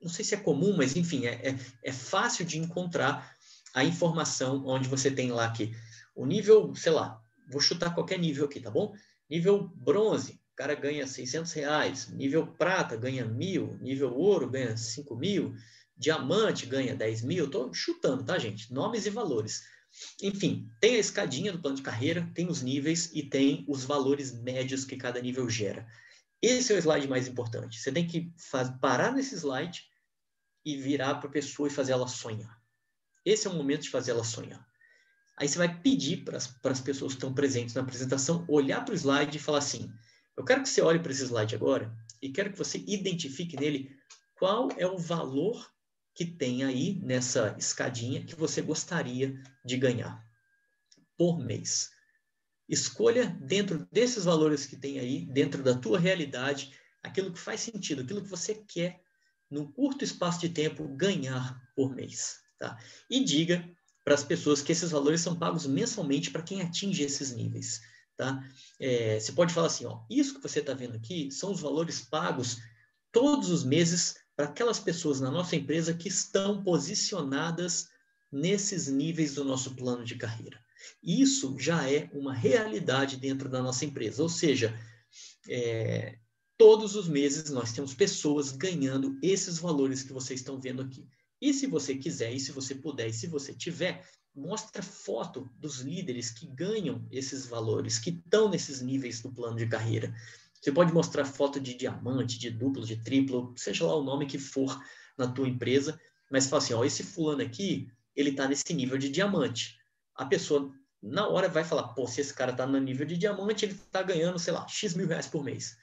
não 0.00 0.10
sei 0.10 0.24
se 0.24 0.34
é 0.34 0.38
comum, 0.38 0.76
mas, 0.76 0.94
enfim, 0.94 1.26
é, 1.26 1.48
é, 1.48 1.56
é 1.82 1.92
fácil 1.92 2.44
de 2.44 2.58
encontrar 2.58 3.34
a 3.72 3.84
informação 3.84 4.66
onde 4.66 4.88
você 4.88 5.10
tem 5.10 5.30
lá 5.30 5.50
que 5.50 5.74
o 6.14 6.26
nível, 6.26 6.74
sei 6.74 6.92
lá, 6.92 7.20
vou 7.50 7.60
chutar 7.60 7.94
qualquer 7.94 8.18
nível 8.18 8.44
aqui, 8.44 8.60
tá 8.60 8.70
bom? 8.70 8.94
Nível 9.28 9.70
bronze, 9.74 10.40
o 10.52 10.56
cara 10.56 10.74
ganha 10.74 11.06
600 11.06 11.52
reais. 11.52 12.08
Nível 12.08 12.46
prata, 12.46 12.96
ganha 12.96 13.26
mil. 13.26 13.76
Nível 13.80 14.14
ouro, 14.14 14.48
ganha 14.48 14.76
5 14.76 15.14
mil. 15.16 15.54
Diamante 15.96 16.66
ganha 16.66 16.94
10 16.94 17.22
mil, 17.22 17.46
estou 17.46 17.72
chutando, 17.72 18.24
tá, 18.24 18.38
gente? 18.38 18.72
Nomes 18.72 19.06
e 19.06 19.10
valores. 19.10 19.62
Enfim, 20.22 20.70
tem 20.80 20.96
a 20.96 20.98
escadinha 20.98 21.52
do 21.52 21.60
plano 21.60 21.76
de 21.76 21.82
carreira, 21.82 22.30
tem 22.34 22.48
os 22.48 22.60
níveis 22.60 23.10
e 23.14 23.22
tem 23.22 23.64
os 23.66 23.84
valores 23.84 24.32
médios 24.32 24.84
que 24.84 24.96
cada 24.96 25.20
nível 25.20 25.48
gera. 25.48 25.86
Esse 26.42 26.72
é 26.72 26.76
o 26.76 26.78
slide 26.78 27.08
mais 27.08 27.26
importante. 27.26 27.78
Você 27.78 27.90
tem 27.90 28.06
que 28.06 28.30
parar 28.80 29.12
nesse 29.12 29.34
slide 29.34 29.84
e 30.64 30.76
virar 30.76 31.14
para 31.16 31.28
a 31.28 31.32
pessoa 31.32 31.68
e 31.68 31.72
fazer 31.72 31.92
ela 31.92 32.08
sonhar. 32.08 32.60
Esse 33.24 33.46
é 33.46 33.50
o 33.50 33.54
momento 33.54 33.82
de 33.82 33.90
fazer 33.90 34.10
ela 34.10 34.24
sonhar. 34.24 34.66
Aí 35.38 35.48
você 35.48 35.58
vai 35.58 35.80
pedir 35.80 36.24
para 36.24 36.36
as 36.36 36.80
pessoas 36.80 37.12
que 37.12 37.18
estão 37.18 37.32
presentes 37.32 37.74
na 37.74 37.82
apresentação 37.82 38.44
olhar 38.48 38.84
para 38.84 38.92
o 38.92 38.96
slide 38.96 39.36
e 39.36 39.40
falar 39.40 39.58
assim: 39.58 39.90
eu 40.36 40.44
quero 40.44 40.62
que 40.62 40.68
você 40.68 40.82
olhe 40.82 40.98
para 40.98 41.12
esse 41.12 41.24
slide 41.24 41.54
agora 41.54 41.94
e 42.20 42.30
quero 42.30 42.52
que 42.52 42.58
você 42.58 42.78
identifique 42.86 43.56
nele 43.56 43.96
qual 44.34 44.68
é 44.76 44.86
o 44.86 44.98
valor 44.98 45.70
que 46.16 46.24
tem 46.24 46.64
aí 46.64 46.98
nessa 47.02 47.54
escadinha 47.58 48.24
que 48.24 48.34
você 48.34 48.62
gostaria 48.62 49.38
de 49.62 49.76
ganhar 49.76 50.26
por 51.16 51.38
mês. 51.38 51.90
Escolha 52.66 53.26
dentro 53.42 53.86
desses 53.92 54.24
valores 54.24 54.64
que 54.64 54.76
tem 54.76 54.98
aí, 54.98 55.26
dentro 55.26 55.62
da 55.62 55.74
tua 55.74 56.00
realidade, 56.00 56.72
aquilo 57.02 57.30
que 57.30 57.38
faz 57.38 57.60
sentido, 57.60 58.00
aquilo 58.00 58.22
que 58.22 58.30
você 58.30 58.54
quer, 58.54 59.02
num 59.50 59.70
curto 59.70 60.02
espaço 60.02 60.40
de 60.40 60.48
tempo, 60.48 60.88
ganhar 60.88 61.62
por 61.76 61.94
mês. 61.94 62.40
Tá? 62.58 62.78
E 63.10 63.22
diga 63.22 63.68
para 64.02 64.14
as 64.14 64.24
pessoas 64.24 64.62
que 64.62 64.72
esses 64.72 64.90
valores 64.90 65.20
são 65.20 65.38
pagos 65.38 65.66
mensalmente 65.66 66.30
para 66.30 66.42
quem 66.42 66.62
atinge 66.62 67.02
esses 67.02 67.30
níveis. 67.34 67.82
Tá? 68.16 68.42
É, 68.80 69.20
você 69.20 69.32
pode 69.32 69.52
falar 69.52 69.66
assim, 69.66 69.84
ó, 69.84 70.00
isso 70.08 70.36
que 70.36 70.42
você 70.42 70.60
está 70.60 70.72
vendo 70.72 70.96
aqui 70.96 71.30
são 71.30 71.52
os 71.52 71.60
valores 71.60 72.00
pagos 72.00 72.56
todos 73.12 73.50
os 73.50 73.62
meses 73.64 74.16
para 74.36 74.46
aquelas 74.46 74.78
pessoas 74.78 75.20
na 75.20 75.30
nossa 75.30 75.56
empresa 75.56 75.94
que 75.94 76.08
estão 76.08 76.62
posicionadas 76.62 77.88
nesses 78.30 78.86
níveis 78.86 79.34
do 79.34 79.44
nosso 79.44 79.74
plano 79.74 80.04
de 80.04 80.16
carreira. 80.16 80.60
Isso 81.02 81.56
já 81.58 81.90
é 81.90 82.10
uma 82.12 82.34
realidade 82.34 83.16
dentro 83.16 83.48
da 83.48 83.62
nossa 83.62 83.84
empresa, 83.84 84.22
ou 84.22 84.28
seja, 84.28 84.78
é, 85.48 86.18
todos 86.58 86.94
os 86.94 87.08
meses 87.08 87.50
nós 87.50 87.72
temos 87.72 87.94
pessoas 87.94 88.52
ganhando 88.52 89.18
esses 89.22 89.58
valores 89.58 90.02
que 90.02 90.12
vocês 90.12 90.40
estão 90.40 90.60
vendo 90.60 90.82
aqui. 90.82 91.08
E 91.40 91.52
se 91.52 91.66
você 91.66 91.94
quiser, 91.94 92.32
e 92.32 92.40
se 92.40 92.52
você 92.52 92.74
puder, 92.74 93.08
e 93.08 93.12
se 93.12 93.26
você 93.26 93.54
tiver, 93.54 94.06
mostra 94.34 94.82
foto 94.82 95.50
dos 95.58 95.80
líderes 95.80 96.30
que 96.30 96.46
ganham 96.46 97.06
esses 97.10 97.46
valores, 97.46 97.98
que 97.98 98.10
estão 98.10 98.50
nesses 98.50 98.82
níveis 98.82 99.20
do 99.22 99.32
plano 99.32 99.56
de 99.56 99.66
carreira. 99.66 100.14
Você 100.60 100.72
pode 100.72 100.92
mostrar 100.92 101.24
foto 101.24 101.60
de 101.60 101.74
diamante, 101.74 102.38
de 102.38 102.50
duplo, 102.50 102.84
de 102.84 102.96
triplo, 102.96 103.54
seja 103.56 103.86
lá 103.86 103.94
o 103.94 104.02
nome 104.02 104.26
que 104.26 104.38
for 104.38 104.82
na 105.16 105.28
tua 105.28 105.48
empresa, 105.48 105.98
mas 106.30 106.46
fala 106.46 106.62
assim, 106.62 106.74
ó, 106.74 106.84
esse 106.84 107.02
fulano 107.02 107.42
aqui, 107.42 107.88
ele 108.14 108.30
está 108.30 108.48
nesse 108.48 108.74
nível 108.74 108.98
de 108.98 109.08
diamante. 109.08 109.78
A 110.14 110.24
pessoa, 110.24 110.72
na 111.02 111.28
hora, 111.28 111.48
vai 111.48 111.62
falar, 111.62 111.88
pô, 111.88 112.06
se 112.06 112.20
esse 112.20 112.34
cara 112.34 112.52
está 112.52 112.66
no 112.66 112.80
nível 112.80 113.06
de 113.06 113.16
diamante, 113.16 113.64
ele 113.64 113.74
está 113.74 114.02
ganhando, 114.02 114.38
sei 114.38 114.52
lá, 114.52 114.66
X 114.66 114.94
mil 114.94 115.06
reais 115.06 115.26
por 115.26 115.44
mês. 115.44 115.76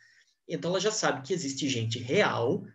Então, 0.47 0.71
ela 0.71 0.79
já 0.79 0.91
sabe 0.91 1.21
que 1.25 1.33
existe 1.33 1.69
gente 1.69 1.99
real 1.99 2.65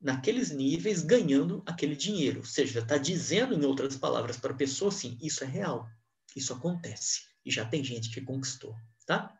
naqueles 0.00 0.50
níveis 0.50 1.02
ganhando 1.02 1.62
aquele 1.66 1.96
dinheiro. 1.96 2.38
Ou 2.38 2.44
seja, 2.44 2.80
está 2.80 2.96
dizendo, 2.96 3.54
em 3.54 3.64
outras 3.64 3.96
palavras, 3.96 4.36
para 4.36 4.52
a 4.52 4.56
pessoa 4.56 4.90
assim, 4.90 5.18
isso 5.20 5.44
é 5.44 5.46
real, 5.46 5.88
isso 6.34 6.52
acontece. 6.52 7.22
E 7.44 7.50
já 7.50 7.64
tem 7.64 7.84
gente 7.84 8.10
que 8.10 8.20
conquistou, 8.20 8.74
tá? 9.06 9.32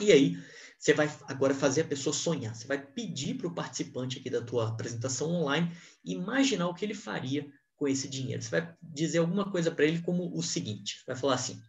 E 0.00 0.12
aí, 0.12 0.38
você 0.78 0.92
vai 0.92 1.10
agora 1.26 1.54
fazer 1.54 1.82
a 1.82 1.86
pessoa 1.86 2.12
sonhar. 2.12 2.54
Você 2.54 2.66
vai 2.66 2.84
pedir 2.84 3.34
para 3.34 3.46
o 3.46 3.54
participante 3.54 4.18
aqui 4.18 4.28
da 4.28 4.42
tua 4.42 4.68
apresentação 4.68 5.30
online 5.30 5.72
imaginar 6.04 6.68
o 6.68 6.74
que 6.74 6.84
ele 6.84 6.94
faria 6.94 7.50
com 7.76 7.88
esse 7.88 8.08
dinheiro. 8.08 8.42
Você 8.42 8.50
vai 8.50 8.74
dizer 8.82 9.18
alguma 9.18 9.50
coisa 9.50 9.70
para 9.70 9.84
ele 9.84 10.02
como 10.02 10.36
o 10.36 10.42
seguinte: 10.42 11.02
vai 11.06 11.16
falar 11.16 11.34
assim, 11.34 11.62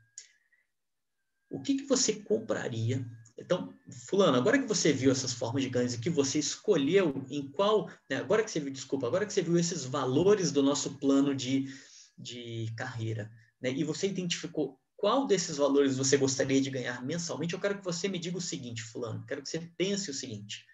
o 1.49 1.61
que, 1.61 1.75
que 1.75 1.85
você 1.85 2.13
compraria 2.13 3.05
então, 3.37 3.71
fulano, 4.07 4.35
agora 4.35 4.57
que 4.57 4.67
você 4.67 4.91
viu 4.91 5.11
essas 5.11 5.31
formas 5.31 5.61
de 5.61 5.69
ganhos 5.69 5.93
e 5.93 5.99
que 5.99 6.09
você 6.09 6.39
escolheu 6.39 7.23
em 7.29 7.47
qual, 7.51 7.87
né, 8.09 8.15
agora 8.17 8.43
que 8.43 8.49
você 8.49 8.59
viu, 8.59 8.71
desculpa, 8.71 9.05
agora 9.05 9.25
que 9.25 9.33
você 9.33 9.43
viu 9.43 9.57
esses 9.57 9.85
valores 9.85 10.51
do 10.51 10.63
nosso 10.63 10.97
plano 10.97 11.35
de, 11.35 11.71
de 12.17 12.73
carreira, 12.75 13.31
né, 13.61 13.71
e 13.71 13.83
você 13.83 14.07
identificou 14.07 14.79
qual 14.97 15.27
desses 15.27 15.57
valores 15.57 15.95
você 15.95 16.17
gostaria 16.17 16.59
de 16.59 16.71
ganhar 16.71 17.05
mensalmente, 17.05 17.53
eu 17.53 17.59
quero 17.59 17.77
que 17.77 17.85
você 17.85 18.07
me 18.07 18.17
diga 18.17 18.37
o 18.37 18.41
seguinte, 18.41 18.81
fulano, 18.81 19.23
quero 19.27 19.43
que 19.43 19.49
você 19.49 19.59
pense 19.77 20.09
o 20.09 20.13
seguinte, 20.13 20.65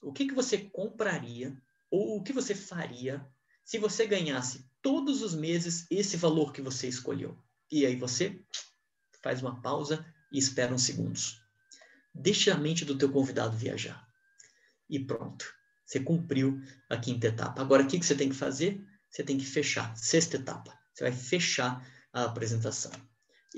o 0.00 0.12
que, 0.12 0.28
que 0.28 0.34
você 0.34 0.58
compraria 0.58 1.60
ou 1.90 2.16
o 2.16 2.22
que 2.22 2.32
você 2.32 2.54
faria 2.54 3.26
se 3.64 3.78
você 3.78 4.06
ganhasse 4.06 4.64
todos 4.80 5.22
os 5.22 5.34
meses 5.34 5.86
esse 5.90 6.16
valor 6.16 6.52
que 6.52 6.62
você 6.62 6.86
escolheu? 6.86 7.36
E 7.70 7.84
aí 7.84 7.96
você 7.96 8.40
faz 9.22 9.42
uma 9.42 9.60
pausa 9.60 10.06
e 10.32 10.38
espera 10.38 10.72
uns 10.72 10.82
segundos. 10.82 11.42
Deixa 12.14 12.54
a 12.54 12.58
mente 12.58 12.84
do 12.84 12.96
teu 12.96 13.10
convidado 13.10 13.56
viajar. 13.56 14.06
E 14.88 14.98
pronto. 15.00 15.52
Você 15.84 16.00
cumpriu 16.00 16.60
a 16.88 16.96
quinta 16.96 17.26
etapa. 17.26 17.60
Agora, 17.60 17.82
o 17.82 17.86
que, 17.88 17.98
que 17.98 18.06
você 18.06 18.14
tem 18.14 18.28
que 18.28 18.34
fazer? 18.34 18.84
Você 19.10 19.22
tem 19.24 19.36
que 19.36 19.44
fechar. 19.44 19.96
Sexta 19.96 20.36
etapa. 20.36 20.78
Você 20.92 21.04
vai 21.04 21.12
fechar 21.12 21.86
a 22.12 22.24
apresentação. 22.24 22.92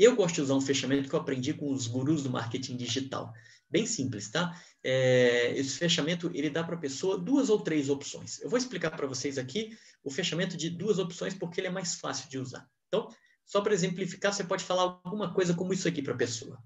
Eu 0.03 0.17
gosto 0.17 0.37
de 0.37 0.41
usar 0.41 0.55
um 0.55 0.63
fechamento 0.63 1.11
que 1.11 1.15
eu 1.15 1.21
aprendi 1.21 1.53
com 1.53 1.71
os 1.71 1.87
gurus 1.87 2.23
do 2.23 2.31
marketing 2.31 2.75
digital. 2.75 3.35
Bem 3.69 3.85
simples, 3.85 4.31
tá? 4.31 4.59
É, 4.83 5.53
esse 5.59 5.77
fechamento, 5.77 6.31
ele 6.33 6.49
dá 6.49 6.65
para 6.65 6.75
a 6.75 6.79
pessoa 6.79 7.19
duas 7.19 7.51
ou 7.51 7.61
três 7.61 7.91
opções. 7.91 8.41
Eu 8.41 8.49
vou 8.49 8.59
explicar 8.59 8.93
para 8.93 9.07
vocês 9.07 9.37
aqui 9.37 9.77
o 10.03 10.11
fechamento 10.11 10.57
de 10.57 10.71
duas 10.71 10.99
opções 10.99 11.35
porque 11.35 11.61
ele 11.61 11.67
é 11.67 11.71
mais 11.71 11.97
fácil 11.97 12.31
de 12.31 12.39
usar. 12.39 12.67
Então, 12.89 13.15
só 13.45 13.61
para 13.61 13.75
exemplificar, 13.75 14.33
você 14.33 14.43
pode 14.43 14.65
falar 14.65 15.01
alguma 15.05 15.35
coisa 15.35 15.53
como 15.53 15.75
isso 15.75 15.87
aqui 15.87 16.01
para 16.01 16.15
a 16.15 16.17
pessoa. 16.17 16.59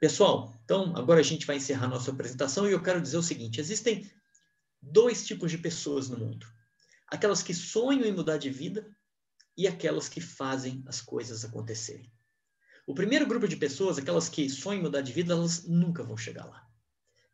Pessoal, 0.00 0.58
então 0.64 0.96
agora 0.96 1.20
a 1.20 1.22
gente 1.22 1.46
vai 1.46 1.56
encerrar 1.56 1.88
nossa 1.88 2.10
apresentação 2.10 2.66
e 2.66 2.72
eu 2.72 2.82
quero 2.82 3.02
dizer 3.02 3.18
o 3.18 3.22
seguinte: 3.22 3.60
existem 3.60 4.10
dois 4.80 5.26
tipos 5.26 5.50
de 5.50 5.58
pessoas 5.58 6.08
no 6.08 6.18
mundo. 6.18 6.46
Aquelas 7.06 7.42
que 7.42 7.52
sonham 7.52 8.06
em 8.06 8.12
mudar 8.12 8.38
de 8.38 8.48
vida 8.48 8.90
e 9.56 9.66
aquelas 9.66 10.08
que 10.08 10.20
fazem 10.20 10.82
as 10.86 11.00
coisas 11.00 11.44
acontecerem. 11.44 12.10
O 12.86 12.94
primeiro 12.94 13.26
grupo 13.26 13.48
de 13.48 13.56
pessoas, 13.56 13.96
aquelas 13.96 14.28
que 14.28 14.48
sonham 14.48 14.82
mudar 14.82 15.00
de 15.00 15.12
vida, 15.12 15.32
elas 15.32 15.64
nunca 15.64 16.02
vão 16.02 16.16
chegar 16.16 16.44
lá. 16.44 16.66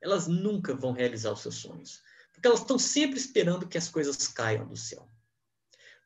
Elas 0.01 0.27
nunca 0.29 0.75
vão 0.75 0.93
realizar 0.93 1.33
os 1.33 1.41
seus 1.41 1.57
sonhos, 1.57 2.01
porque 2.33 2.47
elas 2.47 2.61
estão 2.61 2.79
sempre 2.79 3.18
esperando 3.18 3.66
que 3.66 3.77
as 3.77 3.89
coisas 3.89 4.29
caiam 4.29 4.66
do 4.66 4.77
céu. 4.77 5.11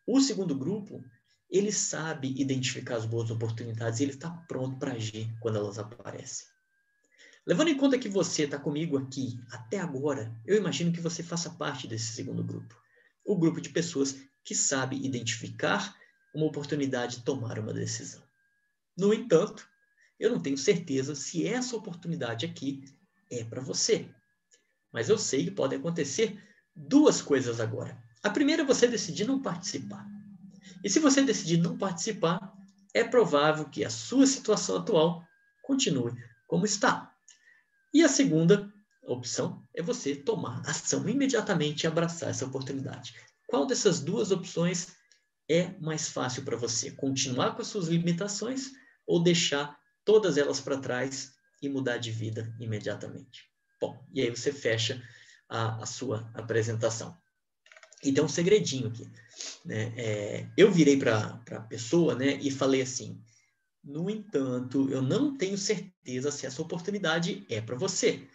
O 0.06 0.20
segundo 0.20 0.54
grupo 0.54 1.04
ele 1.50 1.70
sabe 1.70 2.34
identificar 2.40 2.96
as 2.96 3.06
boas 3.06 3.30
oportunidades 3.30 4.00
e 4.00 4.04
ele 4.04 4.12
está 4.12 4.30
pronto 4.30 4.78
para 4.78 4.92
agir 4.92 5.32
quando 5.40 5.56
elas 5.56 5.78
aparecem. 5.78 6.46
Levando 7.46 7.68
em 7.68 7.76
conta 7.76 7.98
que 7.98 8.08
você 8.08 8.44
está 8.44 8.58
comigo 8.58 8.96
aqui 8.96 9.38
até 9.52 9.78
agora, 9.78 10.34
eu 10.46 10.56
imagino 10.56 10.92
que 10.92 11.00
você 11.00 11.22
faça 11.22 11.50
parte 11.50 11.86
desse 11.86 12.12
segundo 12.12 12.42
grupo. 12.42 12.74
O 13.24 13.36
grupo 13.36 13.60
de 13.60 13.68
pessoas 13.68 14.16
que 14.42 14.54
sabe 14.54 14.96
identificar 14.96 15.94
uma 16.34 16.46
oportunidade 16.46 17.18
e 17.18 17.22
tomar 17.22 17.58
uma 17.58 17.72
decisão. 17.72 18.22
No 18.96 19.14
entanto, 19.14 19.66
eu 20.18 20.30
não 20.30 20.40
tenho 20.40 20.58
certeza 20.58 21.14
se 21.14 21.46
essa 21.46 21.76
oportunidade 21.76 22.44
aqui 22.44 22.84
é 23.30 23.44
para 23.44 23.60
você. 23.60 24.08
Mas 24.92 25.08
eu 25.08 25.18
sei 25.18 25.44
que 25.44 25.50
podem 25.50 25.78
acontecer 25.78 26.38
duas 26.74 27.22
coisas 27.22 27.60
agora. 27.60 27.96
A 28.22 28.30
primeira 28.30 28.62
é 28.62 28.66
você 28.66 28.86
decidir 28.86 29.26
não 29.26 29.40
participar. 29.40 30.06
E 30.82 30.90
se 30.90 30.98
você 31.00 31.22
decidir 31.22 31.58
não 31.58 31.76
participar, 31.76 32.52
é 32.92 33.02
provável 33.02 33.68
que 33.68 33.84
a 33.84 33.90
sua 33.90 34.26
situação 34.26 34.76
atual 34.76 35.24
continue 35.62 36.12
como 36.46 36.64
está. 36.64 37.12
E 37.92 38.02
a 38.02 38.08
segunda 38.08 38.72
opção 39.02 39.62
é 39.74 39.82
você 39.82 40.14
tomar 40.14 40.62
ação 40.68 41.08
imediatamente 41.08 41.82
e 41.82 41.86
abraçar 41.86 42.30
essa 42.30 42.46
oportunidade. 42.46 43.14
Qual 43.46 43.66
dessas 43.66 44.00
duas 44.00 44.30
opções 44.30 44.96
é 45.48 45.70
mais 45.80 46.08
fácil 46.08 46.44
para 46.44 46.56
você? 46.56 46.90
Continuar 46.90 47.54
com 47.54 47.62
as 47.62 47.68
suas 47.68 47.88
limitações 47.88 48.70
ou 49.06 49.22
deixar 49.22 49.78
todas 50.04 50.36
elas 50.36 50.60
para 50.60 50.78
trás 50.78 51.34
e 51.60 51.68
mudar 51.68 51.98
de 51.98 52.10
vida 52.10 52.54
imediatamente? 52.58 53.50
Bom, 53.80 54.02
e 54.12 54.22
aí 54.22 54.30
você 54.30 54.52
fecha 54.52 55.02
a, 55.48 55.82
a 55.82 55.86
sua 55.86 56.30
apresentação. 56.34 57.16
E 58.02 58.12
tem 58.12 58.22
um 58.22 58.28
segredinho 58.28 58.88
aqui. 58.88 59.10
Né? 59.64 59.92
É, 59.96 60.46
eu 60.56 60.70
virei 60.70 60.98
para 60.98 61.42
a 61.50 61.60
pessoa 61.60 62.14
né, 62.14 62.38
e 62.40 62.50
falei 62.50 62.82
assim: 62.82 63.20
no 63.82 64.10
entanto, 64.10 64.90
eu 64.90 65.02
não 65.02 65.36
tenho 65.36 65.56
certeza 65.56 66.30
se 66.30 66.46
essa 66.46 66.62
oportunidade 66.62 67.46
é 67.48 67.60
para 67.60 67.76
você. 67.76 68.26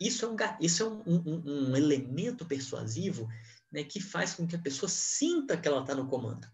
Isso 0.00 0.24
é, 0.24 0.28
um, 0.28 0.36
isso 0.60 0.82
é 0.82 0.86
um, 0.86 1.02
um, 1.06 1.70
um 1.70 1.76
elemento 1.76 2.44
persuasivo 2.44 3.28
né, 3.74 3.82
que 3.82 4.00
faz 4.00 4.34
com 4.34 4.46
que 4.46 4.54
a 4.54 4.60
pessoa 4.60 4.88
sinta 4.88 5.56
que 5.56 5.66
ela 5.66 5.80
está 5.80 5.96
no 5.96 6.06
comando. 6.06 6.46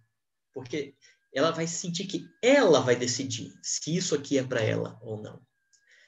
Porque 0.54 0.96
ela 1.34 1.50
vai 1.50 1.66
sentir 1.66 2.06
que 2.06 2.26
ela 2.42 2.80
vai 2.80 2.96
decidir 2.96 3.52
se 3.62 3.94
isso 3.94 4.14
aqui 4.14 4.38
é 4.38 4.42
para 4.42 4.62
ela 4.62 4.98
ou 5.02 5.22
não. 5.22 5.38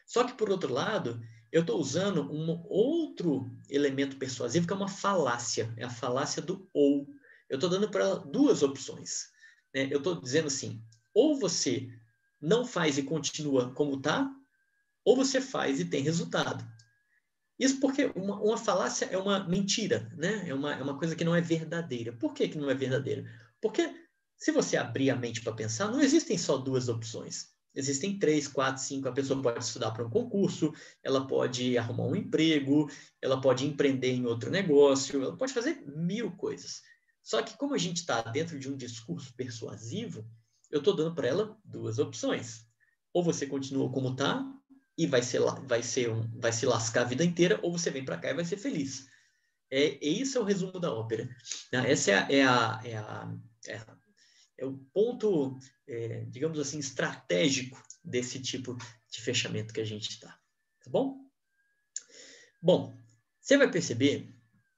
Só 0.06 0.24
que, 0.24 0.32
por 0.32 0.48
outro 0.48 0.72
lado, 0.72 1.20
eu 1.52 1.60
estou 1.60 1.78
usando 1.78 2.22
um 2.32 2.64
outro 2.66 3.54
elemento 3.68 4.16
persuasivo 4.16 4.66
que 4.66 4.72
é 4.72 4.76
uma 4.76 4.88
falácia, 4.88 5.72
é 5.76 5.84
a 5.84 5.90
falácia 5.90 6.40
do 6.40 6.66
ou. 6.72 7.06
Eu 7.46 7.56
estou 7.56 7.68
dando 7.68 7.90
para 7.90 8.04
ela 8.04 8.18
duas 8.18 8.62
opções. 8.62 9.28
Né? 9.74 9.88
Eu 9.90 9.98
estou 9.98 10.18
dizendo 10.18 10.46
assim, 10.46 10.82
ou 11.12 11.38
você 11.38 11.90
não 12.40 12.64
faz 12.64 12.96
e 12.96 13.02
continua 13.02 13.70
como 13.74 13.96
está, 13.96 14.34
ou 15.04 15.14
você 15.14 15.42
faz 15.42 15.78
e 15.78 15.84
tem 15.84 16.02
resultado. 16.02 16.66
Isso 17.58 17.78
porque 17.80 18.10
uma, 18.16 18.40
uma, 18.40 18.56
falácia 18.56 19.06
é 19.06 19.16
uma 19.16 19.46
mentira, 19.46 20.10
né? 20.16 20.48
É 20.48 20.54
uma, 20.54 20.74
é 20.74 20.82
uma 20.82 20.98
coisa 20.98 21.14
que 21.14 21.24
não 21.24 21.34
é 21.34 21.40
verdadeira. 21.40 22.12
Por 22.12 22.34
que, 22.34 22.48
que 22.48 22.58
não 22.58 22.70
é 22.70 22.74
verdadeira? 22.74 23.24
Porque 23.60 23.94
se 24.36 24.50
você 24.50 24.76
abrir 24.76 25.10
a 25.10 25.16
mente 25.16 25.42
para 25.42 25.52
pensar, 25.52 25.90
não 25.90 26.00
existem 26.00 26.36
só 26.36 26.56
duas 26.56 26.88
opções. 26.88 27.52
Existem 27.74 28.18
três, 28.18 28.48
quatro, 28.48 28.82
cinco. 28.82 29.08
A 29.08 29.12
pessoa 29.12 29.40
pode 29.40 29.64
estudar 29.64 29.92
para 29.92 30.04
um 30.04 30.10
concurso, 30.10 30.74
ela 31.02 31.26
pode 31.26 31.78
arrumar 31.78 32.04
um 32.04 32.16
emprego, 32.16 32.90
ela 33.20 33.40
pode 33.40 33.66
empreender 33.66 34.12
em 34.12 34.26
outro 34.26 34.50
negócio, 34.50 35.22
ela 35.22 35.36
pode 35.36 35.52
fazer 35.52 35.82
mil 35.86 36.32
coisas. 36.32 36.82
Só 37.22 37.40
que 37.42 37.56
como 37.56 37.74
a 37.74 37.78
gente 37.78 37.98
está 37.98 38.20
dentro 38.20 38.58
de 38.58 38.68
um 38.68 38.76
discurso 38.76 39.32
persuasivo, 39.34 40.28
eu 40.70 40.80
estou 40.80 40.94
dando 40.94 41.14
para 41.14 41.28
ela 41.28 41.56
duas 41.64 41.98
opções. 41.98 42.66
Ou 43.12 43.22
você 43.22 43.46
continua 43.46 43.92
como 43.92 44.10
está 44.10 44.44
e 44.96 45.06
vai 45.06 45.22
ser 45.22 45.40
vai 45.66 45.82
ser 45.82 46.10
um, 46.10 46.28
vai 46.38 46.52
se 46.52 46.66
lascar 46.66 47.02
a 47.02 47.04
vida 47.04 47.24
inteira, 47.24 47.58
ou 47.62 47.72
você 47.72 47.90
vem 47.90 48.04
para 48.04 48.18
cá 48.18 48.30
e 48.30 48.34
vai 48.34 48.44
ser 48.44 48.56
feliz. 48.56 49.06
É, 49.70 49.98
isso 50.04 50.36
é 50.36 50.40
o 50.40 50.44
resumo 50.44 50.78
da 50.78 50.92
ópera. 50.92 51.24
Né? 51.72 51.90
Essa 51.90 52.10
é 52.10 52.14
a, 52.14 52.28
é 52.30 52.42
a, 52.44 52.80
é 52.84 52.96
a, 52.96 53.34
é 53.68 53.76
a 53.76 53.96
é 54.62 54.66
o 54.66 54.78
ponto, 54.92 55.58
é, 55.88 56.24
digamos 56.28 56.58
assim, 56.58 56.78
estratégico 56.78 57.82
desse 58.04 58.40
tipo 58.40 58.76
de 59.10 59.20
fechamento 59.20 59.74
que 59.74 59.80
a 59.80 59.84
gente 59.84 60.10
está. 60.10 60.28
Tá 60.28 60.90
bom? 60.90 61.18
Bom, 62.62 62.96
você 63.40 63.56
vai 63.56 63.68
perceber 63.68 64.32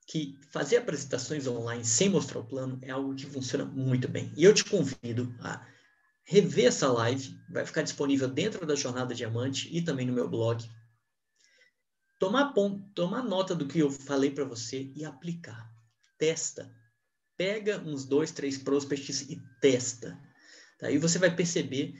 que 0.06 0.38
fazer 0.50 0.78
apresentações 0.78 1.46
online 1.46 1.84
sem 1.84 2.08
mostrar 2.08 2.40
o 2.40 2.46
plano 2.46 2.78
é 2.82 2.90
algo 2.90 3.14
que 3.14 3.26
funciona 3.26 3.64
muito 3.64 4.08
bem. 4.08 4.32
E 4.36 4.44
eu 4.44 4.54
te 4.54 4.64
convido 4.64 5.34
a 5.40 5.66
rever 6.24 6.66
essa 6.66 6.90
live, 6.90 7.38
vai 7.50 7.64
ficar 7.64 7.82
disponível 7.82 8.28
dentro 8.28 8.66
da 8.66 8.74
Jornada 8.74 9.14
Diamante 9.14 9.68
e 9.74 9.82
também 9.82 10.06
no 10.06 10.12
meu 10.12 10.28
blog. 10.28 10.64
Tomar, 12.18 12.52
ponto, 12.52 12.88
tomar 12.94 13.22
nota 13.22 13.54
do 13.54 13.66
que 13.66 13.78
eu 13.78 13.90
falei 13.90 14.30
para 14.30 14.44
você 14.44 14.90
e 14.94 15.04
aplicar. 15.04 15.70
Testa 16.18 16.72
pega 17.36 17.78
uns 17.78 18.04
dois, 18.04 18.30
três 18.30 18.58
prospects 18.58 19.22
e 19.22 19.40
testa. 19.60 20.18
Tá? 20.78 20.90
E 20.90 20.98
você 20.98 21.18
vai 21.18 21.34
perceber 21.34 21.94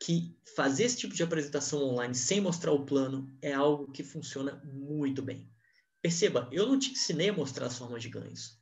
que 0.00 0.36
fazer 0.54 0.84
esse 0.84 0.98
tipo 0.98 1.14
de 1.14 1.22
apresentação 1.22 1.82
online 1.82 2.14
sem 2.14 2.40
mostrar 2.40 2.72
o 2.72 2.84
plano 2.84 3.34
é 3.40 3.52
algo 3.52 3.90
que 3.90 4.04
funciona 4.04 4.62
muito 4.64 5.22
bem. 5.22 5.50
Perceba, 6.02 6.48
eu 6.52 6.66
não 6.66 6.78
te 6.78 6.92
ensinei 6.92 7.30
a 7.30 7.32
mostrar 7.32 7.66
as 7.66 7.78
formas 7.78 8.02
de 8.02 8.08
ganhos. 8.08 8.58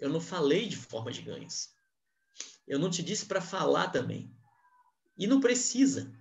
Eu 0.00 0.08
não 0.08 0.20
falei 0.20 0.66
de 0.66 0.76
forma 0.76 1.12
de 1.12 1.22
ganhos. 1.22 1.68
Eu 2.66 2.78
não 2.78 2.90
te 2.90 3.02
disse 3.02 3.26
para 3.26 3.40
falar 3.40 3.88
também. 3.88 4.34
E 5.18 5.26
não 5.26 5.40
precisa, 5.40 6.12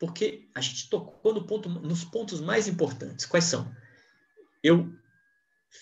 porque 0.00 0.48
a 0.54 0.60
gente 0.60 0.88
tocou 0.88 1.32
no 1.32 1.46
ponto, 1.46 1.68
nos 1.68 2.04
pontos 2.04 2.40
mais 2.40 2.66
importantes. 2.66 3.26
Quais 3.26 3.44
são? 3.44 3.74
Eu 4.62 4.92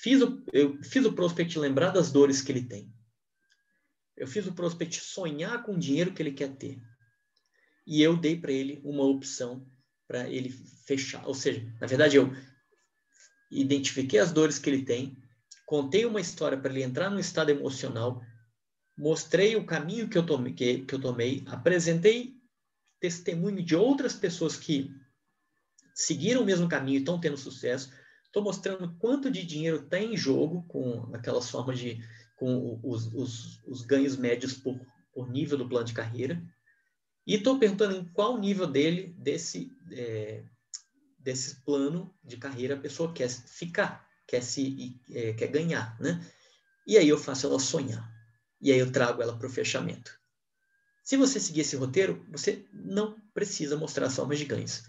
Fiz 0.00 0.22
o, 0.22 0.42
eu 0.52 0.82
fiz 0.82 1.04
o 1.04 1.12
prospect 1.12 1.58
lembrar 1.58 1.90
das 1.90 2.10
dores 2.10 2.40
que 2.40 2.50
ele 2.50 2.62
tem. 2.62 2.90
Eu 4.16 4.26
fiz 4.26 4.46
o 4.46 4.54
prospect 4.54 4.98
sonhar 5.00 5.62
com 5.62 5.74
o 5.74 5.78
dinheiro 5.78 6.14
que 6.14 6.22
ele 6.22 6.32
quer 6.32 6.56
ter. 6.56 6.80
E 7.86 8.00
eu 8.00 8.16
dei 8.16 8.40
para 8.40 8.50
ele 8.50 8.80
uma 8.84 9.04
opção 9.04 9.66
para 10.08 10.28
ele 10.30 10.48
fechar. 10.86 11.26
Ou 11.26 11.34
seja, 11.34 11.62
na 11.78 11.86
verdade, 11.86 12.16
eu 12.16 12.32
identifiquei 13.50 14.18
as 14.18 14.32
dores 14.32 14.58
que 14.58 14.70
ele 14.70 14.82
tem, 14.82 15.16
contei 15.66 16.06
uma 16.06 16.20
história 16.20 16.58
para 16.58 16.72
ele 16.72 16.82
entrar 16.82 17.10
no 17.10 17.20
estado 17.20 17.50
emocional, 17.50 18.22
mostrei 18.96 19.56
o 19.56 19.64
caminho 19.64 20.08
que 20.08 20.18
eu 20.18 20.24
tomei, 20.24 20.52
que, 20.52 20.78
que 20.80 20.94
eu 20.94 21.00
tomei 21.00 21.42
apresentei 21.46 22.36
testemunho 23.00 23.62
de 23.62 23.74
outras 23.74 24.14
pessoas 24.14 24.56
que 24.56 24.94
seguiram 25.94 26.42
o 26.42 26.44
mesmo 26.44 26.68
caminho 26.68 26.98
e 26.98 27.00
estão 27.00 27.20
tendo 27.20 27.36
sucesso, 27.36 27.90
Estou 28.32 28.42
mostrando 28.42 28.96
quanto 28.98 29.30
de 29.30 29.44
dinheiro 29.44 29.82
tem 29.82 30.08
tá 30.08 30.14
em 30.14 30.16
jogo 30.16 30.62
com 30.66 31.14
aquelas 31.14 31.50
formas 31.50 31.78
de 31.78 32.02
com 32.34 32.80
os, 32.82 33.12
os, 33.12 33.62
os 33.66 33.82
ganhos 33.82 34.16
médios 34.16 34.54
por, 34.54 34.80
por 35.12 35.30
nível 35.30 35.58
do 35.58 35.68
plano 35.68 35.84
de 35.84 35.92
carreira. 35.92 36.42
E 37.26 37.34
estou 37.34 37.58
perguntando 37.58 37.94
em 37.94 38.04
qual 38.06 38.38
nível 38.38 38.66
dele, 38.66 39.14
desse, 39.18 39.70
é, 39.92 40.42
desse 41.18 41.56
plano 41.62 42.12
de 42.24 42.38
carreira, 42.38 42.74
a 42.74 42.80
pessoa 42.80 43.12
quer 43.12 43.28
ficar, 43.28 44.08
quer, 44.26 44.42
se, 44.42 44.98
é, 45.10 45.34
quer 45.34 45.48
ganhar. 45.48 46.00
Né? 46.00 46.26
E 46.86 46.96
aí 46.96 47.10
eu 47.10 47.18
faço 47.18 47.46
ela 47.46 47.60
sonhar. 47.60 48.10
E 48.62 48.70
aí 48.70 48.78
eu 48.78 48.92
trago 48.92 49.20
ela 49.20 49.36
para 49.36 49.46
o 49.46 49.50
fechamento. 49.50 50.18
Se 51.02 51.16
você 51.16 51.40
seguir 51.40 51.62
esse 51.62 51.74
roteiro, 51.74 52.24
você 52.30 52.64
não 52.72 53.20
precisa 53.34 53.76
mostrar 53.76 54.06
as 54.06 54.14
formas 54.14 54.38
de 54.38 54.44
ganhos. 54.44 54.84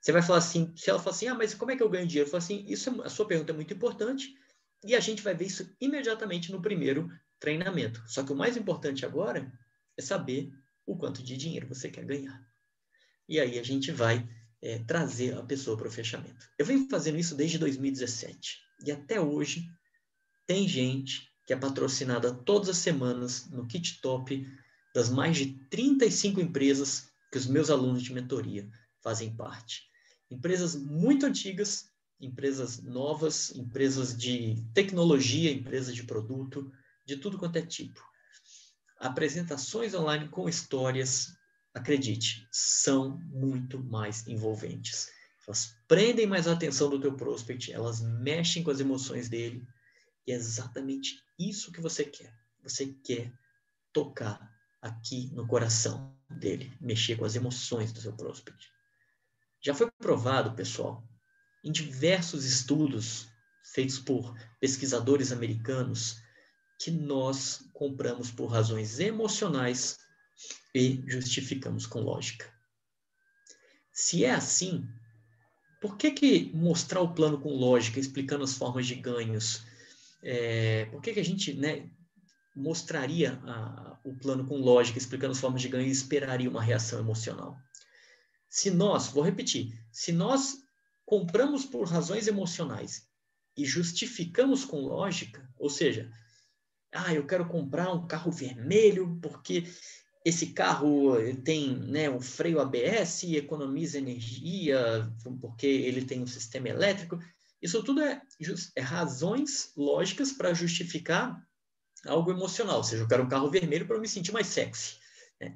Você 0.00 0.12
vai 0.12 0.22
falar 0.22 0.38
assim, 0.38 0.72
se 0.76 0.88
ela 0.88 1.00
falar 1.00 1.16
assim, 1.16 1.26
ah, 1.26 1.34
mas 1.34 1.52
como 1.52 1.72
é 1.72 1.76
que 1.76 1.82
eu 1.82 1.88
ganho 1.88 2.06
dinheiro? 2.06 2.28
Eu 2.28 2.30
falo 2.30 2.42
assim, 2.42 2.64
isso 2.68 2.88
é, 2.88 3.06
a 3.06 3.10
sua 3.10 3.26
pergunta 3.26 3.50
é 3.50 3.54
muito 3.54 3.74
importante 3.74 4.32
e 4.84 4.94
a 4.94 5.00
gente 5.00 5.20
vai 5.20 5.34
ver 5.34 5.46
isso 5.46 5.74
imediatamente 5.80 6.52
no 6.52 6.62
primeiro 6.62 7.10
treinamento. 7.40 8.00
Só 8.06 8.22
que 8.22 8.32
o 8.32 8.36
mais 8.36 8.56
importante 8.56 9.04
agora 9.04 9.52
é 9.96 10.02
saber 10.02 10.52
o 10.86 10.96
quanto 10.96 11.22
de 11.22 11.36
dinheiro 11.36 11.66
você 11.66 11.90
quer 11.90 12.04
ganhar. 12.04 12.40
E 13.28 13.40
aí 13.40 13.58
a 13.58 13.62
gente 13.64 13.90
vai 13.90 14.26
é, 14.62 14.78
trazer 14.78 15.36
a 15.36 15.42
pessoa 15.42 15.76
para 15.76 15.88
o 15.88 15.92
fechamento. 15.92 16.48
Eu 16.56 16.64
venho 16.64 16.88
fazendo 16.88 17.18
isso 17.18 17.34
desde 17.34 17.58
2017 17.58 18.58
e 18.86 18.92
até 18.92 19.20
hoje 19.20 19.68
tem 20.46 20.68
gente 20.68 21.28
que 21.48 21.54
é 21.54 21.56
patrocinada 21.56 22.30
todas 22.30 22.68
as 22.68 22.76
semanas 22.76 23.48
no 23.48 23.66
Kit 23.66 24.02
Top 24.02 24.46
das 24.94 25.08
mais 25.08 25.34
de 25.34 25.54
35 25.70 26.42
empresas 26.42 27.08
que 27.32 27.38
os 27.38 27.46
meus 27.46 27.70
alunos 27.70 28.02
de 28.02 28.12
mentoria 28.12 28.68
fazem 29.02 29.34
parte. 29.34 29.84
Empresas 30.30 30.76
muito 30.76 31.24
antigas, 31.24 31.90
empresas 32.20 32.82
novas, 32.82 33.50
empresas 33.56 34.14
de 34.14 34.62
tecnologia, 34.74 35.50
empresas 35.50 35.94
de 35.94 36.02
produto, 36.02 36.70
de 37.06 37.16
tudo 37.16 37.38
quanto 37.38 37.56
é 37.56 37.62
tipo. 37.62 37.98
Apresentações 39.00 39.94
online 39.94 40.28
com 40.28 40.50
histórias, 40.50 41.28
acredite, 41.72 42.46
são 42.52 43.18
muito 43.24 43.82
mais 43.82 44.26
envolventes. 44.28 45.08
Elas 45.46 45.74
prendem 45.88 46.26
mais 46.26 46.46
a 46.46 46.52
atenção 46.52 46.90
do 46.90 47.00
teu 47.00 47.16
prospect, 47.16 47.72
elas 47.72 48.02
mexem 48.02 48.62
com 48.62 48.70
as 48.70 48.80
emoções 48.80 49.30
dele, 49.30 49.66
e 50.28 50.32
é 50.32 50.34
exatamente 50.34 51.24
isso 51.38 51.72
que 51.72 51.80
você 51.80 52.04
quer. 52.04 52.38
Você 52.62 52.94
quer 53.02 53.32
tocar 53.94 54.54
aqui 54.82 55.30
no 55.32 55.46
coração 55.46 56.14
dele, 56.28 56.70
mexer 56.82 57.16
com 57.16 57.24
as 57.24 57.34
emoções 57.34 57.94
do 57.94 58.00
seu 58.02 58.12
prospect. 58.12 58.70
Já 59.62 59.72
foi 59.72 59.90
provado, 59.90 60.54
pessoal, 60.54 61.02
em 61.64 61.72
diversos 61.72 62.44
estudos 62.44 63.26
feitos 63.72 63.98
por 63.98 64.36
pesquisadores 64.60 65.32
americanos, 65.32 66.20
que 66.78 66.90
nós 66.90 67.64
compramos 67.72 68.30
por 68.30 68.48
razões 68.48 69.00
emocionais 69.00 69.96
e 70.74 71.02
justificamos 71.06 71.86
com 71.86 72.00
lógica. 72.00 72.52
Se 73.90 74.26
é 74.26 74.32
assim, 74.32 74.86
por 75.80 75.96
que, 75.96 76.10
que 76.10 76.52
mostrar 76.54 77.00
o 77.00 77.14
plano 77.14 77.40
com 77.40 77.48
lógica, 77.48 77.98
explicando 77.98 78.44
as 78.44 78.52
formas 78.52 78.86
de 78.86 78.94
ganhos, 78.94 79.66
é, 80.22 80.86
por 80.86 81.00
que, 81.00 81.12
que 81.12 81.20
a 81.20 81.24
gente 81.24 81.54
né, 81.54 81.88
mostraria 82.54 83.40
a, 83.44 83.98
o 84.04 84.16
plano 84.16 84.46
com 84.46 84.56
lógica, 84.56 84.98
explicando 84.98 85.32
as 85.32 85.40
formas 85.40 85.62
de 85.62 85.68
ganho 85.68 85.86
e 85.86 85.90
esperaria 85.90 86.50
uma 86.50 86.62
reação 86.62 86.98
emocional? 86.98 87.56
Se 88.48 88.70
nós, 88.70 89.08
vou 89.08 89.22
repetir, 89.22 89.72
se 89.92 90.12
nós 90.12 90.56
compramos 91.04 91.64
por 91.64 91.86
razões 91.86 92.26
emocionais 92.26 93.06
e 93.56 93.64
justificamos 93.64 94.64
com 94.64 94.80
lógica, 94.80 95.48
ou 95.58 95.68
seja, 95.68 96.10
ah, 96.92 97.12
eu 97.12 97.26
quero 97.26 97.46
comprar 97.46 97.92
um 97.92 98.06
carro 98.06 98.30
vermelho 98.30 99.18
porque 99.20 99.64
esse 100.24 100.48
carro 100.48 101.14
tem 101.44 101.76
né, 101.76 102.10
um 102.10 102.20
freio 102.20 102.60
ABS, 102.60 103.24
economiza 103.24 103.98
energia, 103.98 105.10
porque 105.40 105.66
ele 105.66 106.04
tem 106.04 106.22
um 106.22 106.26
sistema 106.26 106.68
elétrico. 106.68 107.18
Isso 107.60 107.82
tudo 107.82 108.02
é, 108.02 108.22
é 108.76 108.80
razões 108.80 109.72
lógicas 109.76 110.32
para 110.32 110.54
justificar 110.54 111.40
algo 112.06 112.30
emocional. 112.30 112.78
Ou 112.78 112.84
seja, 112.84 113.02
eu 113.02 113.08
quero 113.08 113.24
um 113.24 113.28
carro 113.28 113.50
vermelho 113.50 113.86
para 113.86 113.98
me 113.98 114.08
sentir 114.08 114.32
mais 114.32 114.46
sexy. 114.46 114.96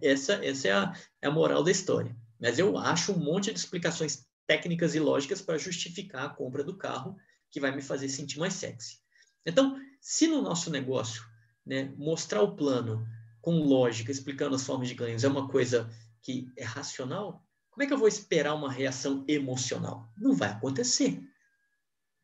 Essa, 0.00 0.34
essa 0.44 0.68
é, 0.68 0.72
a, 0.72 0.92
é 1.22 1.26
a 1.28 1.30
moral 1.30 1.62
da 1.62 1.70
história. 1.70 2.16
Mas 2.40 2.58
eu 2.58 2.76
acho 2.76 3.12
um 3.12 3.18
monte 3.18 3.52
de 3.52 3.58
explicações 3.58 4.26
técnicas 4.46 4.94
e 4.94 5.00
lógicas 5.00 5.40
para 5.40 5.58
justificar 5.58 6.24
a 6.24 6.28
compra 6.28 6.64
do 6.64 6.76
carro 6.76 7.16
que 7.50 7.60
vai 7.60 7.74
me 7.74 7.82
fazer 7.82 8.08
sentir 8.08 8.38
mais 8.38 8.54
sexy. 8.54 8.98
Então, 9.46 9.78
se 10.00 10.26
no 10.26 10.42
nosso 10.42 10.70
negócio 10.70 11.22
né, 11.64 11.92
mostrar 11.96 12.42
o 12.42 12.56
plano 12.56 13.06
com 13.40 13.58
lógica, 13.58 14.10
explicando 14.10 14.54
as 14.54 14.64
formas 14.64 14.88
de 14.88 14.94
ganhos, 14.94 15.24
é 15.24 15.28
uma 15.28 15.48
coisa 15.48 15.90
que 16.22 16.48
é 16.56 16.64
racional, 16.64 17.44
Como 17.70 17.82
é 17.82 17.86
que 17.86 17.92
eu 17.92 17.98
vou 17.98 18.08
esperar 18.08 18.54
uma 18.54 18.70
reação 18.70 19.24
emocional? 19.26 20.12
Não 20.16 20.34
vai 20.34 20.50
acontecer. 20.50 21.20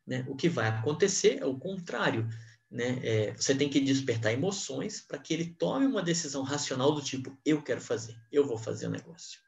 Né? 0.09 0.25
O 0.27 0.35
que 0.35 0.49
vai 0.49 0.67
acontecer 0.67 1.37
é 1.39 1.45
o 1.45 1.55
contrário. 1.55 2.27
Né? 2.69 2.99
É, 3.03 3.33
você 3.33 3.53
tem 3.53 3.69
que 3.69 3.79
despertar 3.79 4.33
emoções 4.33 4.99
para 4.99 5.19
que 5.19 5.35
ele 5.35 5.53
tome 5.53 5.85
uma 5.85 6.01
decisão 6.01 6.41
racional 6.41 6.91
do 6.91 7.01
tipo: 7.01 7.37
eu 7.45 7.61
quero 7.61 7.79
fazer, 7.79 8.19
eu 8.31 8.43
vou 8.43 8.57
fazer 8.57 8.87
o 8.87 8.91
negócio. 8.91 9.39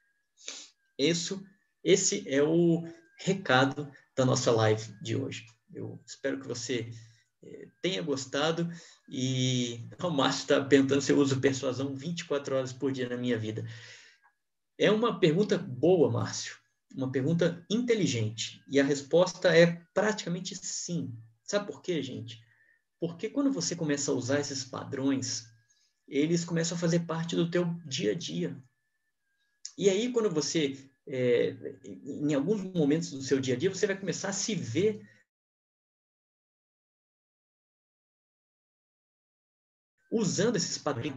Isso, 1.00 1.44
esse 1.84 2.24
é 2.30 2.44
o 2.44 2.88
recado 3.18 3.92
da 4.16 4.24
nossa 4.24 4.52
live 4.52 4.94
de 5.02 5.16
hoje. 5.16 5.48
Eu 5.74 6.00
espero 6.06 6.40
que 6.40 6.48
você 6.48 6.92
é, 7.44 7.68
tenha 7.82 8.04
gostado 8.04 8.70
e 9.10 9.90
o 10.00 10.12
Márcio 10.12 10.42
está 10.42 10.64
perguntando 10.64 11.02
se 11.02 11.12
eu 11.12 11.18
uso 11.18 11.42
persuasão 11.42 11.96
24 11.96 12.56
horas 12.56 12.72
por 12.72 12.92
dia 12.92 13.10
na 13.10 13.18
minha 13.18 13.38
vida. 13.38 13.66
É 14.78 14.92
uma 14.92 15.20
pergunta 15.20 15.58
boa, 15.58 16.12
Márcio, 16.12 16.61
uma 16.96 17.12
pergunta 17.12 17.66
inteligente 17.70 18.64
e 18.68 18.80
a 18.80 18.84
resposta 18.84 19.56
é 19.56 19.82
praticamente 19.94 20.56
sim. 20.56 21.16
Sabe 21.44 21.68
por 21.68 21.82
quê, 21.82 22.02
gente? 22.02 22.42
Porque 23.00 23.30
quando 23.30 23.52
você 23.52 23.76
começa 23.76 24.12
a 24.12 24.14
usar 24.14 24.40
esses 24.40 24.64
padrões, 24.64 25.48
eles 26.08 26.46
começam 26.46 26.78
a 26.78 26.80
fazer 26.80 27.02
parte 27.02 27.36
do 27.36 27.50
teu 27.50 27.66
dia 27.86 28.12
a 28.12 28.16
dia. 28.16 28.62
E 29.78 29.90
aí, 29.90 30.12
quando 30.12 30.30
você, 30.30 30.90
é, 31.08 31.56
em 31.84 32.34
alguns 32.34 32.62
momentos 32.62 33.12
do 33.12 33.22
seu 33.22 33.40
dia 33.40 33.56
a 33.56 33.58
dia, 33.58 33.74
você 33.74 33.88
vai 33.88 33.98
começar 33.98 34.30
a 34.30 34.34
se 34.34 34.54
ver 34.54 35.02
usando 40.12 40.58
esses 40.58 40.78
padrões. 40.78 41.16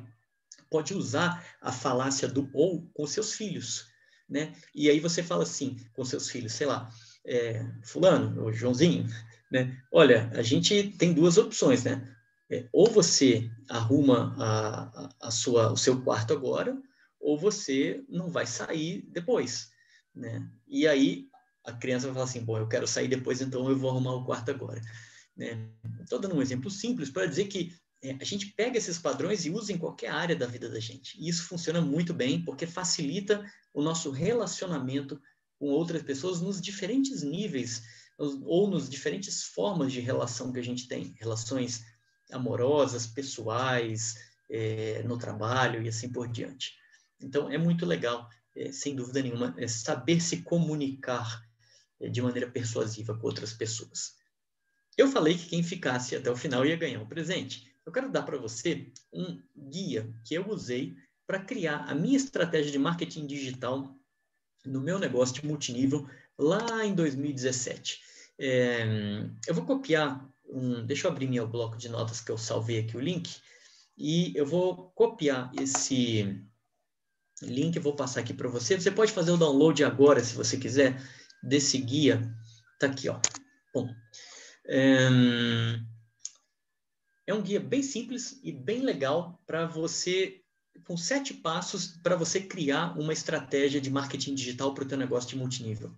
Pode 0.71 0.95
usar 0.95 1.45
a 1.61 1.73
falácia 1.73 2.29
do 2.29 2.49
ou 2.55 2.89
com 2.95 3.07
seus 3.07 3.35
filhos, 3.35 3.93
né? 4.29 4.55
E 4.75 4.89
aí 4.89 5.01
você 5.01 5.23
fala 5.23 5.43
assim 5.43 5.77
com 5.95 6.05
seus 6.05 6.29
filhos, 6.29 6.53
sei 6.53 6.67
lá, 6.67 6.89
é, 7.27 7.65
fulano, 7.83 8.43
ou 8.43 8.53
Joãozinho, 8.53 9.07
né? 9.51 9.77
Olha, 9.93 10.31
a 10.35 10.43
gente 10.43 10.91
tem 10.99 11.13
duas 11.13 11.39
opções, 11.39 11.85
né? 11.85 12.15
É, 12.51 12.69
ou 12.73 12.91
você 12.91 13.51
arruma 13.69 14.35
a, 14.39 15.09
a, 15.23 15.31
sua, 15.31 15.73
o 15.73 15.77
seu 15.77 16.03
quarto 16.03 16.33
agora, 16.33 16.77
ou 17.19 17.39
você 17.39 18.05
não 18.09 18.31
vai 18.31 18.47
sair 18.47 19.03
depois, 19.11 19.71
né? 20.15 20.47
E 20.67 20.87
aí 20.87 21.29
a 21.65 21.73
criança 21.73 22.07
vai 22.07 22.15
falar 22.15 22.27
assim, 22.27 22.45
bom, 22.45 22.59
eu 22.59 22.69
quero 22.69 22.87
sair 22.87 23.09
depois, 23.09 23.41
então 23.41 23.69
eu 23.69 23.77
vou 23.77 23.91
arrumar 23.91 24.15
o 24.15 24.25
quarto 24.25 24.51
agora. 24.51 24.81
Né? 25.37 25.69
Estou 26.03 26.19
dando 26.19 26.37
um 26.37 26.43
exemplo 26.43 26.71
simples 26.71 27.11
para 27.11 27.27
dizer 27.27 27.47
que 27.47 27.75
é, 28.05 28.19
a 28.21 28.25
gente 28.25 28.49
pega 28.53 28.77
esses 28.77 28.99
padrões 28.99 29.47
e 29.47 29.51
usa 29.51 29.73
em 29.73 29.79
qualquer 29.79 30.11
área 30.11 30.37
da 30.37 30.47
vida 30.47 30.69
da 30.69 30.79
gente. 30.79 31.19
E 31.19 31.27
isso 31.27 31.45
funciona 31.45 31.81
muito 31.81 32.13
bem 32.13 32.45
porque 32.45 32.67
facilita 32.67 33.43
o 33.73 33.83
nosso 33.83 34.11
relacionamento 34.11 35.21
com 35.59 35.67
outras 35.67 36.03
pessoas 36.03 36.41
nos 36.43 36.61
diferentes 36.61 37.23
níveis 37.23 37.83
ou 38.19 38.69
nos 38.69 38.89
diferentes 38.89 39.45
formas 39.45 39.91
de 39.91 40.01
relação 40.01 40.53
que 40.53 40.61
a 40.61 40.63
gente 40.63 40.87
tem, 40.87 41.17
relações 41.19 41.83
amorosas, 42.31 43.07
pessoais, 43.07 44.15
é, 44.51 45.03
no 45.05 45.19
trabalho 45.19 45.83
e 45.83 45.89
assim 45.89 46.11
por 46.13 46.29
diante. 46.29 46.75
Então, 47.21 47.51
é 47.51 47.57
muito 47.57 47.87
legal, 47.87 48.29
é, 48.55 48.71
sem 48.71 48.95
dúvida 48.95 49.23
nenhuma, 49.23 49.55
é 49.59 49.67
saber 49.67 50.21
se 50.21 50.43
comunicar 50.43 51.43
é, 52.01 52.09
de 52.09 52.21
maneira 52.21 52.51
persuasiva 52.51 53.17
com 53.17 53.27
outras 53.27 53.53
pessoas. 53.53 54.15
Eu 54.97 55.09
falei 55.09 55.37
que 55.37 55.47
quem 55.47 55.63
ficasse 55.63 56.15
até 56.15 56.31
o 56.31 56.37
final 56.37 56.65
ia 56.65 56.77
ganhar 56.77 57.01
um 57.01 57.09
presente. 57.09 57.74
Eu 57.87 57.93
quero 57.93 58.11
dar 58.11 58.23
para 58.23 58.39
você 58.39 58.91
um 59.13 59.41
guia 59.57 60.13
que 60.25 60.35
eu 60.35 60.49
usei 60.49 60.97
para 61.27 61.39
criar 61.39 61.85
a 61.89 61.95
minha 61.95 62.17
estratégia 62.17 62.73
de 62.73 62.79
marketing 62.79 63.27
digital 63.27 63.95
no 64.65 64.81
meu 64.81 64.99
negócio 64.99 65.35
de 65.35 65.47
multinível 65.47 66.09
lá 66.39 66.85
em 66.85 66.95
2017. 66.95 68.01
É, 68.39 68.85
eu 69.47 69.55
vou 69.55 69.65
copiar 69.65 70.29
um, 70.47 70.85
deixa 70.85 71.07
eu 71.07 71.11
abrir 71.11 71.29
meu 71.29 71.47
bloco 71.47 71.77
de 71.77 71.89
notas 71.89 72.21
que 72.21 72.31
eu 72.31 72.39
salvei 72.39 72.81
aqui 72.81 72.97
o 72.97 73.01
link 73.01 73.41
e 73.97 74.33
eu 74.37 74.47
vou 74.47 74.91
copiar 74.95 75.51
esse 75.61 76.43
link, 77.43 77.77
eu 77.77 77.83
vou 77.83 77.95
passar 77.95 78.21
aqui 78.21 78.35
para 78.35 78.49
você. 78.49 78.79
Você 78.79 78.91
pode 78.91 79.13
fazer 79.13 79.31
o 79.31 79.37
download 79.37 79.85
agora, 79.85 80.23
se 80.23 80.35
você 80.35 80.57
quiser, 80.57 81.01
desse 81.43 81.79
guia. 81.79 82.23
Tá 82.79 82.87
aqui, 82.87 83.09
ó. 83.09 83.21
Bom, 83.73 83.89
é, 84.67 85.09
é 87.27 87.35
um 87.35 87.43
guia 87.43 87.61
bem 87.61 87.83
simples 87.83 88.39
e 88.43 88.53
bem 88.53 88.81
legal 88.81 89.41
para 89.47 89.67
você 89.67 90.41
com 90.87 90.97
sete 90.97 91.33
passos 91.33 91.87
para 92.03 92.17
você 92.17 92.41
criar 92.41 92.99
uma 92.99 93.13
estratégia 93.13 93.81
de 93.81 93.91
marketing 93.91 94.35
digital 94.35 94.75
para 94.75 94.85
o 94.85 94.89
teu 94.89 94.99
negócio 94.99 95.31
de 95.31 95.37
multinível. 95.37 95.95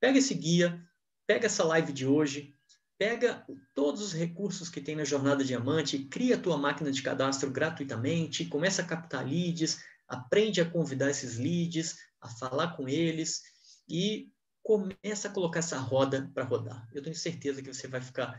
Pega 0.00 0.18
esse 0.18 0.34
guia, 0.34 0.82
pega 1.26 1.46
essa 1.46 1.64
live 1.64 1.92
de 1.92 2.06
hoje, 2.06 2.54
pega 2.98 3.46
todos 3.74 4.02
os 4.02 4.12
recursos 4.12 4.68
que 4.68 4.80
tem 4.80 4.96
na 4.96 5.04
Jornada 5.04 5.44
Diamante, 5.44 6.00
cria 6.00 6.34
a 6.34 6.40
tua 6.40 6.58
máquina 6.58 6.90
de 6.90 7.00
cadastro 7.00 7.50
gratuitamente, 7.50 8.44
começa 8.44 8.82
a 8.82 8.84
captar 8.84 9.26
leads, 9.26 9.82
aprende 10.06 10.60
a 10.60 10.68
convidar 10.68 11.10
esses 11.10 11.38
leads, 11.38 11.96
a 12.20 12.28
falar 12.28 12.76
com 12.76 12.88
eles 12.88 13.42
e 13.88 14.30
começa 14.62 15.28
a 15.28 15.30
colocar 15.30 15.60
essa 15.60 15.78
roda 15.78 16.30
para 16.34 16.44
rodar. 16.44 16.86
Eu 16.92 17.02
tenho 17.02 17.14
certeza 17.14 17.62
que 17.62 17.72
você 17.72 17.86
vai 17.86 18.00
ficar 18.00 18.38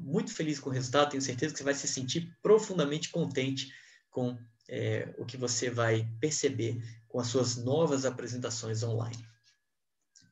muito 0.00 0.32
feliz 0.32 0.58
com 0.58 0.70
o 0.70 0.72
resultado, 0.72 1.10
tenho 1.10 1.22
certeza 1.22 1.52
que 1.52 1.58
você 1.58 1.64
vai 1.64 1.74
se 1.74 1.88
sentir 1.88 2.36
profundamente 2.42 3.10
contente 3.10 3.72
com 4.10 4.38
é, 4.68 5.14
o 5.18 5.24
que 5.24 5.36
você 5.36 5.70
vai 5.70 6.08
perceber 6.20 6.82
com 7.08 7.20
as 7.20 7.28
suas 7.28 7.56
novas 7.56 8.04
apresentações 8.04 8.82
online. 8.82 9.26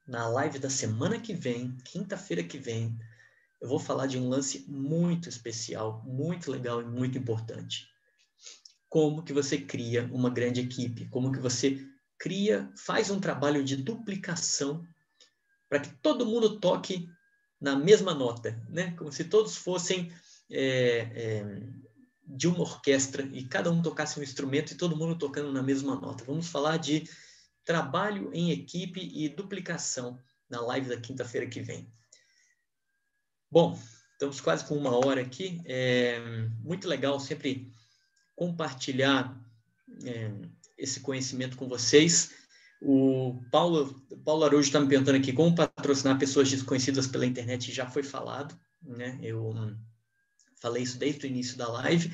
Na 0.06 0.28
live 0.28 0.58
da 0.58 0.68
semana 0.68 1.18
que 1.18 1.32
vem, 1.32 1.76
quinta-feira 1.84 2.42
que 2.42 2.58
vem, 2.58 2.98
eu 3.60 3.68
vou 3.68 3.78
falar 3.78 4.06
de 4.06 4.18
um 4.18 4.28
lance 4.28 4.64
muito 4.68 5.28
especial, 5.28 6.02
muito 6.04 6.50
legal 6.50 6.82
e 6.82 6.84
muito 6.84 7.16
importante. 7.16 7.88
Como 8.88 9.22
que 9.22 9.32
você 9.32 9.58
cria 9.58 10.08
uma 10.12 10.28
grande 10.28 10.60
equipe, 10.60 11.08
como 11.08 11.32
que 11.32 11.38
você 11.38 11.82
cria, 12.18 12.70
faz 12.76 13.10
um 13.10 13.18
trabalho 13.18 13.64
de 13.64 13.76
duplicação 13.76 14.86
para 15.68 15.80
que 15.80 15.90
todo 15.96 16.26
mundo 16.26 16.60
toque 16.60 17.08
na 17.64 17.74
mesma 17.74 18.12
nota, 18.12 18.62
né? 18.68 18.94
Como 18.98 19.10
se 19.10 19.24
todos 19.24 19.56
fossem 19.56 20.12
é, 20.50 21.08
é, 21.14 21.62
de 22.26 22.46
uma 22.46 22.60
orquestra 22.60 23.22
e 23.32 23.42
cada 23.42 23.70
um 23.70 23.80
tocasse 23.80 24.20
um 24.20 24.22
instrumento 24.22 24.72
e 24.72 24.76
todo 24.76 24.96
mundo 24.96 25.16
tocando 25.16 25.50
na 25.50 25.62
mesma 25.62 25.94
nota. 25.96 26.24
Vamos 26.24 26.48
falar 26.48 26.76
de 26.76 27.08
trabalho 27.64 28.30
em 28.34 28.50
equipe 28.50 29.00
e 29.00 29.30
duplicação 29.30 30.18
na 30.46 30.60
live 30.60 30.90
da 30.90 31.00
quinta-feira 31.00 31.46
que 31.46 31.62
vem. 31.62 31.90
Bom, 33.50 33.80
estamos 34.12 34.42
quase 34.42 34.66
com 34.66 34.76
uma 34.76 34.94
hora 34.94 35.22
aqui. 35.22 35.62
É 35.64 36.20
muito 36.62 36.86
legal 36.86 37.18
sempre 37.18 37.72
compartilhar 38.36 39.34
é, 40.04 40.30
esse 40.76 41.00
conhecimento 41.00 41.56
com 41.56 41.66
vocês. 41.66 42.43
O 42.82 43.40
Paulo, 43.50 43.94
Paulo 44.24 44.44
Araújo 44.44 44.66
está 44.66 44.80
me 44.80 44.88
perguntando 44.88 45.18
aqui 45.18 45.32
como 45.32 45.54
patrocinar 45.54 46.18
pessoas 46.18 46.50
desconhecidas 46.50 47.06
pela 47.06 47.26
internet 47.26 47.72
já 47.72 47.88
foi 47.88 48.02
falado, 48.02 48.58
né? 48.82 49.18
Eu 49.22 49.54
falei 50.60 50.82
isso 50.82 50.98
desde 50.98 51.26
o 51.26 51.28
início 51.28 51.56
da 51.56 51.68
live. 51.68 52.12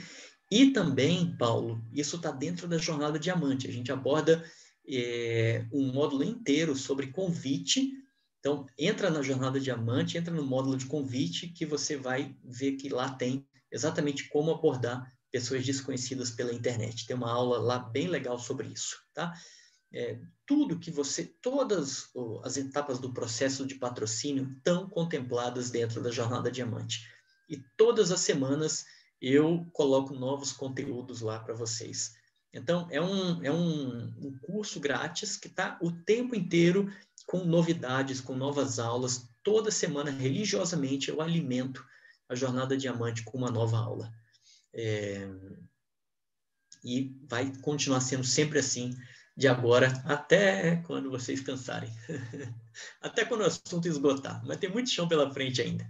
E 0.51 0.73
também, 0.73 1.37
Paulo, 1.37 1.81
isso 1.93 2.17
está 2.17 2.31
dentro 2.31 2.67
da 2.67 2.79
jornada 2.79 3.19
diamante. 3.19 3.69
A 3.69 3.73
gente 3.73 3.93
aborda 3.93 4.45
é, 4.89 5.65
um 5.73 5.93
módulo 5.93 6.25
inteiro 6.25 6.75
sobre 6.75 7.09
convite. 7.09 7.93
Então, 8.41 8.67
entra 8.77 9.11
na 9.11 9.23
jornada 9.23 9.61
diamante, 9.61 10.19
entra 10.19 10.35
no 10.35 10.45
módulo 10.45 10.77
de 10.77 10.87
convite, 10.87 11.49
que 11.49 11.65
você 11.65 11.97
vai 11.97 12.35
ver 12.43 12.73
que 12.73 12.89
lá 12.89 13.11
tem 13.11 13.47
exatamente 13.71 14.29
como 14.29 14.51
abordar 14.51 15.13
pessoas 15.31 15.65
desconhecidas 15.65 16.31
pela 16.31 16.53
internet. 16.53 17.07
Tem 17.07 17.15
uma 17.15 17.31
aula 17.31 17.59
lá 17.59 17.79
bem 17.79 18.09
legal 18.09 18.39
sobre 18.39 18.67
isso, 18.69 18.97
tá? 19.15 19.33
É, 19.93 20.21
tudo 20.47 20.79
que 20.79 20.91
você, 20.91 21.25
todas 21.25 22.11
as 22.45 22.57
etapas 22.57 22.99
do 22.99 23.13
processo 23.13 23.67
de 23.67 23.75
patrocínio 23.75 24.53
estão 24.57 24.89
contempladas 24.89 25.71
dentro 25.71 26.03
da 26.03 26.11
Jornada 26.11 26.51
Diamante. 26.51 27.09
E 27.49 27.57
todas 27.77 28.13
as 28.13 28.21
semanas 28.21 28.85
eu 29.21 29.67
coloco 29.73 30.15
novos 30.15 30.53
conteúdos 30.53 31.21
lá 31.21 31.39
para 31.39 31.55
vocês. 31.55 32.15
Então, 32.53 32.89
é 32.91 33.01
um, 33.01 33.45
é 33.45 33.53
um, 33.53 34.07
um 34.19 34.39
curso 34.41 34.81
grátis 34.81 35.37
que 35.37 35.47
está 35.47 35.79
o 35.81 35.93
tempo 35.93 36.35
inteiro 36.35 36.93
com 37.27 37.45
novidades, 37.45 38.21
com 38.21 38.35
novas 38.35 38.79
aulas. 38.79 39.29
Toda 39.43 39.71
semana, 39.71 40.11
religiosamente, 40.11 41.11
eu 41.11 41.21
alimento 41.21 41.85
a 42.29 42.35
Jornada 42.35 42.77
Diamante 42.77 43.23
com 43.23 43.39
uma 43.39 43.51
nova 43.51 43.79
aula. 43.79 44.13
É... 44.73 45.29
E 46.83 47.15
vai 47.29 47.53
continuar 47.59 48.01
sendo 48.01 48.25
sempre 48.25 48.59
assim 48.59 48.97
de 49.41 49.49
agora 49.49 49.91
até 50.05 50.77
quando 50.87 51.09
vocês 51.11 51.41
cansarem. 51.41 51.91
até 53.01 53.25
quando 53.25 53.41
o 53.41 53.47
assunto 53.47 53.89
esgotar. 53.89 54.45
Mas 54.45 54.59
tem 54.59 54.69
muito 54.69 54.91
chão 54.91 55.09
pela 55.09 55.33
frente 55.33 55.63
ainda. 55.63 55.89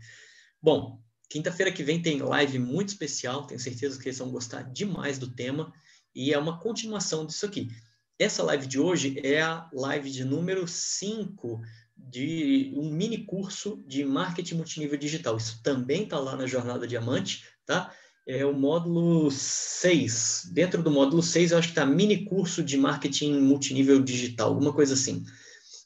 Bom, 0.63 1.03
quinta-feira 1.29 1.73
que 1.73 1.83
vem 1.83 2.01
tem 2.01 2.23
live 2.23 2.61
muito 2.61 2.91
especial. 2.91 3.49
Tenho 3.49 3.59
certeza 3.59 3.97
que 3.97 4.05
vocês 4.05 4.19
vão 4.19 4.31
gostar 4.31 4.63
demais 4.63 5.19
do 5.19 5.35
tema. 5.35 5.73
E 6.15 6.33
é 6.33 6.39
uma 6.39 6.61
continuação 6.61 7.27
disso 7.27 7.45
aqui. 7.45 7.69
essa 8.17 8.45
live 8.45 8.69
de 8.69 8.79
hoje 8.79 9.19
é 9.25 9.43
a 9.43 9.69
live 9.73 10.13
de 10.13 10.23
número 10.23 10.69
5 10.69 11.61
de 11.97 12.73
um 12.77 12.89
mini 12.89 13.25
curso 13.25 13.83
de 13.85 14.05
marketing 14.05 14.55
multinível 14.55 14.97
digital. 14.97 15.37
Isso 15.37 15.61
também 15.61 16.05
está 16.05 16.21
lá 16.21 16.37
na 16.37 16.47
Jornada 16.47 16.87
Diamante, 16.87 17.45
tá? 17.67 17.93
É 18.33 18.47
o 18.47 18.53
módulo 18.53 19.29
6. 19.29 20.51
Dentro 20.53 20.81
do 20.85 20.91
módulo 20.91 21.21
6, 21.21 21.51
eu 21.51 21.59
acho 21.59 21.67
que 21.67 21.73
está 21.73 21.85
mini 21.85 22.25
curso 22.25 22.63
de 22.63 22.77
marketing 22.77 23.41
multinível 23.41 24.01
digital, 24.01 24.51
alguma 24.51 24.73
coisa 24.73 24.95
assim. 24.95 25.25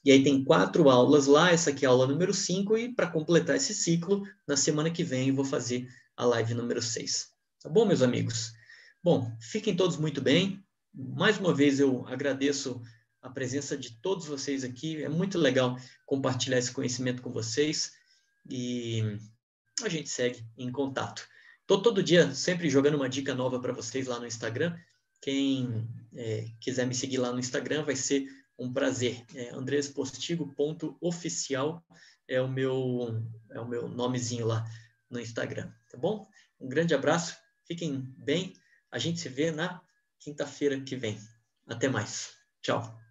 E 0.05 0.13
aí 0.13 0.23
tem 0.23 0.45
quatro 0.45 0.91
aulas 0.91 1.27
lá, 1.27 1.51
essa 1.51 1.71
aqui 1.71 1.87
é 1.87 1.89
a 1.89 1.91
aula 1.91 2.07
número 2.07 2.35
5, 2.35 2.77
e 2.77 2.95
para 2.95 3.07
completar 3.07 3.57
esse 3.57 3.75
ciclo, 3.75 4.23
na 4.47 4.59
semana 4.59 4.91
que 4.91 5.03
vem 5.03 5.29
eu 5.29 5.35
vou 5.35 5.45
fazer 5.47 5.89
a 6.15 6.27
live 6.27 6.53
número 6.53 6.83
6. 6.83 7.29
Tá 7.63 7.71
bom, 7.71 7.87
meus 7.87 8.03
amigos? 8.03 8.53
Bom, 9.03 9.35
fiquem 9.41 9.75
todos 9.75 9.97
muito 9.97 10.21
bem. 10.21 10.63
Mais 10.93 11.39
uma 11.39 11.55
vez 11.55 11.81
eu 11.81 12.07
agradeço 12.07 12.79
a 13.23 13.31
presença 13.31 13.75
de 13.75 13.99
todos 14.03 14.27
vocês 14.27 14.65
aqui. 14.65 15.03
É 15.03 15.09
muito 15.09 15.39
legal 15.39 15.79
compartilhar 16.05 16.59
esse 16.59 16.73
conhecimento 16.73 17.23
com 17.23 17.33
vocês 17.33 17.93
e 18.51 19.19
a 19.83 19.89
gente 19.89 20.11
segue 20.11 20.45
em 20.59 20.71
contato. 20.71 21.27
Estou 21.65 21.81
todo 21.81 22.03
dia 22.03 22.35
sempre 22.35 22.69
jogando 22.69 22.97
uma 22.97 23.09
dica 23.09 23.35
nova 23.35 23.59
para 23.59 23.73
vocês 23.73 24.07
lá 24.07 24.21
no 24.21 24.27
Instagram. 24.27 24.79
Quem 25.23 25.89
é, 26.15 26.45
quiser 26.61 26.87
me 26.87 26.95
seguir 26.95 27.17
lá 27.17 27.33
no 27.33 27.39
Instagram 27.39 27.85
vai 27.85 27.97
ser 27.97 28.29
um 28.59 28.71
prazer. 28.71 29.25
É 29.35 29.49
andrespostigo.oficial 29.49 31.83
é 32.29 32.39
o 32.39 32.49
meu 32.49 33.19
é 33.51 33.59
o 33.61 33.67
meu 33.67 33.89
nomezinho 33.89 34.47
lá 34.47 34.63
no 35.09 35.19
Instagram, 35.19 35.73
tá 35.91 35.97
bom? 35.97 36.29
Um 36.61 36.69
grande 36.69 36.95
abraço, 36.95 37.35
fiquem 37.67 38.15
bem. 38.19 38.53
A 38.91 38.99
gente 38.99 39.19
se 39.19 39.31
vê 39.31 39.51
na 39.51 39.81
quinta-feira 40.21 40.79
que 40.79 40.97
vem. 40.97 41.19
Até 41.67 41.89
mais. 41.89 42.35
Tchau. 42.61 43.04